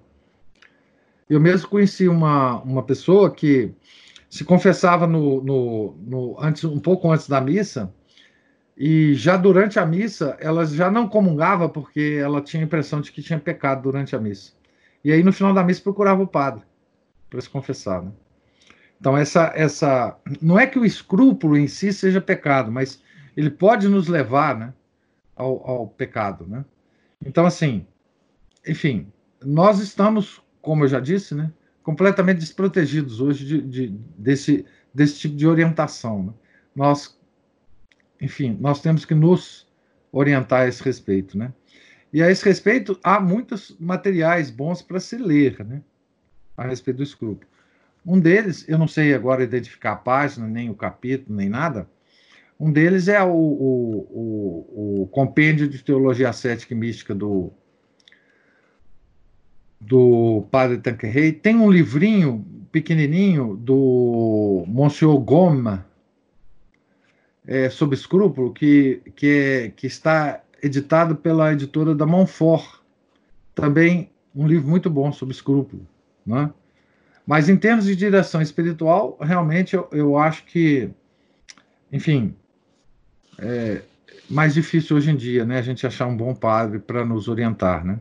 Eu 1.30 1.40
mesmo 1.40 1.68
conheci 1.68 2.08
uma, 2.08 2.62
uma 2.62 2.84
pessoa 2.84 3.32
que 3.32 3.74
se 4.30 4.44
confessava 4.44 5.08
no, 5.08 5.44
no, 5.44 5.96
no, 6.00 6.36
antes, 6.40 6.64
um 6.64 6.80
pouco 6.80 7.12
antes 7.12 7.28
da 7.28 7.42
missa, 7.42 7.94
e 8.78 9.14
já 9.14 9.38
durante 9.38 9.80
a 9.80 9.86
missa 9.86 10.36
ela 10.40 10.66
já 10.66 10.92
não 10.92 11.08
comungava 11.08 11.70
porque 11.70 12.20
ela 12.22 12.42
tinha 12.42 12.64
a 12.64 12.66
impressão 12.66 13.02
de 13.02 13.12
que 13.12 13.22
tinha 13.22 13.40
pecado 13.40 13.84
durante 13.84 14.16
a 14.16 14.20
missa. 14.20 14.54
E 15.04 15.12
aí 15.12 15.24
no 15.24 15.32
final 15.32 15.54
da 15.54 15.64
missa 15.64 15.82
procurava 15.82 16.22
o 16.22 16.28
padre 16.28 16.64
para 17.30 17.42
se 17.42 17.50
confessar. 17.50 18.02
Né? 18.02 18.12
Então, 19.00 19.18
essa, 19.18 19.52
essa. 19.56 20.18
Não 20.42 20.60
é 20.60 20.66
que 20.66 20.80
o 20.80 20.86
escrúpulo 20.86 21.58
em 21.58 21.68
si 21.68 21.92
seja 21.92 22.22
pecado, 22.22 22.72
mas 22.72 23.02
ele 23.36 23.50
pode 23.50 23.88
nos 23.88 24.08
levar 24.08 24.58
né, 24.58 24.74
ao, 25.36 25.70
ao 25.70 25.88
pecado. 25.88 26.46
Né? 26.48 26.64
Então, 27.24 27.46
assim, 27.46 27.86
enfim, 28.68 29.08
nós 29.44 29.80
estamos, 29.80 30.42
como 30.62 30.84
eu 30.84 30.88
já 30.88 31.00
disse, 31.00 31.36
né, 31.36 31.52
completamente 31.84 32.40
desprotegidos 32.40 33.20
hoje 33.20 33.46
de, 33.46 33.62
de, 33.62 33.88
desse, 34.18 34.66
desse 34.94 35.20
tipo 35.20 35.36
de 35.36 35.48
orientação. 35.48 36.24
Né? 36.24 36.34
Nós, 36.76 37.20
enfim, 38.26 38.58
nós 38.60 38.82
temos 38.82 39.06
que 39.06 39.14
nos 39.14 39.68
orientar 40.12 40.62
a 40.62 40.68
esse 40.68 40.84
respeito. 40.84 41.38
Né? 41.38 41.54
E 42.12 42.24
a 42.24 42.32
esse 42.32 42.44
respeito, 42.44 43.00
há 43.04 43.20
muitos 43.20 43.76
materiais 43.80 44.50
bons 44.50 44.82
para 44.82 45.00
se 45.00 45.16
ler 45.16 45.64
né, 45.64 45.82
a 46.58 46.66
respeito 46.66 46.98
do 46.98 47.04
escrúpulo. 47.04 47.48
Um 48.04 48.20
deles, 48.20 48.68
eu 48.68 48.78
não 48.78 48.88
sei 48.88 49.14
agora 49.14 49.44
identificar 49.44 49.94
a 49.94 49.98
página, 49.98 50.48
nem 50.48 50.70
o 50.70 50.76
capítulo, 50.76 51.36
nem 51.36 51.50
nada. 51.50 51.88
Um 52.60 52.72
deles 52.72 53.08
é 53.08 53.22
o, 53.24 53.30
o, 53.30 53.98
o, 54.12 55.02
o 55.04 55.08
compêndio 55.08 55.68
de 55.68 55.84
teologia 55.84 56.30
ascética 56.30 56.74
e 56.74 56.78
mística 56.78 57.14
do, 57.14 57.52
do 59.80 60.48
padre 60.50 60.78
Tanquerrey. 60.78 61.32
Tem 61.32 61.58
um 61.58 61.70
livrinho 61.70 62.46
pequenininho 62.72 63.56
do 63.56 64.64
Monsieur 64.68 65.18
Goma 65.20 65.86
é, 67.48 67.70
sobre 67.70 67.96
escrúpulo, 67.96 68.54
que, 68.54 69.02
que, 69.16 69.74
que 69.76 69.88
está 69.88 70.42
editado 70.62 71.16
pela 71.16 71.54
editora 71.54 71.94
da 71.94 72.06
Montfort. 72.06 72.80
Também 73.54 74.10
um 74.36 74.48
livro 74.48 74.68
muito 74.68 74.90
bom 74.90 75.12
sobre 75.12 75.34
escrúpulo. 75.34 75.88
Né? 76.26 76.52
Mas 77.26 77.50
em 77.50 77.58
termos 77.58 77.86
de 77.86 77.96
direção 77.96 78.42
espiritual, 78.42 79.18
realmente 79.22 79.76
eu, 79.76 79.88
eu 79.92 80.18
acho 80.18 80.46
que, 80.46 80.90
enfim, 81.92 82.36
é 83.40 83.82
mais 84.30 84.54
difícil 84.54 84.98
hoje 84.98 85.12
em 85.12 85.16
dia, 85.16 85.46
né? 85.46 85.60
A 85.60 85.62
gente 85.62 85.86
achar 85.86 86.08
um 86.08 86.18
bom 86.18 86.34
padre 86.34 86.80
para 86.80 87.06
nos 87.06 87.28
orientar, 87.28 87.86
né? 87.86 88.00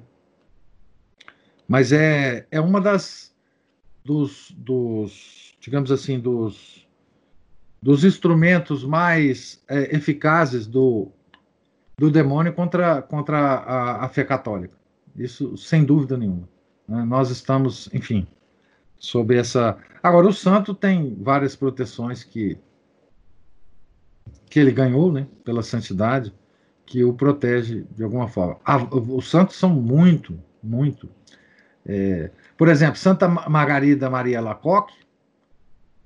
Mas 1.68 1.92
é, 1.92 2.47
é 2.51 2.61
uma 2.61 2.80
das 2.80 3.34
dos, 4.05 4.51
dos 4.57 5.55
digamos 5.61 5.90
assim, 5.90 6.18
dos, 6.20 6.84
dos 7.85 8.03
instrumentos 8.03 8.82
mais 8.82 9.62
é, 9.68 9.95
eficazes 9.95 10.66
do, 10.66 11.12
do 11.99 12.11
demônio 12.11 12.51
contra, 12.55 13.03
contra 13.03 13.39
a, 13.39 14.07
a 14.07 14.09
fé 14.09 14.24
católica. 14.24 14.74
Isso 15.14 15.55
sem 15.59 15.85
dúvida 15.85 16.16
nenhuma. 16.16 16.49
Né? 16.89 17.05
Nós 17.05 17.28
estamos, 17.28 17.91
enfim, 17.93 18.26
sobre 18.99 19.37
essa. 19.37 19.76
Agora, 20.03 20.26
o 20.26 20.32
santo 20.32 20.72
tem 20.72 21.14
várias 21.20 21.55
proteções 21.55 22.24
que, 22.24 22.57
que 24.47 24.59
ele 24.59 24.72
ganhou, 24.72 25.12
né, 25.12 25.26
pela 25.45 25.62
santidade, 25.62 26.32
que 26.87 27.05
o 27.05 27.12
protege 27.12 27.85
de 27.95 28.03
alguma 28.03 28.28
forma. 28.28 28.57
Ah, 28.64 28.78
os 28.78 29.28
santos 29.28 29.57
são 29.57 29.68
muito, 29.68 30.41
muito. 30.62 31.07
É, 31.85 32.30
por 32.57 32.68
exemplo, 32.68 32.97
Santa 32.97 33.28
Margarida 33.28 34.09
Maria 34.09 34.41
Lacoque, 34.41 34.95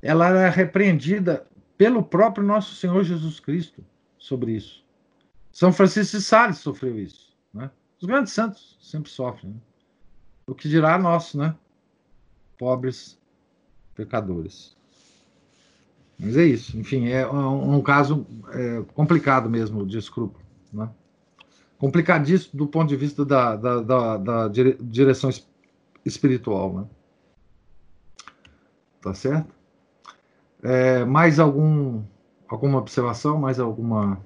ela 0.03 0.29
era 0.29 0.51
repreendida 0.51 1.47
pelo 1.79 2.03
próprio 2.03 2.45
nosso 2.45 2.75
Senhor 2.75 3.05
Jesus 3.05 3.39
Cristo 3.39 3.85
sobre 4.19 4.53
isso. 4.53 4.85
São 5.53 5.73
Francisco 5.73 6.17
de 6.17 6.23
Sales 6.23 6.59
sofreu 6.59 6.99
isso. 6.99 7.33
Né? 7.55 7.71
Os 8.01 8.07
grandes 8.07 8.33
santos 8.33 8.77
sempre 8.83 9.09
sofrem. 9.11 9.53
Né? 9.53 9.61
O 10.47 10.55
que 10.55 10.69
dirá 10.69 10.99
nosso, 10.99 11.39
né? 11.39 11.55
pobres 12.59 13.17
pecadores. 13.95 14.77
Mas 16.19 16.37
é 16.37 16.45
isso. 16.45 16.77
Enfim, 16.77 17.09
é 17.09 17.27
um, 17.31 17.77
um 17.77 17.81
caso 17.81 18.27
é, 18.53 18.83
complicado 18.95 19.49
mesmo 19.49 19.87
de 19.87 19.99
escrúpulo. 19.99 20.45
Né? 20.73 20.91
Complicadíssimo 21.79 22.59
do 22.59 22.67
ponto 22.67 22.89
de 22.89 22.97
vista 22.97 23.25
da, 23.25 23.55
da, 23.55 23.81
da, 23.81 24.17
da 24.17 24.49
direção 24.49 25.31
espiritual. 26.05 26.75
Né? 26.75 26.87
Tá 29.01 29.15
certo? 29.15 29.58
É, 30.63 31.05
mais 31.05 31.39
algum, 31.39 32.03
alguma 32.49 32.79
observação? 32.79 33.39
Mais 33.39 33.61
alguma. 33.61 34.21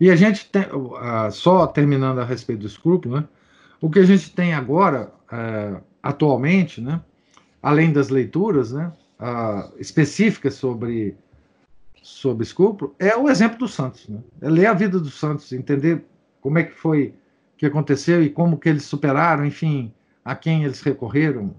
E 0.00 0.10
a 0.10 0.16
gente 0.16 0.50
tem, 0.50 0.62
uh, 0.62 1.30
só 1.30 1.66
terminando 1.66 2.20
a 2.20 2.24
respeito 2.24 2.60
do 2.60 2.66
escrúpulo, 2.66 3.20
né? 3.20 3.28
o 3.80 3.90
que 3.90 3.98
a 3.98 4.04
gente 4.04 4.32
tem 4.34 4.54
agora. 4.54 5.12
Uh, 5.24 5.82
atualmente, 6.04 6.82
né, 6.82 7.00
além 7.62 7.90
das 7.90 8.10
leituras 8.10 8.72
né, 8.72 8.92
uh, 9.18 9.72
específicas 9.80 10.54
sobre, 10.54 11.16
sobre 12.02 12.44
escrúpulo, 12.44 12.94
é 12.98 13.16
o 13.16 13.26
exemplo 13.26 13.58
dos 13.58 13.72
santos. 13.72 14.06
Né? 14.06 14.20
É 14.42 14.50
ler 14.50 14.66
a 14.66 14.74
vida 14.74 15.00
dos 15.00 15.14
santos, 15.14 15.50
entender 15.50 16.04
como 16.42 16.58
é 16.58 16.64
que 16.64 16.74
foi 16.74 17.14
que 17.56 17.64
aconteceu 17.64 18.22
e 18.22 18.28
como 18.28 18.58
que 18.58 18.68
eles 18.68 18.84
superaram, 18.84 19.46
enfim, 19.46 19.94
a 20.22 20.34
quem 20.34 20.64
eles 20.64 20.82
recorreram, 20.82 21.54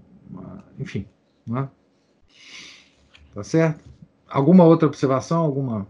enfim. 0.78 1.06
Né? 1.44 1.68
Tá 3.36 3.44
certo? 3.44 3.84
Alguma 4.26 4.64
outra 4.64 4.88
observação? 4.88 5.42
Alguma. 5.42 5.86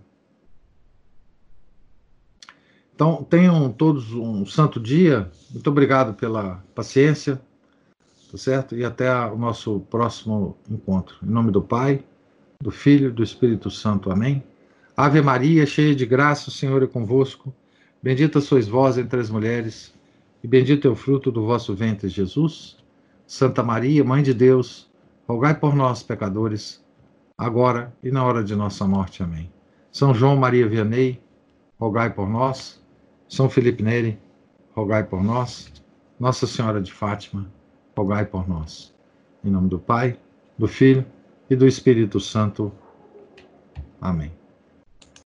Então, 2.93 3.23
tenham 3.23 3.71
todos 3.71 4.13
um 4.13 4.45
santo 4.45 4.81
dia. 4.81 5.31
Muito 5.53 5.71
obrigado 5.71 6.13
pela 6.15 6.65
paciência. 6.75 7.41
Tá 8.33 8.37
certo? 8.37 8.77
E 8.77 8.85
até 8.85 9.15
o 9.27 9.39
nosso 9.39 9.79
próximo 9.89 10.57
encontro. 10.69 11.19
Em 11.23 11.31
nome 11.31 11.53
do 11.53 11.63
Pai, 11.63 12.03
do 12.61 12.73
Filho 12.73 13.11
e 13.11 13.13
do 13.13 13.23
Espírito 13.23 13.71
Santo. 13.71 14.11
Amém. 14.11 14.43
Ave 14.97 15.23
Maria, 15.23 15.65
cheia 15.67 15.95
de 15.95 16.05
graça, 16.05 16.49
o 16.49 16.53
Senhor 16.53 16.83
é 16.83 16.87
convosco. 16.89 17.55
Bendita 18.03 18.41
sois 18.41 18.67
vós 18.67 18.99
entre 18.99 19.21
as 19.21 19.31
mulheres, 19.31 19.95
e 20.43 20.49
bendito 20.49 20.89
é 20.89 20.91
o 20.91 20.97
fruto 20.97 21.31
do 21.31 21.47
vosso 21.47 21.77
ventre, 21.77 22.09
Jesus. 22.09 22.77
Santa 23.25 23.63
Maria, 23.63 24.03
Mãe 24.03 24.21
de 24.21 24.35
Deus, 24.35 24.91
rogai 25.29 25.55
por 25.55 25.77
nós, 25.77 26.03
pecadores, 26.03 26.85
agora 27.37 27.95
e 28.03 28.11
na 28.11 28.25
hora 28.25 28.43
de 28.43 28.55
nossa 28.55 28.87
morte. 28.87 29.23
Amém. 29.23 29.53
São 29.91 30.15
João 30.15 30.37
Maria 30.37 30.69
Vianney, 30.69 31.21
rogai 31.79 32.11
por 32.11 32.29
nós. 32.29 32.83
São 33.29 33.51
Felipe 33.51 33.83
Neri, 33.83 34.19
rogai 34.75 35.05
por 35.05 35.23
nós. 35.23 35.73
Nossa 36.19 36.47
Senhora 36.47 36.81
de 36.81 36.93
Fátima, 36.93 37.51
rogai 37.97 38.25
por 38.25 38.49
nós. 38.49 38.95
Em 39.45 39.51
nome 39.51 39.69
do 39.69 39.79
Pai, 39.79 40.19
do 40.59 40.67
Filho 40.67 41.05
e 41.51 41.57
do 41.57 41.67
Espírito 41.67 42.19
Santo. 42.21 42.73
Amém. 44.01 44.33